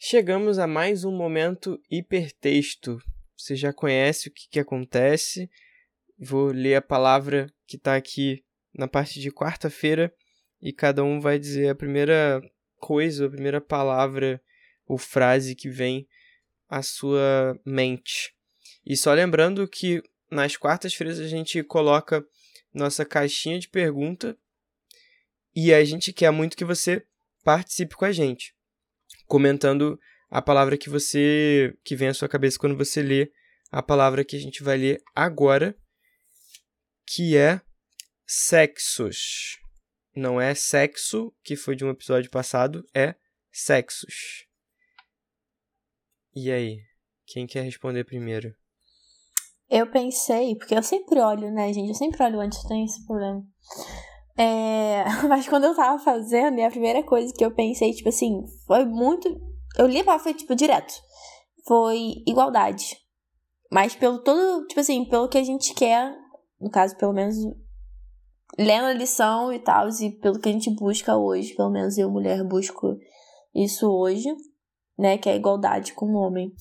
Chegamos 0.00 0.58
a 0.58 0.66
mais 0.66 1.04
um 1.04 1.14
momento 1.14 1.78
hipertexto. 1.90 2.98
Você 3.36 3.54
já 3.54 3.72
conhece 3.72 4.28
o 4.28 4.32
que, 4.32 4.48
que 4.50 4.60
acontece. 4.60 5.48
Vou 6.18 6.46
ler 6.46 6.76
a 6.76 6.82
palavra 6.82 7.46
que 7.66 7.76
está 7.76 7.94
aqui 7.94 8.42
na 8.78 8.86
parte 8.86 9.20
de 9.20 9.30
quarta-feira 9.32 10.14
e 10.62 10.72
cada 10.72 11.02
um 11.02 11.20
vai 11.20 11.38
dizer 11.38 11.68
a 11.68 11.74
primeira 11.74 12.40
coisa, 12.76 13.26
a 13.26 13.30
primeira 13.30 13.60
palavra 13.60 14.40
ou 14.86 14.96
frase 14.96 15.56
que 15.56 15.68
vem 15.68 16.08
à 16.68 16.80
sua 16.80 17.60
mente. 17.66 18.32
E 18.86 18.96
só 18.96 19.12
lembrando 19.12 19.66
que 19.66 20.00
nas 20.30 20.56
quartas-feiras 20.56 21.18
a 21.18 21.26
gente 21.26 21.62
coloca 21.64 22.24
nossa 22.72 23.04
caixinha 23.04 23.58
de 23.58 23.68
pergunta 23.68 24.38
e 25.54 25.74
a 25.74 25.84
gente 25.84 26.12
quer 26.12 26.30
muito 26.30 26.56
que 26.56 26.64
você 26.64 27.04
participe 27.42 27.96
com 27.96 28.04
a 28.04 28.12
gente, 28.12 28.54
comentando 29.26 29.98
a 30.30 30.40
palavra 30.40 30.78
que 30.78 30.88
você 30.88 31.76
que 31.82 31.96
vem 31.96 32.08
à 32.08 32.14
sua 32.14 32.28
cabeça 32.28 32.58
quando 32.58 32.76
você 32.76 33.02
lê 33.02 33.32
a 33.72 33.82
palavra 33.82 34.24
que 34.24 34.36
a 34.36 34.40
gente 34.40 34.62
vai 34.62 34.76
ler 34.76 35.02
agora, 35.14 35.76
que 37.04 37.36
é 37.36 37.60
sexos. 38.28 39.58
Não 40.14 40.40
é 40.40 40.54
sexo, 40.54 41.32
que 41.42 41.56
foi 41.56 41.74
de 41.74 41.84
um 41.84 41.90
episódio 41.90 42.30
passado, 42.30 42.84
é 42.94 43.14
sexos. 43.50 44.46
E 46.34 46.52
aí? 46.52 46.78
Quem 47.26 47.46
quer 47.46 47.62
responder 47.62 48.04
primeiro? 48.04 48.54
Eu 49.70 49.90
pensei, 49.90 50.54
porque 50.56 50.74
eu 50.74 50.82
sempre 50.82 51.20
olho, 51.20 51.50
né, 51.52 51.72
gente? 51.72 51.88
Eu 51.88 51.94
sempre 51.94 52.22
olho 52.22 52.40
antes, 52.40 52.62
tem 52.64 52.84
esse 52.84 53.04
problema. 53.06 53.42
É, 54.36 55.04
mas 55.28 55.48
quando 55.48 55.64
eu 55.64 55.74
tava 55.74 56.02
fazendo, 56.02 56.58
e 56.58 56.64
a 56.64 56.70
primeira 56.70 57.02
coisa 57.02 57.32
que 57.34 57.44
eu 57.44 57.54
pensei, 57.54 57.92
tipo 57.92 58.08
assim, 58.08 58.42
foi 58.66 58.84
muito. 58.84 59.28
Eu 59.78 59.86
li 59.86 60.00
a 60.06 60.18
foi, 60.18 60.34
tipo, 60.34 60.54
direto. 60.54 60.92
Foi 61.66 62.14
igualdade. 62.26 62.96
Mas 63.70 63.94
pelo 63.94 64.22
todo, 64.22 64.66
tipo 64.66 64.80
assim, 64.80 65.04
pelo 65.04 65.28
que 65.28 65.36
a 65.36 65.44
gente 65.44 65.74
quer, 65.74 66.14
no 66.58 66.70
caso, 66.70 66.96
pelo 66.96 67.12
menos 67.12 67.36
lendo 68.56 68.86
a 68.86 68.92
lição 68.92 69.52
e 69.52 69.58
tal, 69.58 69.88
e 69.88 70.10
pelo 70.20 70.38
que 70.38 70.48
a 70.48 70.52
gente 70.52 70.74
busca 70.74 71.16
hoje, 71.16 71.54
pelo 71.54 71.70
menos 71.70 71.98
eu, 71.98 72.10
mulher, 72.10 72.42
busco 72.44 72.96
isso 73.54 73.90
hoje, 73.90 74.28
né? 74.98 75.18
Que 75.18 75.28
é 75.28 75.32
a 75.32 75.36
igualdade 75.36 75.92
com 75.92 76.06
o 76.06 76.16
homem. 76.16 76.52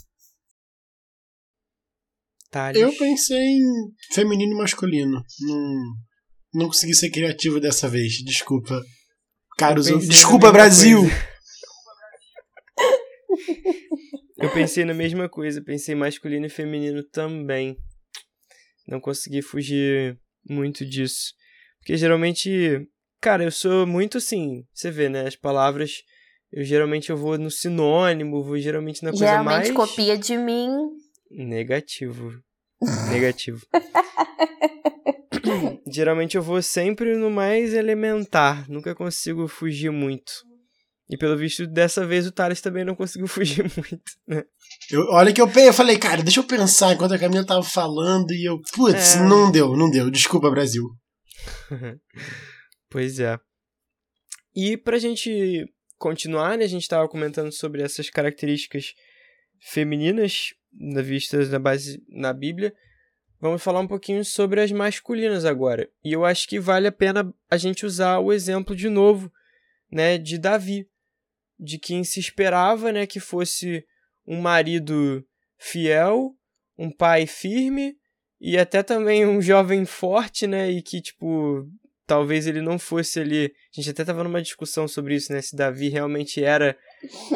Thales. 2.49 2.81
Eu 2.81 2.95
pensei 2.97 3.37
em 3.37 3.93
feminino 4.13 4.53
e 4.53 4.57
masculino. 4.57 5.21
Não, 5.41 5.73
não 6.53 6.67
consegui 6.67 6.95
ser 6.95 7.11
criativo 7.11 7.59
dessa 7.59 7.89
vez, 7.89 8.23
desculpa. 8.23 8.81
Caros, 9.57 9.87
desculpa 10.07 10.51
Brasil! 10.51 11.01
Eu 14.39 14.53
pensei 14.53 14.85
na 14.85 14.93
mesma 14.93 15.27
coisa, 15.27 15.63
pensei 15.63 15.95
masculino 15.95 16.45
e 16.45 16.49
feminino 16.49 17.03
também. 17.03 17.75
Não 18.87 19.01
consegui 19.01 19.41
fugir 19.41 20.19
muito 20.47 20.85
disso. 20.85 21.33
Porque 21.87 21.95
geralmente, 21.95 22.85
cara, 23.21 23.45
eu 23.45 23.51
sou 23.51 23.87
muito 23.87 24.17
assim, 24.17 24.65
você 24.73 24.91
vê, 24.91 25.07
né, 25.07 25.25
as 25.25 25.37
palavras, 25.37 26.03
eu 26.51 26.61
geralmente 26.61 27.09
eu 27.09 27.15
vou 27.15 27.37
no 27.37 27.49
sinônimo, 27.49 28.43
vou 28.43 28.59
geralmente 28.59 29.01
na 29.01 29.11
coisa 29.11 29.25
geralmente 29.25 29.55
mais 29.55 29.71
copia 29.71 30.17
de 30.17 30.35
mim. 30.35 30.67
Negativo. 31.31 32.33
Negativo. 33.09 33.65
geralmente 35.87 36.35
eu 36.35 36.43
vou 36.43 36.61
sempre 36.61 37.15
no 37.15 37.31
mais 37.31 37.73
elementar, 37.73 38.69
nunca 38.69 38.93
consigo 38.93 39.47
fugir 39.47 39.89
muito. 39.89 40.33
E 41.09 41.15
pelo 41.15 41.37
visto, 41.37 41.65
dessa 41.65 42.05
vez 42.05 42.27
o 42.27 42.33
Thales 42.33 42.59
também 42.59 42.83
não 42.83 42.95
conseguiu 42.95 43.29
fugir 43.31 43.63
muito, 43.63 44.11
né? 44.27 44.43
Eu, 44.91 45.03
olha 45.11 45.31
que 45.31 45.41
eu, 45.41 45.49
eu 45.49 45.73
falei, 45.73 45.97
cara, 45.97 46.21
deixa 46.21 46.41
eu 46.41 46.43
pensar 46.43 46.91
enquanto 46.91 47.13
a 47.13 47.17
Camila 47.17 47.45
tava 47.45 47.63
falando 47.63 48.33
e 48.33 48.43
eu, 48.43 48.59
putz, 48.73 49.15
é... 49.15 49.21
não 49.21 49.49
deu, 49.49 49.77
não 49.77 49.89
deu. 49.89 50.11
Desculpa, 50.11 50.51
Brasil. 50.51 50.83
pois 52.89 53.19
é. 53.19 53.39
E 54.55 54.77
pra 54.77 54.97
gente 54.97 55.65
continuar, 55.97 56.57
né, 56.57 56.65
a 56.65 56.69
gente 56.69 56.87
tava 56.87 57.07
comentando 57.07 57.51
sobre 57.51 57.81
essas 57.81 58.09
características 58.09 58.93
femininas 59.59 60.53
na 60.71 61.01
vistas 61.01 61.49
na 61.49 61.59
base 61.59 62.03
na 62.09 62.33
Bíblia. 62.33 62.73
Vamos 63.39 63.61
falar 63.61 63.79
um 63.79 63.87
pouquinho 63.87 64.25
sobre 64.25 64.61
as 64.61 64.71
masculinas 64.71 65.45
agora. 65.45 65.89
E 66.03 66.11
eu 66.11 66.25
acho 66.25 66.47
que 66.47 66.59
vale 66.59 66.87
a 66.87 66.91
pena 66.91 67.33
a 67.49 67.57
gente 67.57 67.85
usar 67.85 68.19
o 68.19 68.33
exemplo 68.33 68.75
de 68.75 68.89
novo, 68.89 69.31
né, 69.91 70.17
de 70.17 70.37
Davi 70.37 70.87
de 71.59 71.79
quem 71.79 72.03
se 72.03 72.19
esperava, 72.19 72.91
né, 72.91 73.07
que 73.07 73.19
fosse 73.19 73.85
um 74.25 74.39
marido 74.39 75.25
fiel, 75.57 76.35
um 76.77 76.91
pai 76.91 77.25
firme 77.25 77.97
e 78.39 78.57
até 78.57 78.83
também 78.83 79.25
um 79.25 79.41
jovem 79.41 79.85
forte, 79.85 80.47
né, 80.47 80.69
e 80.71 80.81
que 80.81 81.01
tipo 81.01 81.65
talvez 82.07 82.47
ele 82.47 82.61
não 82.61 82.79
fosse 82.79 83.19
ali. 83.19 83.45
A 83.45 83.75
gente 83.75 83.89
até 83.89 84.05
tava 84.05 84.23
numa 84.23 84.41
discussão 84.41 84.87
sobre 84.87 85.15
isso, 85.15 85.31
né, 85.33 85.41
se 85.41 85.55
Davi 85.55 85.89
realmente 85.89 86.41
era 86.41 86.75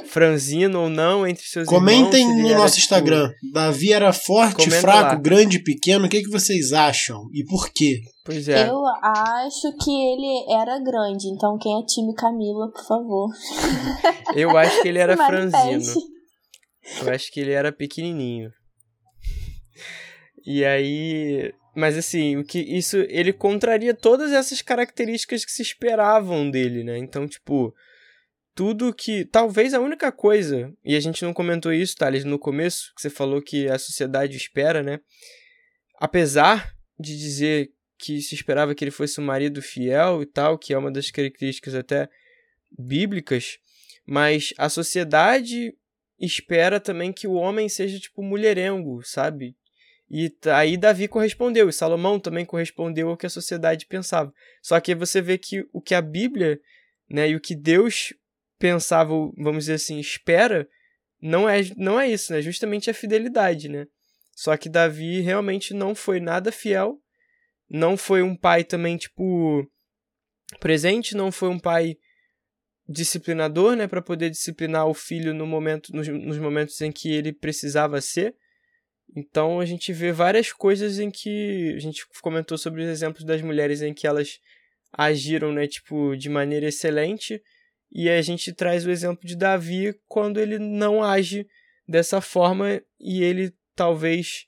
franzino 0.08 0.84
ou 0.84 0.90
não 0.90 1.28
entre 1.28 1.46
seus 1.46 1.68
Comentem 1.68 2.22
irmãos. 2.22 2.38
Comentem 2.38 2.52
no 2.54 2.58
nosso 2.58 2.76
tipo... 2.76 2.86
Instagram. 2.86 3.32
Davi 3.52 3.94
era 3.94 4.14
forte, 4.14 4.64
Comenta 4.64 4.82
fraco, 4.82 5.16
lá. 5.16 5.16
grande, 5.16 5.60
pequeno. 5.60 6.06
O 6.06 6.10
que, 6.10 6.22
que 6.24 6.30
vocês 6.30 6.72
acham 6.72 7.28
e 7.34 7.44
por 7.44 7.70
quê? 7.70 8.02
Pois 8.24 8.48
é. 8.48 8.70
Eu 8.70 8.82
acho 9.04 9.76
que 9.84 9.92
ele 9.92 10.54
era 10.54 10.80
grande, 10.80 11.28
então 11.28 11.58
quem 11.60 11.78
é 11.80 11.86
time 11.86 12.14
Camila, 12.16 12.72
por 12.72 12.86
favor. 12.86 13.30
Eu 14.36 14.58
acho 14.58 14.82
que 14.82 14.88
ele 14.88 15.00
era 15.00 15.18
franzino. 15.28 15.94
Eu 17.02 17.14
acho 17.14 17.32
que 17.32 17.40
ele 17.40 17.52
era 17.52 17.72
pequenininho. 17.72 18.50
E 20.46 20.66
aí, 20.66 21.54
mas 21.76 21.98
assim, 21.98 22.38
o 22.38 22.44
que 22.44 22.60
isso 22.60 22.98
ele 23.10 23.32
contraria 23.32 23.94
todas 23.94 24.32
essas 24.32 24.62
características 24.62 25.46
que 25.46 25.52
se 25.52 25.62
esperavam 25.62 26.50
dele, 26.50 26.84
né? 26.84 26.98
Então, 26.98 27.28
tipo, 27.28 27.74
tudo 28.56 28.94
que. 28.94 29.26
Talvez 29.26 29.74
a 29.74 29.80
única 29.80 30.12
coisa, 30.12 30.74
e 30.84 30.96
a 30.96 31.00
gente 31.00 31.24
não 31.24 31.34
comentou 31.34 31.72
isso, 31.72 31.96
Thales, 31.96 32.26
no 32.26 32.40
começo, 32.40 32.92
que 32.96 33.02
você 33.02 33.10
falou 33.10 33.42
que 33.42 33.68
a 33.68 33.80
sociedade 33.80 34.36
espera, 34.36 34.84
né? 34.84 35.00
Apesar 36.00 36.74
de 37.00 37.18
dizer 37.18 37.70
que 37.98 38.20
se 38.22 38.36
esperava 38.36 38.74
que 38.74 38.84
ele 38.84 38.92
fosse 38.92 39.22
um 39.22 39.24
marido 39.24 39.62
fiel 39.62 40.24
e 40.24 40.26
tal, 40.26 40.58
que 40.58 40.74
é 40.74 40.78
uma 40.78 40.92
das 40.92 41.12
características 41.12 41.76
até 41.76 42.10
bíblicas, 42.78 43.58
mas 44.06 44.54
a 44.58 44.70
sociedade 44.70 45.74
espera 46.20 46.80
também 46.80 47.14
que 47.14 47.28
o 47.28 47.34
homem 47.34 47.70
seja 47.70 48.00
tipo 48.00 48.24
mulherengo, 48.24 49.04
sabe? 49.04 49.56
E 50.14 50.30
aí 50.54 50.76
Davi 50.76 51.08
correspondeu, 51.08 51.70
e 51.70 51.74
Salomão 51.74 52.20
também 52.20 52.44
correspondeu 52.44 53.08
ao 53.08 53.16
que 53.16 53.26
a 53.26 53.30
sociedade 53.30 53.86
pensava. 53.86 54.34
Só 54.62 54.78
que 54.82 54.94
você 54.94 55.22
vê 55.22 55.38
que 55.38 55.66
o 55.72 55.82
que 55.82 55.96
a 55.96 56.02
Bíblia, 56.02 56.60
né, 57.10 57.30
e 57.30 57.36
o 57.36 57.40
que 57.40 57.56
Deus 57.56 58.14
pensava, 58.60 59.14
vamos 59.38 59.64
dizer 59.64 59.76
assim, 59.76 60.00
espera, 60.00 60.68
não 61.22 61.48
é, 61.48 61.62
não 61.78 61.98
é 61.98 62.10
isso, 62.10 62.34
né? 62.34 62.42
Justamente 62.42 62.90
a 62.90 62.94
fidelidade, 62.94 63.70
né? 63.70 63.88
Só 64.36 64.58
que 64.58 64.68
Davi 64.68 65.22
realmente 65.22 65.74
não 65.74 65.96
foi 65.96 66.20
nada 66.20 66.52
fiel, 66.52 67.00
não 67.70 67.96
foi 67.96 68.22
um 68.22 68.36
pai 68.36 68.66
também, 68.66 68.98
tipo, 68.98 69.66
presente, 70.60 71.16
não 71.16 71.32
foi 71.32 71.48
um 71.48 71.60
pai 71.60 71.96
disciplinador, 72.86 73.78
né, 73.78 73.88
para 73.88 74.02
poder 74.02 74.30
disciplinar 74.30 74.88
o 74.88 74.94
filho 74.94 75.34
no 75.34 75.48
momento, 75.48 75.96
nos, 75.96 76.06
nos 76.10 76.38
momentos 76.38 76.82
em 76.82 76.92
que 76.92 77.14
ele 77.14 77.32
precisava 77.32 78.02
ser. 78.02 78.36
Então 79.16 79.60
a 79.60 79.66
gente 79.66 79.92
vê 79.92 80.12
várias 80.12 80.54
coisas 80.54 81.00
em 81.00 81.12
que 81.12 81.74
a 81.76 81.80
gente 81.80 82.06
comentou 82.22 82.58
sobre 82.58 82.82
os 82.82 82.90
exemplos 82.90 83.24
das 83.26 83.42
mulheres 83.42 83.82
em 83.82 83.94
que 83.94 84.08
elas 84.08 84.40
agiram, 84.92 85.52
né, 85.52 85.68
tipo, 85.68 86.16
de 86.16 86.30
maneira 86.30 86.68
excelente 86.68 87.42
e 87.92 88.10
a 88.10 88.22
gente 88.22 88.54
traz 88.54 88.86
o 88.86 88.92
exemplo 88.92 89.28
de 89.28 89.36
Davi 89.36 89.94
quando 90.08 90.40
ele 90.40 90.58
não 90.58 91.04
age 91.04 91.46
dessa 91.88 92.22
forma 92.22 92.82
e 93.00 93.22
ele 93.22 93.54
talvez 93.76 94.46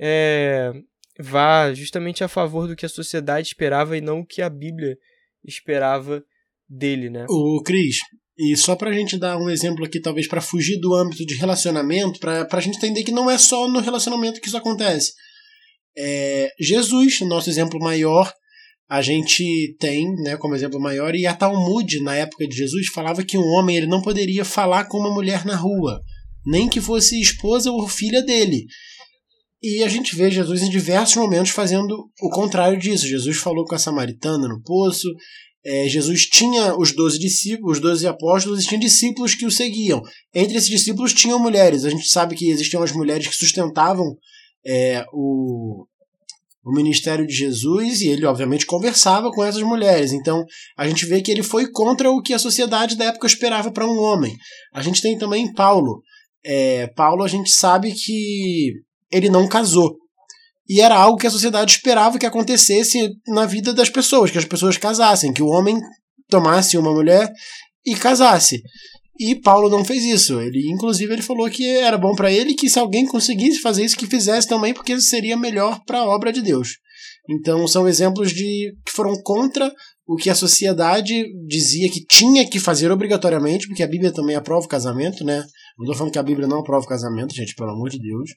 é, 0.00 0.72
vá 1.18 1.72
justamente 1.74 2.24
a 2.24 2.28
favor 2.28 2.66
do 2.66 2.76
que 2.76 2.86
a 2.86 2.88
sociedade 2.88 3.48
esperava 3.48 3.96
e 3.96 4.00
não 4.00 4.20
o 4.20 4.26
que 4.26 4.40
a 4.40 4.48
Bíblia 4.48 4.96
esperava 5.44 6.24
dele, 6.68 7.10
né? 7.10 7.26
O 7.28 7.62
Cris, 7.62 7.96
e 8.38 8.56
só 8.56 8.76
pra 8.76 8.92
gente 8.92 9.18
dar 9.18 9.36
um 9.36 9.50
exemplo 9.50 9.84
aqui, 9.84 10.00
talvez 10.00 10.28
para 10.28 10.40
fugir 10.40 10.78
do 10.78 10.94
âmbito 10.94 11.26
de 11.26 11.34
relacionamento, 11.34 12.20
pra, 12.20 12.44
pra 12.44 12.60
gente 12.60 12.76
entender 12.76 13.02
que 13.02 13.10
não 13.10 13.28
é 13.28 13.36
só 13.36 13.66
no 13.66 13.80
relacionamento 13.80 14.40
que 14.40 14.46
isso 14.46 14.56
acontece. 14.56 15.12
É, 15.96 16.52
Jesus, 16.60 17.20
nosso 17.22 17.50
exemplo 17.50 17.80
maior, 17.80 18.32
a 18.88 19.02
gente 19.02 19.76
tem, 19.80 20.14
né, 20.22 20.36
como 20.36 20.54
exemplo 20.54 20.80
maior, 20.80 21.16
e 21.16 21.26
a 21.26 21.34
Talmud, 21.34 22.00
na 22.02 22.14
época 22.14 22.46
de 22.46 22.56
Jesus, 22.56 22.86
falava 22.94 23.24
que 23.24 23.36
um 23.36 23.44
homem 23.58 23.76
ele 23.76 23.86
não 23.88 24.00
poderia 24.00 24.44
falar 24.44 24.84
com 24.84 24.98
uma 24.98 25.12
mulher 25.12 25.44
na 25.44 25.56
rua, 25.56 26.00
nem 26.46 26.68
que 26.68 26.80
fosse 26.80 27.20
esposa 27.20 27.72
ou 27.72 27.88
filha 27.88 28.22
dele. 28.22 28.66
E 29.60 29.82
a 29.82 29.88
gente 29.88 30.14
vê 30.14 30.30
Jesus 30.30 30.62
em 30.62 30.70
diversos 30.70 31.16
momentos 31.16 31.50
fazendo 31.50 32.08
o 32.22 32.30
contrário 32.30 32.78
disso. 32.78 33.08
Jesus 33.08 33.38
falou 33.38 33.64
com 33.64 33.74
a 33.74 33.78
samaritana 33.78 34.46
no 34.46 34.62
poço, 34.62 35.08
é, 35.70 35.86
Jesus 35.86 36.24
tinha 36.24 36.74
os 36.78 36.92
doze 36.92 37.18
discípulos, 37.18 37.76
os 37.76 37.82
doze 37.82 38.06
apóstolos, 38.06 38.64
e 38.64 38.66
tinha 38.66 38.80
discípulos 38.80 39.34
que 39.34 39.44
o 39.44 39.50
seguiam. 39.50 40.00
Entre 40.34 40.56
esses 40.56 40.70
discípulos 40.70 41.12
tinham 41.12 41.38
mulheres. 41.38 41.84
A 41.84 41.90
gente 41.90 42.08
sabe 42.08 42.34
que 42.34 42.48
existiam 42.48 42.82
as 42.82 42.90
mulheres 42.90 43.26
que 43.26 43.36
sustentavam 43.36 44.16
é, 44.66 45.04
o, 45.12 45.84
o 46.64 46.72
ministério 46.72 47.26
de 47.26 47.34
Jesus 47.34 48.00
e 48.00 48.08
ele, 48.08 48.24
obviamente, 48.24 48.64
conversava 48.64 49.30
com 49.30 49.44
essas 49.44 49.62
mulheres. 49.62 50.12
Então, 50.12 50.42
a 50.74 50.88
gente 50.88 51.04
vê 51.04 51.20
que 51.20 51.30
ele 51.30 51.42
foi 51.42 51.70
contra 51.70 52.10
o 52.10 52.22
que 52.22 52.32
a 52.32 52.38
sociedade 52.38 52.96
da 52.96 53.04
época 53.04 53.26
esperava 53.26 53.70
para 53.70 53.86
um 53.86 53.98
homem. 53.98 54.34
A 54.72 54.80
gente 54.80 55.02
tem 55.02 55.18
também 55.18 55.52
Paulo. 55.52 56.00
É, 56.42 56.86
Paulo, 56.96 57.22
a 57.22 57.28
gente 57.28 57.50
sabe 57.50 57.92
que 57.92 58.72
ele 59.12 59.28
não 59.28 59.46
casou. 59.46 59.98
E 60.68 60.80
era 60.80 60.96
algo 60.96 61.16
que 61.16 61.26
a 61.26 61.30
sociedade 61.30 61.72
esperava 61.72 62.18
que 62.18 62.26
acontecesse 62.26 63.10
na 63.26 63.46
vida 63.46 63.72
das 63.72 63.88
pessoas, 63.88 64.30
que 64.30 64.38
as 64.38 64.44
pessoas 64.44 64.76
casassem, 64.76 65.32
que 65.32 65.42
o 65.42 65.48
homem 65.48 65.80
tomasse 66.28 66.76
uma 66.76 66.92
mulher 66.92 67.32
e 67.86 67.94
casasse. 67.94 68.60
E 69.18 69.34
Paulo 69.34 69.68
não 69.68 69.84
fez 69.84 70.04
isso. 70.04 70.40
Ele, 70.40 70.70
inclusive, 70.70 71.12
ele 71.12 71.22
falou 71.22 71.50
que 71.50 71.66
era 71.66 71.98
bom 71.98 72.14
para 72.14 72.30
ele 72.30 72.54
que 72.54 72.68
se 72.68 72.78
alguém 72.78 73.06
conseguisse 73.06 73.60
fazer 73.60 73.84
isso, 73.84 73.96
que 73.96 74.06
fizesse 74.06 74.46
também, 74.46 74.72
porque 74.72 75.00
seria 75.00 75.36
melhor 75.36 75.80
para 75.84 75.98
a 76.00 76.06
obra 76.06 76.32
de 76.32 76.42
Deus. 76.42 76.76
Então, 77.28 77.66
são 77.66 77.88
exemplos 77.88 78.30
de 78.30 78.72
que 78.86 78.92
foram 78.92 79.14
contra 79.22 79.72
o 80.06 80.16
que 80.16 80.30
a 80.30 80.34
sociedade 80.34 81.24
dizia 81.46 81.90
que 81.90 82.04
tinha 82.06 82.48
que 82.48 82.58
fazer 82.58 82.90
obrigatoriamente, 82.90 83.66
porque 83.66 83.82
a 83.82 83.88
Bíblia 83.88 84.12
também 84.12 84.36
aprova 84.36 84.64
o 84.64 84.68
casamento, 84.68 85.24
né? 85.24 85.44
Não 85.76 85.84
estou 85.84 85.94
falando 85.94 86.12
que 86.12 86.18
a 86.18 86.22
Bíblia 86.22 86.48
não 86.48 86.60
aprova 86.60 86.84
o 86.84 86.88
casamento, 86.88 87.34
gente, 87.34 87.54
pelo 87.54 87.70
amor 87.70 87.90
de 87.90 87.98
Deus. 87.98 88.30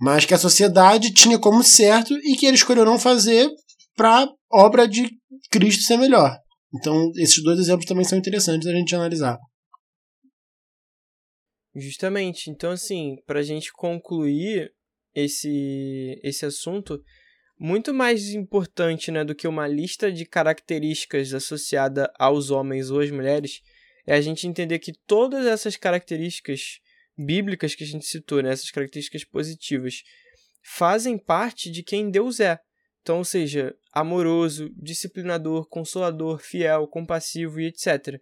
Mas 0.00 0.24
que 0.24 0.34
a 0.34 0.38
sociedade 0.38 1.12
tinha 1.12 1.38
como 1.38 1.62
certo 1.62 2.14
e 2.14 2.36
que 2.36 2.46
ele 2.46 2.56
escolheu 2.56 2.84
não 2.84 2.98
fazer 2.98 3.48
para 3.94 4.28
obra 4.52 4.86
de 4.86 5.10
Cristo 5.50 5.82
ser 5.82 5.96
melhor. 5.96 6.36
Então, 6.74 7.10
esses 7.16 7.42
dois 7.42 7.58
exemplos 7.58 7.86
também 7.86 8.04
são 8.04 8.18
interessantes 8.18 8.68
a 8.68 8.72
gente 8.72 8.94
analisar. 8.94 9.38
Justamente. 11.74 12.50
Então, 12.50 12.70
assim, 12.70 13.16
para 13.26 13.40
a 13.40 13.42
gente 13.42 13.72
concluir 13.72 14.72
esse, 15.14 16.20
esse 16.22 16.44
assunto, 16.44 17.02
muito 17.58 17.94
mais 17.94 18.30
importante 18.34 19.10
né, 19.10 19.24
do 19.24 19.34
que 19.34 19.48
uma 19.48 19.66
lista 19.66 20.12
de 20.12 20.26
características 20.26 21.32
associada 21.32 22.12
aos 22.18 22.50
homens 22.50 22.90
ou 22.90 23.00
às 23.00 23.10
mulheres 23.10 23.60
é 24.06 24.14
a 24.14 24.20
gente 24.20 24.46
entender 24.46 24.78
que 24.78 24.92
todas 25.06 25.46
essas 25.46 25.76
características 25.76 26.78
bíblicas 27.16 27.74
que 27.74 27.84
a 27.84 27.86
gente 27.86 28.06
citou, 28.06 28.42
né, 28.42 28.50
essas 28.50 28.70
características 28.70 29.24
positivas, 29.24 30.02
fazem 30.62 31.16
parte 31.16 31.70
de 31.70 31.82
quem 31.82 32.10
Deus 32.10 32.40
é. 32.40 32.58
Então, 33.02 33.18
ou 33.18 33.24
seja, 33.24 33.74
amoroso, 33.92 34.68
disciplinador, 34.76 35.68
consolador, 35.68 36.40
fiel, 36.40 36.88
compassivo 36.88 37.60
e 37.60 37.66
etc. 37.66 38.20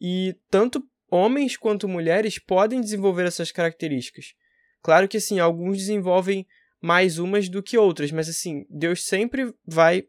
E 0.00 0.34
tanto 0.50 0.82
homens 1.10 1.56
quanto 1.56 1.86
mulheres 1.86 2.38
podem 2.38 2.80
desenvolver 2.80 3.26
essas 3.26 3.52
características. 3.52 4.34
Claro 4.82 5.06
que 5.06 5.18
assim, 5.18 5.38
alguns 5.38 5.76
desenvolvem 5.76 6.46
mais 6.80 7.18
umas 7.18 7.48
do 7.48 7.62
que 7.62 7.76
outras, 7.78 8.10
mas 8.10 8.28
assim, 8.28 8.64
Deus 8.68 9.04
sempre 9.04 9.54
vai 9.64 10.04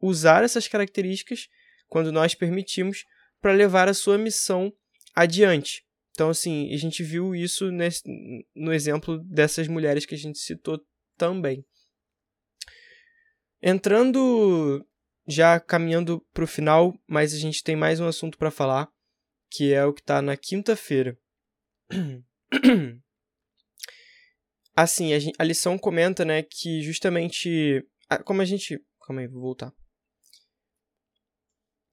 usar 0.00 0.44
essas 0.44 0.68
características 0.68 1.48
quando 1.86 2.12
nós 2.12 2.34
permitimos 2.34 3.04
para 3.40 3.52
levar 3.52 3.88
a 3.88 3.94
sua 3.94 4.18
missão 4.18 4.72
adiante. 5.14 5.87
Então, 6.18 6.30
assim, 6.30 6.74
a 6.74 6.76
gente 6.76 7.04
viu 7.04 7.32
isso 7.32 7.70
nesse, 7.70 8.02
no 8.52 8.72
exemplo 8.72 9.20
dessas 9.20 9.68
mulheres 9.68 10.04
que 10.04 10.16
a 10.16 10.18
gente 10.18 10.40
citou 10.40 10.84
também. 11.16 11.64
Entrando, 13.62 14.84
já 15.28 15.60
caminhando 15.60 16.20
para 16.34 16.42
o 16.42 16.48
final, 16.48 16.92
mas 17.06 17.32
a 17.32 17.38
gente 17.38 17.62
tem 17.62 17.76
mais 17.76 18.00
um 18.00 18.06
assunto 18.08 18.36
para 18.36 18.50
falar, 18.50 18.90
que 19.48 19.72
é 19.72 19.84
o 19.84 19.94
que 19.94 20.00
está 20.00 20.20
na 20.20 20.36
quinta-feira. 20.36 21.16
Assim, 24.74 25.12
a, 25.12 25.20
gente, 25.20 25.36
a, 25.38 25.44
lição 25.44 25.78
comenta, 25.78 26.24
né, 26.24 26.42
que 26.42 26.82
justamente, 26.82 27.86
como 28.24 28.42
a 28.42 28.44
gente, 28.44 28.84
calma 29.06 29.20
aí, 29.20 29.28
vou 29.28 29.40
voltar. 29.40 29.72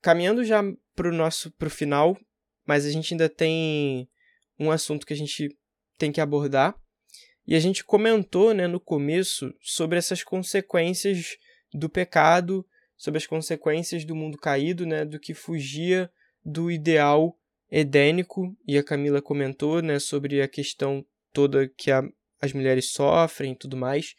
Caminhando 0.01 0.43
já 0.43 0.63
pro 0.95 1.13
nosso, 1.13 1.51
pro 1.51 1.69
final, 1.69 2.19
mas 2.65 2.87
a 2.87 2.91
gente 2.91 3.13
ainda 3.13 3.29
tem 3.29 4.09
um 4.59 4.71
assunto 4.71 5.05
que 5.05 5.13
a 5.13 5.17
gente 5.17 5.55
tem 5.97 6.11
que 6.11 6.21
abordar. 6.21 6.75
E 7.47 7.55
a 7.55 7.59
gente 7.59 7.83
comentou, 7.83 8.53
né, 8.53 8.67
no 8.67 8.79
começo 8.79 9.53
sobre 9.61 9.97
essas 9.97 10.23
consequências 10.23 11.37
do 11.73 11.89
pecado, 11.89 12.65
sobre 12.97 13.17
as 13.17 13.27
consequências 13.27 14.03
do 14.03 14.15
mundo 14.15 14.37
caído, 14.37 14.85
né, 14.85 15.05
do 15.05 15.19
que 15.19 15.33
fugia 15.33 16.09
do 16.43 16.71
ideal 16.71 17.37
edênico, 17.69 18.55
e 18.67 18.77
a 18.77 18.83
Camila 18.83 19.21
comentou, 19.21 19.81
né, 19.81 19.99
sobre 19.99 20.41
a 20.41 20.47
questão 20.47 21.05
toda 21.33 21.67
que 21.67 21.91
a, 21.91 22.03
as 22.41 22.53
mulheres 22.53 22.91
sofrem 22.91 23.51
e 23.51 23.55
tudo 23.55 23.75
mais, 23.75 24.15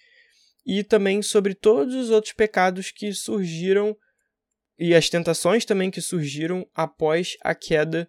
e 0.65 0.85
também 0.85 1.23
sobre 1.23 1.55
todos 1.55 1.95
os 1.95 2.11
outros 2.11 2.33
pecados 2.33 2.91
que 2.91 3.13
surgiram 3.13 3.97
e 4.79 4.95
as 4.95 5.09
tentações 5.09 5.65
também 5.65 5.91
que 5.91 6.01
surgiram 6.01 6.69
após 6.75 7.37
a 7.41 7.55
queda 7.55 8.09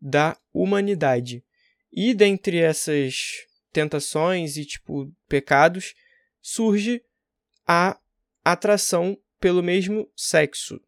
da 0.00 0.36
humanidade. 0.52 1.44
E 1.92 2.14
dentre 2.14 2.58
essas 2.58 3.46
tentações 3.72 4.56
e 4.56 4.64
tipo 4.64 5.12
pecados 5.28 5.94
surge 6.40 7.02
a 7.66 7.98
atração 8.44 9.18
pelo 9.40 9.62
mesmo 9.62 10.10
sexo. 10.16 10.80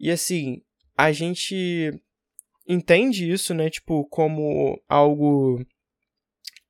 E 0.00 0.10
assim, 0.10 0.62
a 0.96 1.12
gente 1.12 1.92
entende 2.66 3.30
isso, 3.30 3.54
né, 3.54 3.70
tipo, 3.70 4.04
como 4.06 4.82
algo 4.88 5.64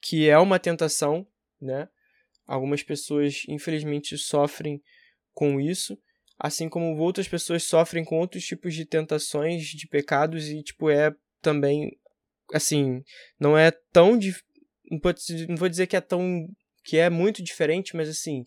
que 0.00 0.28
é 0.28 0.38
uma 0.38 0.58
tentação, 0.58 1.26
né? 1.60 1.88
Algumas 2.46 2.82
pessoas, 2.82 3.42
infelizmente, 3.48 4.16
sofrem 4.16 4.82
com 5.34 5.60
isso, 5.60 5.98
assim 6.38 6.68
como 6.68 6.96
outras 6.96 7.28
pessoas 7.28 7.64
sofrem 7.64 8.04
com 8.04 8.18
outros 8.18 8.44
tipos 8.44 8.74
de 8.74 8.84
tentações, 8.84 9.66
de 9.66 9.86
pecados 9.86 10.48
e 10.48 10.62
tipo 10.62 10.88
é 10.88 11.14
também 11.42 11.98
assim, 12.52 13.02
não 13.38 13.56
é 13.56 13.70
tão 13.92 14.18
não, 14.90 15.00
não 15.48 15.56
vou 15.56 15.68
dizer 15.68 15.86
que 15.86 15.96
é 15.96 16.00
tão 16.00 16.48
que 16.84 16.96
é 16.96 17.10
muito 17.10 17.42
diferente, 17.42 17.94
mas 17.94 18.08
assim, 18.08 18.46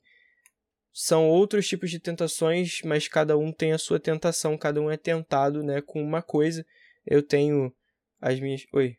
são 0.93 1.29
outros 1.29 1.67
tipos 1.67 1.91
de 1.91 1.99
tentações, 1.99 2.81
mas 2.83 3.07
cada 3.07 3.37
um 3.37 3.51
tem 3.51 3.71
a 3.71 3.77
sua 3.77 3.99
tentação, 3.99 4.57
cada 4.57 4.81
um 4.81 4.89
é 4.89 4.97
tentado, 4.97 5.63
né, 5.63 5.81
com 5.81 6.03
uma 6.03 6.21
coisa. 6.21 6.65
Eu 7.05 7.21
tenho 7.21 7.71
as 8.19 8.39
minhas. 8.39 8.63
Oi. 8.73 8.95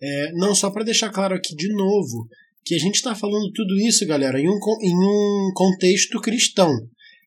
É, 0.00 0.32
não, 0.32 0.54
só 0.54 0.70
para 0.70 0.84
deixar 0.84 1.10
claro 1.10 1.34
aqui 1.34 1.54
de 1.54 1.68
novo, 1.72 2.28
que 2.64 2.74
a 2.74 2.78
gente 2.78 2.96
está 2.96 3.14
falando 3.14 3.52
tudo 3.52 3.78
isso, 3.80 4.06
galera, 4.06 4.40
em 4.40 4.48
um, 4.48 4.58
em 4.82 4.94
um 4.94 5.52
contexto 5.54 6.20
cristão. 6.20 6.72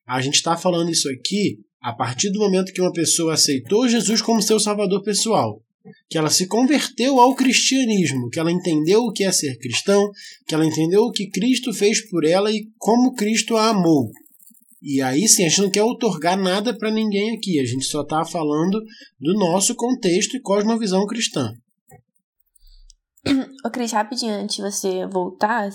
A 0.06 0.20
gente 0.20 0.34
está 0.34 0.56
falando 0.56 0.90
isso 0.90 1.08
aqui 1.08 1.60
a 1.80 1.92
partir 1.92 2.30
do 2.30 2.38
momento 2.38 2.72
que 2.72 2.80
uma 2.80 2.92
pessoa 2.92 3.34
aceitou 3.34 3.88
Jesus 3.88 4.20
como 4.20 4.42
seu 4.42 4.58
salvador 4.58 5.02
pessoal 5.02 5.62
que 6.08 6.18
ela 6.18 6.30
se 6.30 6.46
converteu 6.46 7.20
ao 7.20 7.34
cristianismo, 7.34 8.28
que 8.30 8.38
ela 8.38 8.52
entendeu 8.52 9.02
o 9.02 9.12
que 9.12 9.24
é 9.24 9.32
ser 9.32 9.58
cristão, 9.58 10.10
que 10.46 10.54
ela 10.54 10.66
entendeu 10.66 11.02
o 11.02 11.12
que 11.12 11.30
Cristo 11.30 11.72
fez 11.72 12.08
por 12.08 12.24
ela 12.24 12.50
e 12.50 12.66
como 12.78 13.14
Cristo 13.14 13.56
a 13.56 13.68
amou. 13.68 14.10
E 14.80 15.00
aí 15.00 15.28
sim, 15.28 15.44
a 15.44 15.48
gente 15.48 15.62
não 15.62 15.70
quer 15.70 15.84
otorgar 15.84 16.36
nada 16.36 16.76
para 16.76 16.90
ninguém 16.90 17.36
aqui, 17.36 17.60
a 17.60 17.64
gente 17.64 17.84
só 17.84 18.02
está 18.02 18.24
falando 18.24 18.82
do 19.20 19.34
nosso 19.34 19.74
contexto 19.74 20.36
e 20.36 20.40
cosmovisão 20.40 21.06
cristã. 21.06 21.52
Ô 23.64 23.70
Cris, 23.70 23.92
rapidinho, 23.92 24.34
antes 24.34 24.56
de 24.56 24.62
você 24.62 25.06
voltar, 25.06 25.70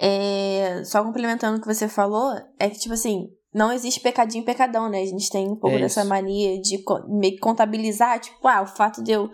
é... 0.00 0.82
só 0.84 1.04
complementando 1.04 1.58
o 1.58 1.60
que 1.60 1.66
você 1.66 1.86
falou, 1.86 2.34
é 2.58 2.70
que, 2.70 2.78
tipo 2.78 2.94
assim, 2.94 3.28
não 3.52 3.72
existe 3.72 4.00
pecadinho 4.00 4.42
e 4.42 4.46
pecadão, 4.46 4.88
né? 4.88 5.00
A 5.00 5.06
gente 5.06 5.30
tem 5.30 5.48
um 5.48 5.56
pouco 5.56 5.76
é 5.76 5.80
dessa 5.80 6.04
mania 6.04 6.60
de 6.60 6.82
meio 7.08 7.34
que 7.34 7.40
contabilizar, 7.40 8.20
tipo, 8.20 8.46
ah, 8.46 8.62
o 8.62 8.66
fato 8.66 9.02
de 9.02 9.12
eu, 9.12 9.30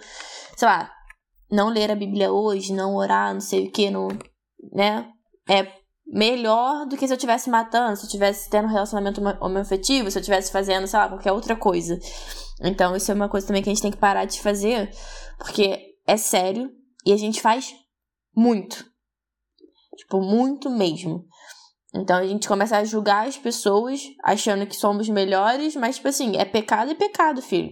sei 0.56 0.68
lá, 0.68 0.90
não 1.50 1.68
ler 1.68 1.90
a 1.90 1.96
Bíblia 1.96 2.32
hoje, 2.32 2.72
não 2.72 2.94
orar, 2.94 3.32
não 3.32 3.40
sei 3.40 3.66
o 3.66 3.70
que, 3.70 3.90
não, 3.90 4.08
né? 4.72 5.08
É 5.48 5.66
melhor 6.06 6.86
do 6.86 6.96
que 6.96 7.06
se 7.06 7.12
eu 7.12 7.16
estivesse 7.16 7.50
matando, 7.50 7.96
se 7.96 8.02
eu 8.02 8.06
estivesse 8.06 8.48
tendo 8.50 8.66
um 8.66 8.72
relacionamento 8.72 9.20
homoafetivo, 9.40 10.10
se 10.10 10.18
eu 10.18 10.20
estivesse 10.20 10.52
fazendo, 10.52 10.86
sei 10.86 10.98
lá, 10.98 11.08
qualquer 11.08 11.32
outra 11.32 11.56
coisa. 11.56 11.98
Então, 12.62 12.94
isso 12.94 13.10
é 13.10 13.14
uma 13.14 13.28
coisa 13.28 13.46
também 13.46 13.62
que 13.62 13.68
a 13.68 13.74
gente 13.74 13.82
tem 13.82 13.90
que 13.90 13.96
parar 13.96 14.24
de 14.26 14.40
fazer, 14.40 14.90
porque 15.38 15.94
é 16.06 16.16
sério 16.16 16.70
e 17.04 17.12
a 17.12 17.16
gente 17.16 17.40
faz 17.40 17.74
muito. 18.34 18.84
Tipo, 19.96 20.20
muito 20.20 20.70
mesmo. 20.70 21.24
Então 21.94 22.16
a 22.16 22.26
gente 22.26 22.48
começa 22.48 22.76
a 22.76 22.84
julgar 22.84 23.28
as 23.28 23.36
pessoas 23.36 24.02
achando 24.22 24.66
que 24.66 24.74
somos 24.74 25.08
melhores, 25.08 25.76
mas, 25.76 25.96
tipo 25.96 26.08
assim, 26.08 26.36
é 26.36 26.44
pecado 26.44 26.90
e 26.90 26.94
pecado, 26.96 27.40
filho. 27.40 27.70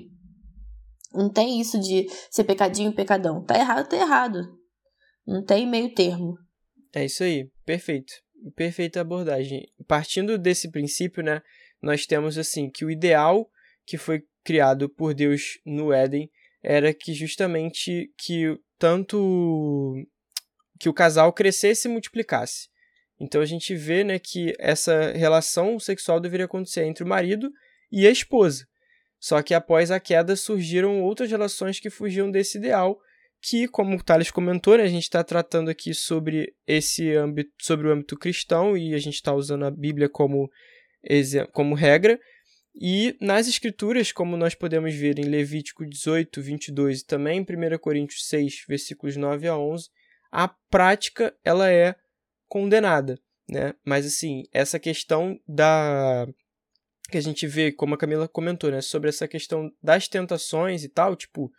Não 1.13 1.29
tem 1.29 1.61
isso 1.61 1.79
de 1.79 2.07
ser 2.31 2.45
pecadinho 2.45 2.91
e 2.91 2.95
pecadão. 2.95 3.45
Tá 3.45 3.59
errado, 3.59 3.89
tá 3.89 3.97
errado. 3.97 4.49
Não 5.27 5.45
tem 5.45 5.67
meio 5.67 5.93
termo. 5.93 6.39
É 6.95 7.05
isso 7.05 7.23
aí, 7.25 7.51
perfeito. 7.65 8.13
Perfeita 8.55 9.01
abordagem. 9.01 9.67
Partindo 9.87 10.39
desse 10.39 10.71
princípio, 10.71 11.23
né, 11.23 11.43
nós 11.83 12.07
temos 12.07 12.39
assim 12.39 12.71
que 12.71 12.85
o 12.85 12.91
ideal 12.91 13.49
que 13.85 13.99
foi 13.99 14.23
criado 14.45 14.89
por 14.89 15.15
Deus 15.15 15.59
no 15.67 15.93
Éden 15.93 16.31
era 16.63 16.95
que 16.95 17.13
justamente 17.13 18.11
que 18.19 18.57
tanto 18.79 19.95
que 20.79 20.89
o 20.89 20.95
casal 20.95 21.33
crescesse 21.33 21.89
e 21.89 21.91
multiplicasse. 21.91 22.72
Então 23.23 23.41
a 23.41 23.47
gente 23.47 23.75
vê 23.77 24.03
né, 24.03 24.19
que 24.19 24.53
essa 24.59 25.13
relação 25.13 25.79
sexual 25.79 26.19
deveria 26.19 26.47
acontecer 26.47 26.83
entre 26.83 27.05
o 27.05 27.07
marido 27.07 27.49
e 27.91 28.05
a 28.05 28.11
esposa. 28.11 28.67
Só 29.21 29.41
que 29.41 29.55
após 29.55 29.93
a 29.93 30.01
queda 30.01 30.35
surgiram 30.35 31.01
outras 31.01 31.31
relações 31.31 31.79
que 31.79 31.89
fugiam 31.89 32.29
desse 32.29 32.59
ideal, 32.59 32.99
que, 33.41 33.69
como 33.69 33.97
o 33.97 34.03
Thales 34.03 34.33
comentou, 34.33 34.77
né, 34.77 34.83
a 34.83 34.89
gente 34.89 35.05
está 35.05 35.23
tratando 35.23 35.71
aqui 35.71 35.95
sobre 35.95 36.53
esse 36.67 37.15
âmbito, 37.15 37.51
sobre 37.61 37.87
o 37.87 37.93
âmbito 37.93 38.19
cristão, 38.19 38.77
e 38.77 38.93
a 38.93 38.99
gente 38.99 39.15
está 39.15 39.33
usando 39.33 39.65
a 39.65 39.71
Bíblia 39.71 40.09
como, 40.09 40.51
como 41.53 41.77
regra. 41.77 42.19
E 42.75 43.17
nas 43.21 43.47
escrituras, 43.47 44.11
como 44.11 44.37
nós 44.37 44.57
podemos 44.57 44.95
ver 44.95 45.19
em 45.19 45.25
Levítico 45.25 45.87
18, 45.87 46.41
22 46.41 47.01
e 47.01 47.07
também 47.07 47.39
em 47.39 47.43
1 47.43 47.79
Coríntios 47.79 48.27
6, 48.27 48.65
versículos 48.69 49.17
9 49.17 49.47
a 49.47 49.57
11, 49.57 49.89
a 50.33 50.49
prática 50.49 51.33
ela 51.45 51.71
é 51.71 51.95
condenada, 52.53 53.19
né? 53.49 53.73
Mas 53.83 54.05
assim, 54.05 54.43
essa 54.53 54.79
questão 54.79 55.41
da 55.49 56.29
que 57.11 57.17
a 57.17 57.21
gente 57.23 57.47
vê, 57.47 57.73
como 57.73 57.95
a 57.95 57.97
Camila 57.99 58.29
comentou, 58.29 58.71
né, 58.71 58.83
sobre 58.83 59.09
essa 59.09 59.27
questão 59.27 59.71
das 59.83 60.07
tentações 60.07 60.85
e 60.85 60.89
tal, 60.89 61.17
tipo, 61.17 61.51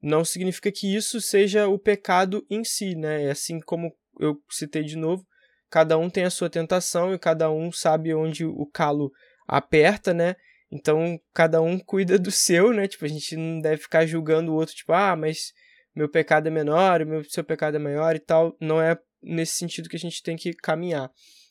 não 0.00 0.24
significa 0.24 0.70
que 0.70 0.94
isso 0.94 1.20
seja 1.20 1.66
o 1.66 1.76
pecado 1.76 2.46
em 2.48 2.62
si, 2.62 2.94
né? 2.94 3.24
É 3.24 3.30
assim 3.32 3.58
como 3.58 3.92
eu 4.20 4.40
citei 4.48 4.84
de 4.84 4.96
novo, 4.96 5.26
cada 5.68 5.98
um 5.98 6.08
tem 6.08 6.22
a 6.22 6.30
sua 6.30 6.48
tentação 6.48 7.12
e 7.12 7.18
cada 7.18 7.50
um 7.50 7.72
sabe 7.72 8.14
onde 8.14 8.44
o 8.44 8.64
calo 8.64 9.10
aperta, 9.44 10.14
né? 10.14 10.36
Então, 10.70 11.20
cada 11.34 11.60
um 11.60 11.80
cuida 11.80 12.16
do 12.16 12.30
seu, 12.30 12.72
né? 12.72 12.86
Tipo, 12.86 13.06
a 13.06 13.08
gente 13.08 13.36
não 13.36 13.60
deve 13.60 13.82
ficar 13.82 14.06
julgando 14.06 14.52
o 14.52 14.54
outro, 14.54 14.72
tipo, 14.72 14.92
ah, 14.92 15.16
mas 15.16 15.52
meu 15.96 16.08
pecado 16.08 16.46
é 16.46 16.50
menor, 16.50 17.04
meu 17.04 17.24
seu 17.24 17.42
pecado 17.42 17.76
é 17.76 17.80
maior 17.80 18.14
e 18.14 18.20
tal. 18.20 18.56
Não 18.60 18.80
é 18.80 18.96
nesse 19.22 19.54
sentido 19.54 19.88
que 19.88 19.96
a 19.96 20.00
gente 20.00 20.22
tem 20.22 20.36
que 20.36 20.52
caminhar. 20.52 21.10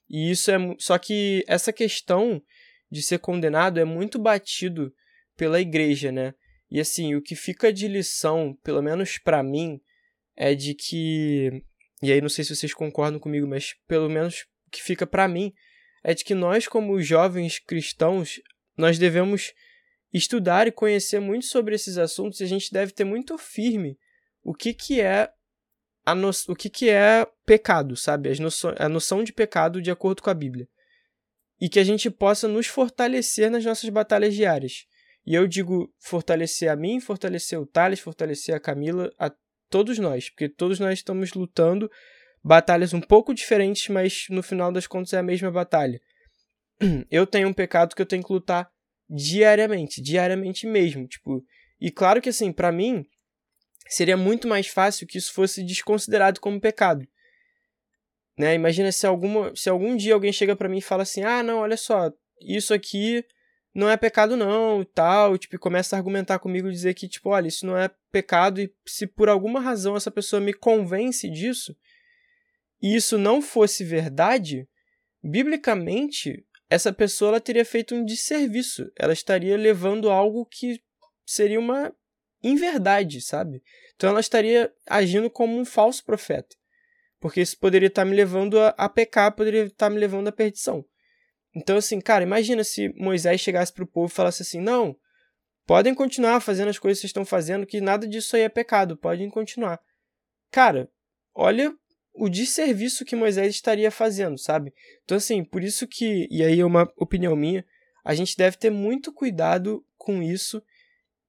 E 0.09 0.31
isso 0.31 0.51
é 0.51 0.57
só 0.79 0.97
que 0.97 1.43
essa 1.47 1.73
questão 1.73 2.41
de 2.89 3.01
ser 3.01 3.19
condenado 3.19 3.79
é 3.79 3.85
muito 3.85 4.17
batido 4.17 4.93
pela 5.35 5.59
igreja, 5.59 6.11
né? 6.11 6.33
E 6.69 6.79
assim, 6.79 7.15
o 7.15 7.21
que 7.21 7.35
fica 7.35 7.71
de 7.71 7.87
lição, 7.87 8.57
pelo 8.63 8.81
menos 8.81 9.17
para 9.17 9.43
mim, 9.43 9.79
é 10.35 10.55
de 10.55 10.73
que 10.73 11.63
e 12.01 12.11
aí 12.11 12.21
não 12.21 12.29
sei 12.29 12.43
se 12.43 12.55
vocês 12.55 12.73
concordam 12.73 13.19
comigo, 13.19 13.47
mas 13.47 13.75
pelo 13.87 14.09
menos 14.09 14.45
o 14.67 14.71
que 14.71 14.83
fica 14.83 15.07
para 15.07 15.27
mim 15.27 15.53
é 16.03 16.13
de 16.13 16.23
que 16.23 16.35
nós 16.35 16.67
como 16.67 17.01
jovens 17.01 17.59
cristãos, 17.59 18.39
nós 18.77 18.99
devemos 18.99 19.53
estudar 20.13 20.67
e 20.67 20.71
conhecer 20.71 21.19
muito 21.19 21.45
sobre 21.45 21.75
esses 21.75 21.97
assuntos 21.97 22.39
e 22.39 22.43
a 22.43 22.47
gente 22.47 22.71
deve 22.71 22.91
ter 22.91 23.03
muito 23.03 23.37
firme 23.37 23.97
o 24.43 24.53
que 24.53 24.73
que 24.73 25.01
é 25.01 25.29
no... 26.15 26.29
o 26.47 26.55
que 26.55 26.69
que 26.69 26.89
é 26.89 27.27
pecado, 27.45 27.95
sabe? 27.95 28.29
As 28.29 28.39
noção... 28.39 28.73
A 28.77 28.87
noção 28.87 29.23
de 29.23 29.33
pecado 29.33 29.81
de 29.81 29.91
acordo 29.91 30.21
com 30.21 30.29
a 30.29 30.33
Bíblia. 30.33 30.67
E 31.59 31.69
que 31.69 31.79
a 31.79 31.83
gente 31.83 32.09
possa 32.09 32.47
nos 32.47 32.67
fortalecer 32.67 33.49
nas 33.49 33.65
nossas 33.65 33.89
batalhas 33.89 34.33
diárias. 34.33 34.85
E 35.25 35.35
eu 35.35 35.47
digo 35.47 35.93
fortalecer 35.99 36.71
a 36.71 36.75
mim, 36.75 36.99
fortalecer 36.99 37.59
o 37.59 37.65
Thales, 37.65 37.99
fortalecer 37.99 38.55
a 38.55 38.59
Camila, 38.59 39.11
a 39.19 39.29
todos 39.69 39.99
nós, 39.99 40.29
porque 40.29 40.47
todos 40.47 40.79
nós 40.79 40.99
estamos 40.99 41.33
lutando 41.33 41.91
batalhas 42.43 42.93
um 42.93 43.01
pouco 43.01 43.33
diferentes, 43.33 43.89
mas 43.89 44.27
no 44.29 44.41
final 44.41 44.71
das 44.71 44.87
contas 44.87 45.13
é 45.13 45.17
a 45.17 45.23
mesma 45.23 45.51
batalha. 45.51 45.99
Eu 47.11 47.27
tenho 47.27 47.49
um 47.49 47.53
pecado 47.53 47.95
que 47.95 48.01
eu 48.01 48.05
tenho 48.05 48.23
que 48.23 48.31
lutar 48.31 48.69
diariamente, 49.09 50.01
diariamente 50.01 50.67
mesmo, 50.67 51.07
tipo, 51.07 51.43
e 51.79 51.89
claro 51.89 52.21
que 52.21 52.29
assim, 52.29 52.51
para 52.51 52.71
mim 52.71 53.05
seria 53.89 54.17
muito 54.17 54.47
mais 54.47 54.67
fácil 54.67 55.07
que 55.07 55.17
isso 55.17 55.33
fosse 55.33 55.63
desconsiderado 55.63 56.39
como 56.39 56.59
pecado. 56.59 57.07
Né? 58.37 58.53
Imagina 58.53 58.91
se 58.91 59.07
alguma 59.07 59.55
se 59.55 59.69
algum 59.69 59.95
dia 59.95 60.13
alguém 60.13 60.31
chega 60.31 60.55
para 60.55 60.69
mim 60.69 60.77
e 60.77 60.81
fala 60.81 61.03
assim: 61.03 61.23
"Ah, 61.23 61.41
não, 61.41 61.59
olha 61.59 61.77
só, 61.77 62.11
isso 62.41 62.73
aqui 62.73 63.25
não 63.77 63.87
é 63.87 63.95
pecado 63.95 64.35
não, 64.35 64.83
tal, 64.83 65.37
tipo, 65.37 65.59
começa 65.59 65.95
a 65.95 65.99
argumentar 65.99 66.39
comigo 66.39 66.67
e 66.67 66.71
dizer 66.71 66.95
que, 66.95 67.07
tipo, 67.07 67.29
olha, 67.29 67.47
isso 67.47 67.63
não 67.63 67.77
é 67.77 67.91
pecado 68.11 68.59
e 68.59 68.73
se 68.87 69.05
por 69.05 69.29
alguma 69.29 69.59
razão 69.59 69.95
essa 69.95 70.09
pessoa 70.09 70.39
me 70.39 70.51
convence 70.51 71.29
disso, 71.29 71.77
e 72.81 72.95
isso 72.95 73.19
não 73.19 73.39
fosse 73.39 73.83
verdade, 73.83 74.67
biblicamente, 75.23 76.43
essa 76.67 76.91
pessoa 76.91 77.29
ela 77.29 77.39
teria 77.39 77.63
feito 77.63 77.93
um 77.93 78.03
desserviço, 78.03 78.91
ela 78.95 79.13
estaria 79.13 79.55
levando 79.55 80.09
algo 80.09 80.43
que 80.43 80.81
seria 81.23 81.59
uma 81.59 81.93
inverdade, 82.43 83.21
sabe? 83.21 83.63
Então 83.95 84.09
ela 84.09 84.19
estaria 84.19 84.71
agindo 84.87 85.29
como 85.29 85.57
um 85.57 85.65
falso 85.65 86.03
profeta, 86.03 86.55
porque 87.19 87.41
isso 87.41 87.57
poderia 87.57 87.87
estar 87.87 88.05
me 88.05 88.15
levando 88.15 88.59
a, 88.59 88.69
a 88.69 88.89
pecar, 88.89 89.35
poderia 89.35 89.63
estar 89.63 89.89
me 89.89 89.99
levando 89.99 90.27
à 90.27 90.31
perdição. 90.31 90.85
Então, 91.55 91.77
assim, 91.77 91.99
cara, 91.99 92.23
imagina 92.23 92.63
se 92.63 92.89
Moisés 92.89 93.41
chegasse 93.41 93.73
pro 93.73 93.87
povo 93.87 94.11
e 94.11 94.15
falasse 94.15 94.43
assim: 94.43 94.61
não, 94.61 94.95
podem 95.65 95.95
continuar 95.95 96.39
fazendo 96.39 96.69
as 96.69 96.77
coisas 96.77 96.99
que 96.99 97.01
vocês 97.01 97.09
estão 97.09 97.25
fazendo, 97.25 97.65
que 97.65 97.81
nada 97.81 98.07
disso 98.07 98.35
aí 98.35 98.43
é 98.43 98.49
pecado, 98.49 98.95
podem 98.95 99.29
continuar. 99.29 99.79
Cara, 100.51 100.89
olha 101.33 101.75
o 102.13 102.29
desserviço 102.29 103.05
que 103.05 103.15
Moisés 103.15 103.53
estaria 103.55 103.89
fazendo, 103.91 104.37
sabe? 104.37 104.73
Então, 105.03 105.17
assim, 105.17 105.43
por 105.43 105.63
isso 105.63 105.87
que, 105.87 106.27
e 106.29 106.43
aí 106.43 106.59
é 106.59 106.65
uma 106.65 106.91
opinião 106.95 107.35
minha, 107.35 107.65
a 108.03 108.13
gente 108.15 108.37
deve 108.37 108.57
ter 108.57 108.69
muito 108.69 109.11
cuidado 109.11 109.85
com 109.97 110.21
isso, 110.21 110.63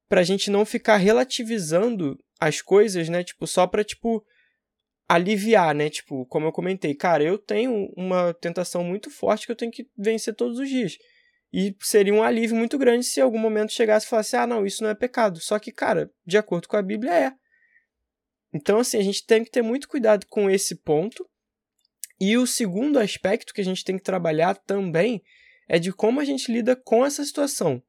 pra 0.09 0.23
gente 0.23 0.51
não 0.51 0.65
ficar 0.65 0.97
relativizando 0.97 2.19
as 2.41 2.63
coisas, 2.63 3.09
né? 3.09 3.23
Tipo, 3.23 3.47
só 3.47 3.67
pra, 3.67 3.85
tipo, 3.85 4.25
aliviar, 5.09 5.75
né? 5.75 5.91
Tipo, 5.91 6.27
como 6.27 6.47
eu 6.47 6.53
comentei, 6.53 6.95
cara, 6.95 7.23
eu 7.23 7.39
tenho 7.39 7.93
uma 7.97 8.35
tentação 8.35 8.85
muito 8.85 9.11
forte 9.11 9.47
que 9.47 9.53
eu 9.53 9.57
tenho 9.57 9.73
que 9.73 9.87
vencer 9.97 10.35
todos 10.35 10.59
os 10.59 10.69
dias. 10.69 10.97
E 11.53 11.75
seria 11.81 12.13
um 12.13 12.23
alívio 12.23 12.57
muito 12.57 12.77
grande 12.77 13.07
se 13.07 13.21
em 13.21 13.23
algum 13.23 13.39
momento 13.39 13.73
chegasse 13.73 14.07
e 14.07 14.09
falasse: 14.09 14.37
ah, 14.37 14.47
não, 14.47 14.67
isso 14.67 14.83
não 14.83 14.91
é 14.91 14.95
pecado. 14.95 15.41
Só 15.41 15.59
que, 15.59 15.73
cara, 15.73 16.11
de 16.27 16.37
acordo 16.37 16.69
com 16.69 16.77
a 16.77 16.83
Bíblia, 16.83 17.13
é. 17.13 17.33
Então, 18.53 18.79
assim, 18.79 18.99
a 18.99 19.03
gente 19.03 19.25
tem 19.27 19.45
que 19.45 19.51
ter 19.51 19.63
muito 19.63 19.89
cuidado 19.89 20.27
com 20.29 20.51
esse 20.51 20.77
ponto. 20.77 21.27
E 22.21 22.37
o 22.37 22.47
segundo 22.47 22.99
aspecto 22.99 23.55
que 23.55 23.61
a 23.61 23.65
gente 23.65 23.85
tem 23.85 23.97
que 23.97 24.03
trabalhar 24.03 24.57
também 24.57 25.23
é 25.69 25.79
de 25.79 25.93
como 25.93 26.21
a 26.21 26.25
gente 26.25 26.51
lida 26.51 26.75
com 26.75 27.05
essa 27.05 27.25
situação. 27.25 27.83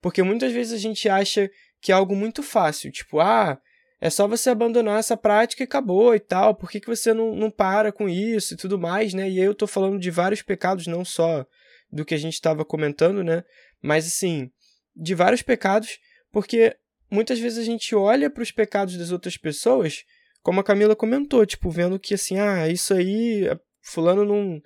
Porque 0.00 0.22
muitas 0.22 0.52
vezes 0.52 0.72
a 0.72 0.78
gente 0.78 1.08
acha 1.08 1.50
que 1.80 1.92
é 1.92 1.94
algo 1.94 2.14
muito 2.14 2.42
fácil, 2.42 2.90
tipo, 2.90 3.20
ah, 3.20 3.60
é 4.00 4.08
só 4.08 4.26
você 4.26 4.48
abandonar 4.48 4.98
essa 4.98 5.16
prática 5.16 5.62
e 5.62 5.64
acabou 5.64 6.14
e 6.14 6.20
tal. 6.20 6.54
Por 6.54 6.70
que, 6.70 6.80
que 6.80 6.86
você 6.86 7.12
não, 7.12 7.36
não 7.36 7.50
para 7.50 7.92
com 7.92 8.08
isso 8.08 8.54
e 8.54 8.56
tudo 8.56 8.78
mais, 8.78 9.12
né? 9.12 9.28
E 9.28 9.38
aí 9.38 9.44
eu 9.44 9.54
tô 9.54 9.66
falando 9.66 9.98
de 9.98 10.10
vários 10.10 10.40
pecados, 10.40 10.86
não 10.86 11.04
só 11.04 11.46
do 11.92 12.04
que 12.04 12.14
a 12.14 12.18
gente 12.18 12.34
estava 12.34 12.64
comentando, 12.64 13.22
né? 13.22 13.44
Mas 13.82 14.06
assim, 14.06 14.50
de 14.96 15.14
vários 15.14 15.42
pecados, 15.42 15.98
porque 16.32 16.76
muitas 17.10 17.38
vezes 17.38 17.58
a 17.58 17.64
gente 17.64 17.94
olha 17.94 18.30
para 18.30 18.42
os 18.42 18.50
pecados 18.50 18.96
das 18.96 19.10
outras 19.12 19.36
pessoas, 19.36 20.04
como 20.42 20.60
a 20.60 20.64
Camila 20.64 20.96
comentou, 20.96 21.44
tipo, 21.44 21.70
vendo 21.70 21.98
que 21.98 22.14
assim, 22.14 22.38
ah, 22.38 22.68
isso 22.68 22.94
aí, 22.94 23.46
fulano 23.82 24.24
não, 24.24 24.62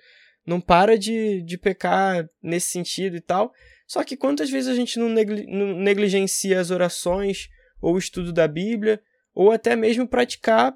não 0.47 0.61
para 0.61 0.97
de, 0.97 1.43
de 1.43 1.59
pecar 1.59 2.28
nesse 2.41 2.68
sentido 2.68 3.16
e 3.16 3.20
tal. 3.20 3.53
Só 3.87 4.03
que 4.03 4.16
quantas 4.16 4.51
vezes 4.51 4.68
a 4.68 4.74
gente 4.74 4.99
não, 4.99 5.09
negli 5.09 5.47
não 5.47 5.76
negligencia 5.76 6.61
as 6.61 6.70
orações 6.70 7.49
ou 7.80 7.95
o 7.95 7.99
estudo 7.99 8.32
da 8.32 8.49
Bíblia, 8.49 9.03
ou 9.35 9.53
até 9.53 9.76
mesmo 9.76 10.09
praticar 10.09 10.74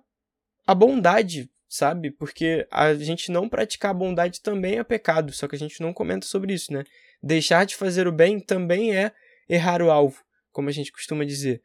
a 0.67 0.75
bondade, 0.75 1.51
sabe? 1.69 2.11
Porque 2.11 2.67
a 2.71 2.93
gente 2.95 3.33
não 3.33 3.49
praticar 3.49 3.93
a 3.93 3.95
bondade 3.95 4.43
também 4.43 4.79
é 4.79 4.85
pecado, 4.85 5.33
só 5.33 5.49
que 5.49 5.57
a 5.57 5.59
gente 5.59 5.81
não 5.81 5.95
comenta 5.95 6.27
sobre 6.27 6.53
isso, 6.53 6.73
né? 6.73 6.85
Deixar 7.23 7.65
de 7.65 7.77
fazer 7.77 8.07
o 8.07 8.13
bem 8.13 8.39
também 8.39 8.95
é 8.95 9.13
errar 9.49 9.81
o 9.81 9.91
alvo, 9.91 10.23
como 10.53 10.69
a 10.69 10.73
gente 10.73 10.93
costuma 10.93 11.25
dizer. 11.25 11.63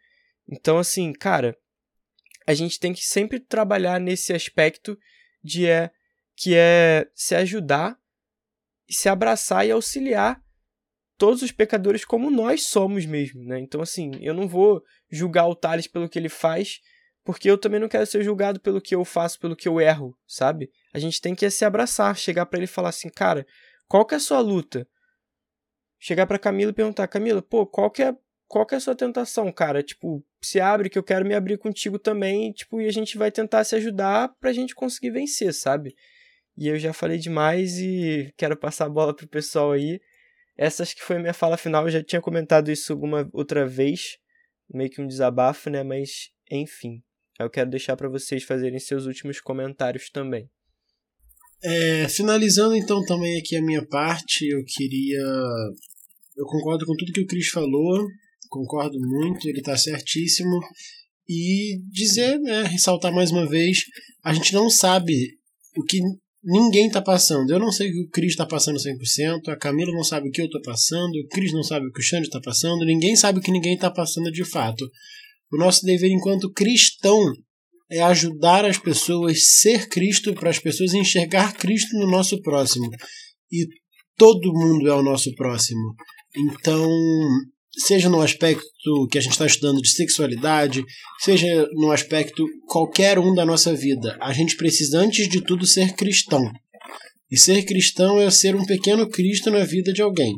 Então, 0.48 0.78
assim, 0.78 1.12
cara, 1.12 1.58
a 2.46 2.54
gente 2.54 2.80
tem 2.80 2.94
que 2.94 3.06
sempre 3.06 3.40
trabalhar 3.40 4.00
nesse 4.00 4.34
aspecto 4.34 4.98
de 5.44 5.68
é 5.68 5.92
que 6.36 6.56
é 6.56 7.08
se 7.14 7.36
ajudar, 7.36 7.98
se 8.90 9.08
abraçar 9.08 9.66
e 9.66 9.72
auxiliar 9.72 10.43
todos 11.18 11.42
os 11.42 11.52
pecadores 11.52 12.04
como 12.06 12.30
nós 12.30 12.68
somos 12.68 13.06
mesmo, 13.06 13.44
né? 13.44 13.60
Então, 13.60 13.82
assim, 13.82 14.12
eu 14.22 14.34
não 14.34 14.48
vou 14.48 14.84
julgar 15.10 15.48
o 15.48 15.56
Thales 15.56 15.88
pelo 15.88 16.10
que 16.10 16.18
ele 16.18 16.30
faz, 16.30 16.80
porque 17.24 17.50
eu 17.50 17.58
também 17.58 17.80
não 17.80 17.88
quero 17.88 18.06
ser 18.06 18.24
julgado 18.24 18.60
pelo 18.60 18.82
que 18.82 18.96
eu 18.96 19.06
faço, 19.06 19.40
pelo 19.40 19.56
que 19.56 19.68
eu 19.68 19.80
erro, 19.80 20.18
sabe? 20.28 20.70
A 20.94 21.00
gente 21.00 21.22
tem 21.22 21.34
que 21.34 21.50
se 21.50 21.64
abraçar, 21.64 22.18
chegar 22.18 22.46
para 22.46 22.60
ele 22.60 22.66
e 22.66 22.68
falar 22.68 22.90
assim, 22.90 23.10
cara, 23.10 23.46
qual 23.88 24.06
que 24.06 24.14
é 24.14 24.18
a 24.18 24.20
sua 24.20 24.40
luta? 24.40 24.88
Chegar 26.00 26.28
para 26.28 26.40
Camila 26.40 26.72
e 26.72 26.76
perguntar, 26.76 27.08
Camila, 27.08 27.42
pô, 27.42 27.66
qual 27.66 27.90
que 27.90 28.04
é 28.04 28.16
qual 28.54 28.68
que 28.68 28.76
é 28.76 28.78
a 28.78 28.82
sua 28.82 28.94
tentação, 28.94 29.52
cara? 29.52 29.82
Tipo, 29.82 30.24
se 30.40 30.60
abre 30.60 30.88
que 30.88 31.00
eu 31.00 31.02
quero 31.02 31.26
me 31.26 31.34
abrir 31.34 31.58
contigo 31.58 31.98
também, 31.98 32.52
tipo, 32.52 32.80
e 32.80 32.88
a 32.88 32.92
gente 32.92 33.18
vai 33.18 33.32
tentar 33.32 33.64
se 33.64 33.76
ajudar 33.76 34.30
pra 34.40 34.54
gente 34.54 34.76
conseguir 34.76 35.10
vencer, 35.10 35.52
sabe? 35.56 35.96
E 36.56 36.68
eu 36.68 36.78
já 36.78 36.94
falei 36.94 37.18
demais 37.18 37.80
e 37.80 38.32
quero 38.38 38.56
passar 38.56 38.86
a 38.86 38.90
bola 38.90 39.16
pro 39.16 39.28
pessoal 39.28 39.72
aí. 39.72 40.00
Essa 40.64 40.84
acho 40.84 40.96
que 40.96 41.04
foi 41.04 41.20
minha 41.20 41.34
fala 41.34 41.58
final, 41.58 41.84
eu 41.84 41.90
já 41.92 42.02
tinha 42.02 42.22
comentado 42.22 42.72
isso 42.72 42.94
alguma 42.94 43.30
outra 43.34 43.68
vez, 43.68 44.18
meio 44.74 44.90
que 44.90 45.02
um 45.02 45.08
desabafo, 45.08 45.70
né? 45.70 45.84
Mas, 45.84 46.30
enfim, 46.50 47.04
eu 47.38 47.50
quero 47.50 47.70
deixar 47.70 47.98
para 47.98 48.08
vocês 48.08 48.46
fazerem 48.46 48.80
seus 48.80 49.06
últimos 49.06 49.42
comentários 49.42 50.10
também. 50.10 50.50
É, 51.62 52.08
finalizando 52.08 52.78
então 52.78 53.04
também 53.04 53.38
aqui 53.38 53.58
a 53.58 53.62
minha 53.62 53.86
parte, 53.86 54.48
eu 54.48 54.64
queria. 54.66 55.22
Eu 56.38 56.46
concordo 56.46 56.86
com 56.86 56.96
tudo 56.96 57.12
que 57.12 57.22
o 57.22 57.28
Cris 57.28 57.50
falou, 57.50 58.08
concordo 58.48 58.98
muito, 59.02 59.46
ele 59.50 59.60
está 59.60 59.76
certíssimo. 59.76 60.62
E 61.28 61.82
dizer, 61.92 62.40
né, 62.40 62.64
ressaltar 62.64 63.14
mais 63.14 63.32
uma 63.32 63.46
vez, 63.46 63.80
a 64.24 64.34
gente 64.34 64.54
não 64.54 64.70
sabe 64.70 65.14
o 65.76 65.84
que 65.84 66.00
ninguém 66.44 66.88
está 66.88 67.02
passando. 67.02 67.52
Eu 67.52 67.60
não 67.60 67.72
sei 67.72 67.90
o 67.90 67.94
que 67.94 68.02
o 68.02 68.10
Cris 68.10 68.32
está 68.32 68.46
passando 68.46 68.78
100%, 68.78 69.48
a 69.48 69.56
Camila 69.56 69.92
não 69.94 70.04
sabe 70.04 70.28
o 70.28 70.32
que 70.32 70.42
eu 70.42 70.46
estou 70.46 70.62
passando, 70.62 71.16
o 71.16 71.28
Cris 71.28 71.54
não 71.54 71.64
sabe 71.64 71.88
o 71.88 71.92
que 71.92 72.00
o 72.00 72.04
Xande 72.04 72.28
está 72.28 72.42
passando, 72.42 72.86
ninguém 72.86 73.16
sabe 73.16 73.40
o 73.40 73.42
que 73.42 73.52
ninguém 73.52 73.76
está 73.76 73.90
passando 73.90 74.32
de 74.32 74.44
fato. 74.44 74.90
O 75.52 75.58
nosso 75.58 75.86
dever 75.86 76.12
enquanto 76.12 76.52
cristão 76.52 77.32
é 77.92 78.02
ajudar 78.02 78.66
as 78.66 78.78
pessoas 78.78 79.60
ser 79.60 79.88
Cristo 79.88 80.34
para 80.34 80.50
as 80.50 80.60
pessoas 80.60 80.94
enxergar 80.94 81.54
Cristo 81.54 81.96
no 81.98 82.10
nosso 82.10 82.42
próximo. 82.42 82.90
E 83.52 83.68
todo 84.18 84.54
mundo 84.54 84.88
é 84.88 84.94
o 84.94 85.04
nosso 85.04 85.34
próximo. 85.36 85.94
Então, 86.36 86.90
seja 87.76 88.10
no 88.10 88.22
aspecto 88.22 89.08
que 89.12 89.18
a 89.18 89.22
gente 89.22 89.32
está 89.32 89.46
estudando 89.46 89.82
de 89.82 89.90
sexualidade, 89.90 90.84
seja 91.20 91.68
no 91.74 91.92
aspecto 91.92 92.46
qualquer 92.68 93.18
um 93.18 93.34
da 93.34 93.46
nossa 93.46 93.74
vida, 93.74 94.18
a 94.22 94.32
gente 94.32 94.56
precisa, 94.56 95.00
antes 95.00 95.28
de 95.28 95.42
tudo, 95.42 95.66
ser 95.66 95.94
cristão. 95.94 96.52
E 97.32 97.38
ser 97.38 97.64
cristão 97.64 98.20
é 98.22 98.30
ser 98.30 98.56
um 98.56 98.66
pequeno 98.66 99.10
Cristo 99.10 99.50
na 99.50 99.64
vida 99.64 99.92
de 99.92 100.02
alguém. 100.02 100.36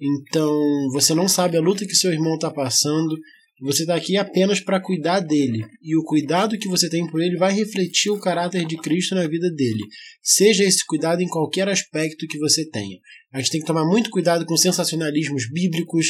Então, 0.00 0.52
você 0.92 1.14
não 1.14 1.28
sabe 1.28 1.56
a 1.56 1.60
luta 1.60 1.86
que 1.86 1.94
seu 1.94 2.12
irmão 2.12 2.34
está 2.34 2.50
passando, 2.50 3.16
você 3.60 3.82
está 3.82 3.96
aqui 3.96 4.16
apenas 4.16 4.60
para 4.60 4.80
cuidar 4.80 5.20
dele. 5.20 5.64
E 5.82 5.96
o 5.96 6.04
cuidado 6.04 6.56
que 6.58 6.68
você 6.68 6.88
tem 6.88 7.06
por 7.08 7.20
ele 7.20 7.36
vai 7.36 7.52
refletir 7.52 8.10
o 8.10 8.20
caráter 8.20 8.64
de 8.64 8.76
Cristo 8.76 9.16
na 9.16 9.26
vida 9.26 9.50
dele. 9.50 9.82
Seja 10.22 10.62
esse 10.62 10.84
cuidado 10.86 11.20
em 11.20 11.28
qualquer 11.28 11.68
aspecto 11.68 12.26
que 12.28 12.38
você 12.38 12.68
tenha. 12.68 12.98
A 13.32 13.40
gente 13.40 13.50
tem 13.50 13.60
que 13.60 13.66
tomar 13.66 13.84
muito 13.84 14.10
cuidado 14.10 14.46
com 14.46 14.56
sensacionalismos 14.56 15.50
bíblicos, 15.52 16.06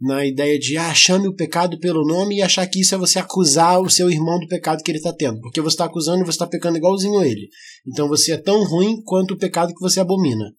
na 0.00 0.26
ideia 0.26 0.58
de 0.58 0.76
ah, 0.76 0.94
chame 0.94 1.26
o 1.26 1.34
pecado 1.34 1.78
pelo 1.78 2.06
nome 2.06 2.36
e 2.36 2.42
achar 2.42 2.66
que 2.66 2.80
isso 2.80 2.94
é 2.94 2.98
você 2.98 3.18
acusar 3.18 3.80
o 3.80 3.88
seu 3.88 4.10
irmão 4.10 4.38
do 4.38 4.46
pecado 4.46 4.82
que 4.82 4.90
ele 4.90 4.98
está 4.98 5.12
tendo. 5.12 5.40
Porque 5.40 5.60
você 5.60 5.74
está 5.74 5.86
acusando 5.86 6.22
e 6.22 6.24
você 6.24 6.32
está 6.32 6.46
pecando 6.46 6.76
igualzinho 6.76 7.22
ele. 7.22 7.48
Então 7.86 8.08
você 8.08 8.32
é 8.32 8.36
tão 8.36 8.62
ruim 8.64 9.02
quanto 9.04 9.34
o 9.34 9.38
pecado 9.38 9.72
que 9.72 9.80
você 9.80 10.00
abomina. 10.00 10.52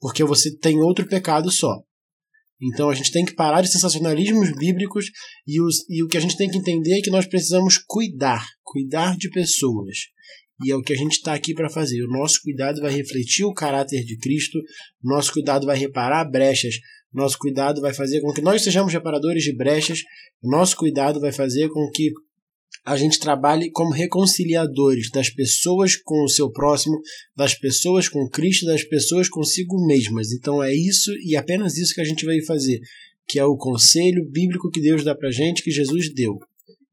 Porque 0.00 0.22
você 0.22 0.56
tem 0.56 0.80
outro 0.80 1.06
pecado 1.06 1.50
só. 1.50 1.82
Então 2.60 2.90
a 2.90 2.94
gente 2.94 3.12
tem 3.12 3.24
que 3.24 3.34
parar 3.34 3.62
de 3.62 3.70
sensacionalismos 3.70 4.50
bíblicos 4.56 5.06
e, 5.46 5.60
os, 5.60 5.88
e 5.88 6.02
o 6.02 6.08
que 6.08 6.16
a 6.16 6.20
gente 6.20 6.36
tem 6.36 6.50
que 6.50 6.58
entender 6.58 6.98
é 6.98 7.00
que 7.00 7.10
nós 7.10 7.26
precisamos 7.26 7.78
cuidar, 7.78 8.44
cuidar 8.64 9.16
de 9.16 9.30
pessoas. 9.30 9.96
E 10.64 10.72
é 10.72 10.76
o 10.76 10.82
que 10.82 10.92
a 10.92 10.96
gente 10.96 11.12
está 11.12 11.34
aqui 11.34 11.54
para 11.54 11.70
fazer. 11.70 12.02
O 12.02 12.10
nosso 12.10 12.40
cuidado 12.42 12.80
vai 12.80 12.90
refletir 12.90 13.44
o 13.44 13.54
caráter 13.54 14.04
de 14.04 14.18
Cristo, 14.18 14.58
o 14.58 15.08
nosso 15.08 15.32
cuidado 15.32 15.66
vai 15.66 15.76
reparar 15.76 16.24
brechas, 16.24 16.74
nosso 17.12 17.38
cuidado 17.38 17.80
vai 17.80 17.92
fazer 17.92 18.20
com 18.20 18.32
que 18.32 18.42
nós 18.42 18.62
sejamos 18.62 18.92
reparadores 18.92 19.42
de 19.42 19.56
brechas, 19.56 20.00
nosso 20.42 20.76
cuidado 20.76 21.20
vai 21.20 21.32
fazer 21.32 21.68
com 21.68 21.90
que 21.90 22.12
a 22.84 22.96
gente 22.96 23.18
trabalhe 23.18 23.70
como 23.70 23.92
reconciliadores 23.92 25.10
das 25.10 25.28
pessoas 25.28 25.96
com 25.96 26.24
o 26.24 26.28
seu 26.28 26.50
próximo, 26.50 26.98
das 27.36 27.54
pessoas 27.54 28.08
com 28.08 28.28
Cristo, 28.28 28.66
das 28.66 28.82
pessoas 28.82 29.28
consigo 29.28 29.86
mesmas. 29.86 30.32
Então 30.32 30.62
é 30.62 30.74
isso 30.74 31.12
e 31.22 31.36
apenas 31.36 31.76
isso 31.76 31.94
que 31.94 32.00
a 32.00 32.04
gente 32.04 32.24
vai 32.24 32.40
fazer, 32.42 32.80
que 33.26 33.38
é 33.38 33.44
o 33.44 33.56
conselho 33.56 34.26
bíblico 34.30 34.70
que 34.70 34.80
Deus 34.80 35.04
dá 35.04 35.14
pra 35.14 35.30
gente, 35.30 35.62
que 35.62 35.70
Jesus 35.70 36.12
deu. 36.14 36.38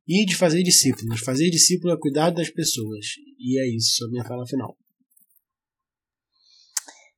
E 0.08 0.26
de 0.26 0.36
fazer 0.36 0.64
discípulos. 0.64 1.22
Fazer 1.22 1.50
discípulo 1.50 1.94
é 1.94 1.98
cuidar 1.98 2.30
das 2.30 2.50
pessoas. 2.50 3.06
E 3.40 3.60
é 3.60 3.68
isso, 3.76 4.06
a 4.06 4.10
minha 4.10 4.24
fala 4.24 4.46
final. 4.46 4.78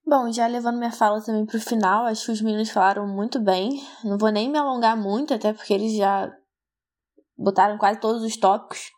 Bom, 0.09 0.31
já 0.31 0.47
levando 0.47 0.77
minha 0.77 0.89
fala 0.89 1.21
também 1.21 1.45
pro 1.45 1.59
final, 1.59 2.05
acho 2.05 2.27
que 2.27 2.31
os 2.31 2.39
meninos 2.39 2.69
falaram 2.69 3.05
muito 3.05 3.41
bem. 3.41 3.85
Não 4.05 4.17
vou 4.17 4.29
nem 4.29 4.49
me 4.49 4.57
alongar 4.57 4.95
muito, 4.95 5.33
até 5.33 5.51
porque 5.51 5.73
eles 5.73 5.97
já 5.97 6.33
botaram 7.37 7.77
quase 7.77 7.99
todos 7.99 8.23
os 8.23 8.37
tópicos. 8.37 8.89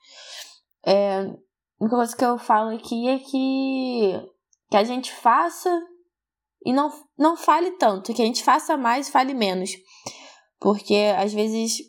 É, 0.86 1.22
a 1.22 1.34
única 1.82 1.96
coisa 1.96 2.16
que 2.16 2.24
eu 2.24 2.38
falo 2.38 2.76
aqui 2.76 3.08
é 3.08 3.18
que, 3.18 4.32
que 4.70 4.78
a 4.78 4.84
gente 4.84 5.12
faça 5.12 5.82
e 6.64 6.72
não, 6.72 6.94
não 7.18 7.36
fale 7.36 7.72
tanto, 7.72 8.14
que 8.14 8.22
a 8.22 8.26
gente 8.26 8.44
faça 8.44 8.78
mais 8.78 9.08
e 9.08 9.12
fale 9.12 9.34
menos. 9.34 9.72
Porque 10.60 11.12
às 11.18 11.34
vezes, 11.34 11.80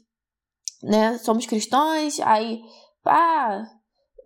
né, 0.82 1.18
somos 1.18 1.44
cristãos, 1.44 2.18
aí, 2.20 2.62
ah, 3.04 3.66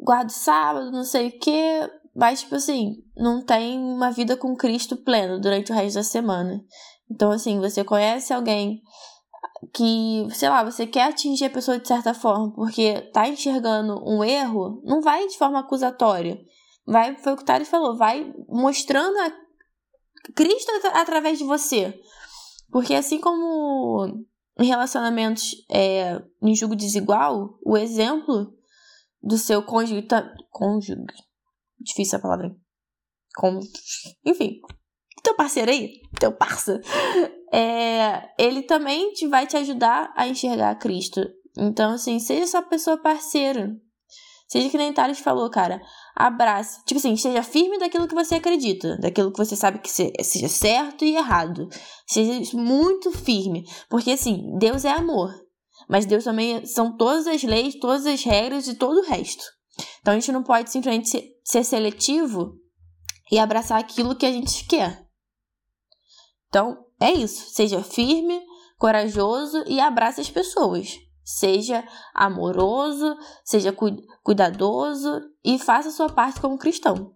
guardo 0.00 0.30
sábado, 0.30 0.92
não 0.92 1.02
sei 1.02 1.30
o 1.30 1.38
quê, 1.40 1.90
mas, 2.14 2.40
tipo 2.40 2.54
assim, 2.54 3.02
não 3.16 3.44
tem 3.44 3.78
uma 3.78 4.10
vida 4.10 4.36
com 4.36 4.56
Cristo 4.56 4.96
pleno 4.96 5.40
durante 5.40 5.72
o 5.72 5.74
resto 5.74 5.96
da 5.96 6.02
semana. 6.04 6.64
Então, 7.10 7.30
assim, 7.30 7.58
você 7.58 7.82
conhece 7.82 8.32
alguém 8.32 8.80
que, 9.72 10.26
sei 10.30 10.48
lá, 10.48 10.62
você 10.62 10.86
quer 10.86 11.08
atingir 11.08 11.46
a 11.46 11.50
pessoa 11.50 11.78
de 11.78 11.88
certa 11.88 12.14
forma 12.14 12.52
porque 12.54 13.00
tá 13.12 13.28
enxergando 13.28 14.00
um 14.06 14.22
erro, 14.22 14.80
não 14.84 15.00
vai 15.00 15.26
de 15.26 15.36
forma 15.36 15.58
acusatória. 15.58 16.38
Vai, 16.86 17.16
foi 17.16 17.32
o 17.32 17.36
que 17.36 17.42
o 17.42 17.46
Thales 17.46 17.68
falou, 17.68 17.96
vai 17.96 18.32
mostrando 18.48 19.16
a 19.18 19.32
Cristo 20.34 20.70
através 20.92 21.38
de 21.38 21.44
você. 21.44 21.98
Porque 22.70 22.94
assim 22.94 23.20
como 23.20 24.24
em 24.58 24.66
relacionamentos 24.66 25.50
é, 25.70 26.22
em 26.42 26.54
julgo 26.54 26.76
desigual, 26.76 27.58
o 27.64 27.76
exemplo 27.76 28.52
do 29.22 29.38
seu 29.38 29.62
cônjuge, 29.62 30.02
tá, 30.02 30.32
cônjuge 30.50 30.94
difícil 31.84 32.18
a 32.18 32.22
palavra, 32.22 32.50
com, 33.36 33.60
enfim, 34.24 34.60
teu 35.22 35.34
parceiro 35.34 35.70
aí, 35.70 36.00
teu 36.18 36.32
parça, 36.32 36.80
é, 37.52 38.28
ele 38.38 38.62
também 38.62 39.12
te, 39.12 39.26
vai 39.26 39.46
te 39.46 39.56
ajudar 39.56 40.12
a 40.16 40.26
enxergar 40.28 40.74
Cristo. 40.76 41.20
Então, 41.56 41.92
assim, 41.92 42.18
seja 42.18 42.46
sua 42.46 42.62
pessoa 42.62 43.00
parceira. 43.00 43.70
Seja 44.46 44.68
que 44.68 44.76
nem 44.76 44.92
Thales 44.92 45.20
falou, 45.20 45.48
cara. 45.50 45.80
Abraça. 46.14 46.80
Tipo 46.86 46.98
assim, 46.98 47.14
esteja 47.14 47.42
firme 47.42 47.78
daquilo 47.78 48.06
que 48.06 48.14
você 48.14 48.36
acredita. 48.36 48.98
Daquilo 48.98 49.32
que 49.32 49.38
você 49.38 49.56
sabe 49.56 49.78
que 49.78 49.90
seja 49.90 50.48
certo 50.48 51.04
e 51.04 51.16
errado. 51.16 51.68
Seja 52.06 52.56
muito 52.56 53.10
firme. 53.10 53.64
Porque, 53.88 54.10
assim, 54.10 54.56
Deus 54.58 54.84
é 54.84 54.90
amor. 54.90 55.32
Mas 55.88 56.06
Deus 56.06 56.24
também 56.24 56.64
são 56.66 56.96
todas 56.96 57.26
as 57.26 57.42
leis, 57.42 57.78
todas 57.78 58.06
as 58.06 58.22
regras 58.22 58.68
e 58.68 58.74
todo 58.74 58.98
o 58.98 59.04
resto. 59.04 59.44
Então 60.00 60.12
a 60.12 60.18
gente 60.18 60.32
não 60.32 60.42
pode 60.42 60.70
simplesmente 60.70 61.33
ser 61.44 61.62
seletivo 61.62 62.58
e 63.30 63.38
abraçar 63.38 63.78
aquilo 63.78 64.16
que 64.16 64.26
a 64.26 64.32
gente 64.32 64.66
quer. 64.66 65.06
Então, 66.48 66.86
é 67.00 67.12
isso. 67.12 67.50
Seja 67.50 67.82
firme, 67.82 68.40
corajoso 68.78 69.62
e 69.66 69.78
abrace 69.78 70.20
as 70.20 70.30
pessoas. 70.30 70.98
Seja 71.22 71.86
amoroso, 72.14 73.16
seja 73.44 73.74
cuidadoso 74.22 75.20
e 75.44 75.58
faça 75.58 75.88
a 75.88 75.92
sua 75.92 76.08
parte 76.08 76.40
como 76.40 76.58
cristão. 76.58 77.14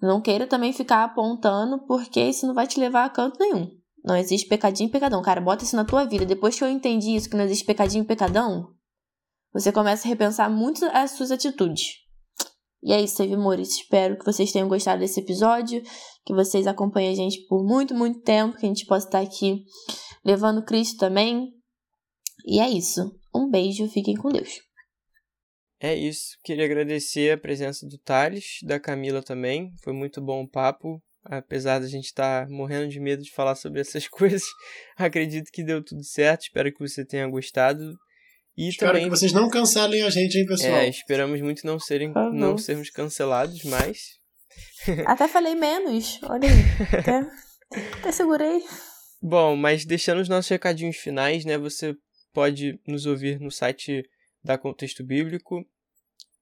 Não 0.00 0.20
queira 0.20 0.46
também 0.46 0.72
ficar 0.72 1.04
apontando, 1.04 1.86
porque 1.86 2.20
isso 2.20 2.46
não 2.46 2.54
vai 2.54 2.66
te 2.66 2.80
levar 2.80 3.04
a 3.04 3.10
canto 3.10 3.38
nenhum. 3.38 3.70
Não 4.04 4.16
existe 4.16 4.48
pecadinho 4.48 4.88
e 4.88 4.90
pecadão. 4.90 5.22
Cara, 5.22 5.40
bota 5.40 5.62
isso 5.62 5.76
na 5.76 5.84
tua 5.84 6.04
vida. 6.04 6.26
Depois 6.26 6.58
que 6.58 6.64
eu 6.64 6.68
entendi 6.68 7.14
isso, 7.14 7.30
que 7.30 7.36
não 7.36 7.44
existe 7.44 7.64
pecadinho 7.64 8.02
e 8.02 8.06
pecadão, 8.06 8.74
você 9.52 9.70
começa 9.70 10.06
a 10.06 10.08
repensar 10.08 10.50
muito 10.50 10.84
as 10.86 11.12
suas 11.12 11.30
atitudes. 11.30 12.01
E 12.82 12.92
é 12.92 13.00
isso, 13.00 13.16
Save 13.16 13.34
Amores. 13.34 13.68
Espero 13.76 14.18
que 14.18 14.24
vocês 14.24 14.50
tenham 14.50 14.68
gostado 14.68 15.00
desse 15.00 15.20
episódio, 15.20 15.82
que 16.24 16.34
vocês 16.34 16.66
acompanhem 16.66 17.12
a 17.12 17.14
gente 17.14 17.46
por 17.46 17.64
muito, 17.64 17.94
muito 17.94 18.20
tempo, 18.20 18.56
que 18.56 18.66
a 18.66 18.68
gente 18.68 18.86
possa 18.86 19.06
estar 19.06 19.20
aqui 19.20 19.64
levando 20.24 20.64
Cristo 20.64 20.98
também. 20.98 21.52
E 22.44 22.58
é 22.58 22.68
isso. 22.68 23.16
Um 23.34 23.48
beijo, 23.48 23.88
fiquem 23.88 24.16
com 24.16 24.30
Deus. 24.30 24.60
É 25.80 25.94
isso. 25.94 26.36
Queria 26.44 26.64
agradecer 26.64 27.32
a 27.32 27.38
presença 27.38 27.86
do 27.86 27.98
Thales, 27.98 28.58
da 28.64 28.78
Camila 28.78 29.22
também. 29.22 29.72
Foi 29.82 29.92
muito 29.92 30.20
bom 30.20 30.42
o 30.42 30.48
papo. 30.48 31.00
Apesar 31.24 31.78
da 31.78 31.86
gente 31.86 32.06
estar 32.06 32.48
morrendo 32.48 32.88
de 32.88 32.98
medo 32.98 33.22
de 33.22 33.30
falar 33.30 33.54
sobre 33.54 33.80
essas 33.80 34.06
coisas, 34.08 34.42
acredito 34.96 35.50
que 35.52 35.62
deu 35.62 35.82
tudo 35.84 36.02
certo. 36.02 36.42
Espero 36.42 36.72
que 36.72 36.80
você 36.80 37.04
tenha 37.04 37.28
gostado. 37.28 37.96
E 38.56 38.68
Espero 38.68 38.92
também... 38.92 39.04
que 39.04 39.10
vocês 39.10 39.32
não 39.32 39.48
cancelem 39.48 40.02
a 40.02 40.10
gente, 40.10 40.36
hein, 40.36 40.46
pessoal? 40.46 40.74
É, 40.74 40.88
esperamos 40.88 41.40
muito 41.40 41.66
não, 41.66 41.78
serem, 41.78 42.12
uhum. 42.14 42.32
não 42.32 42.58
sermos 42.58 42.90
cancelados, 42.90 43.62
mas. 43.64 44.18
Até 45.06 45.26
falei 45.26 45.54
menos, 45.54 46.20
olha 46.24 46.48
aí. 46.48 46.98
Até, 46.98 47.26
até 48.00 48.12
segurei. 48.12 48.60
Bom, 49.22 49.56
mas 49.56 49.86
deixando 49.86 50.20
os 50.20 50.28
nossos 50.28 50.50
recadinhos 50.50 50.96
finais, 50.96 51.44
né? 51.44 51.56
Você 51.56 51.94
pode 52.32 52.78
nos 52.86 53.06
ouvir 53.06 53.40
no 53.40 53.50
site 53.50 54.02
da 54.42 54.58
Contexto 54.58 55.04
Bíblico 55.04 55.64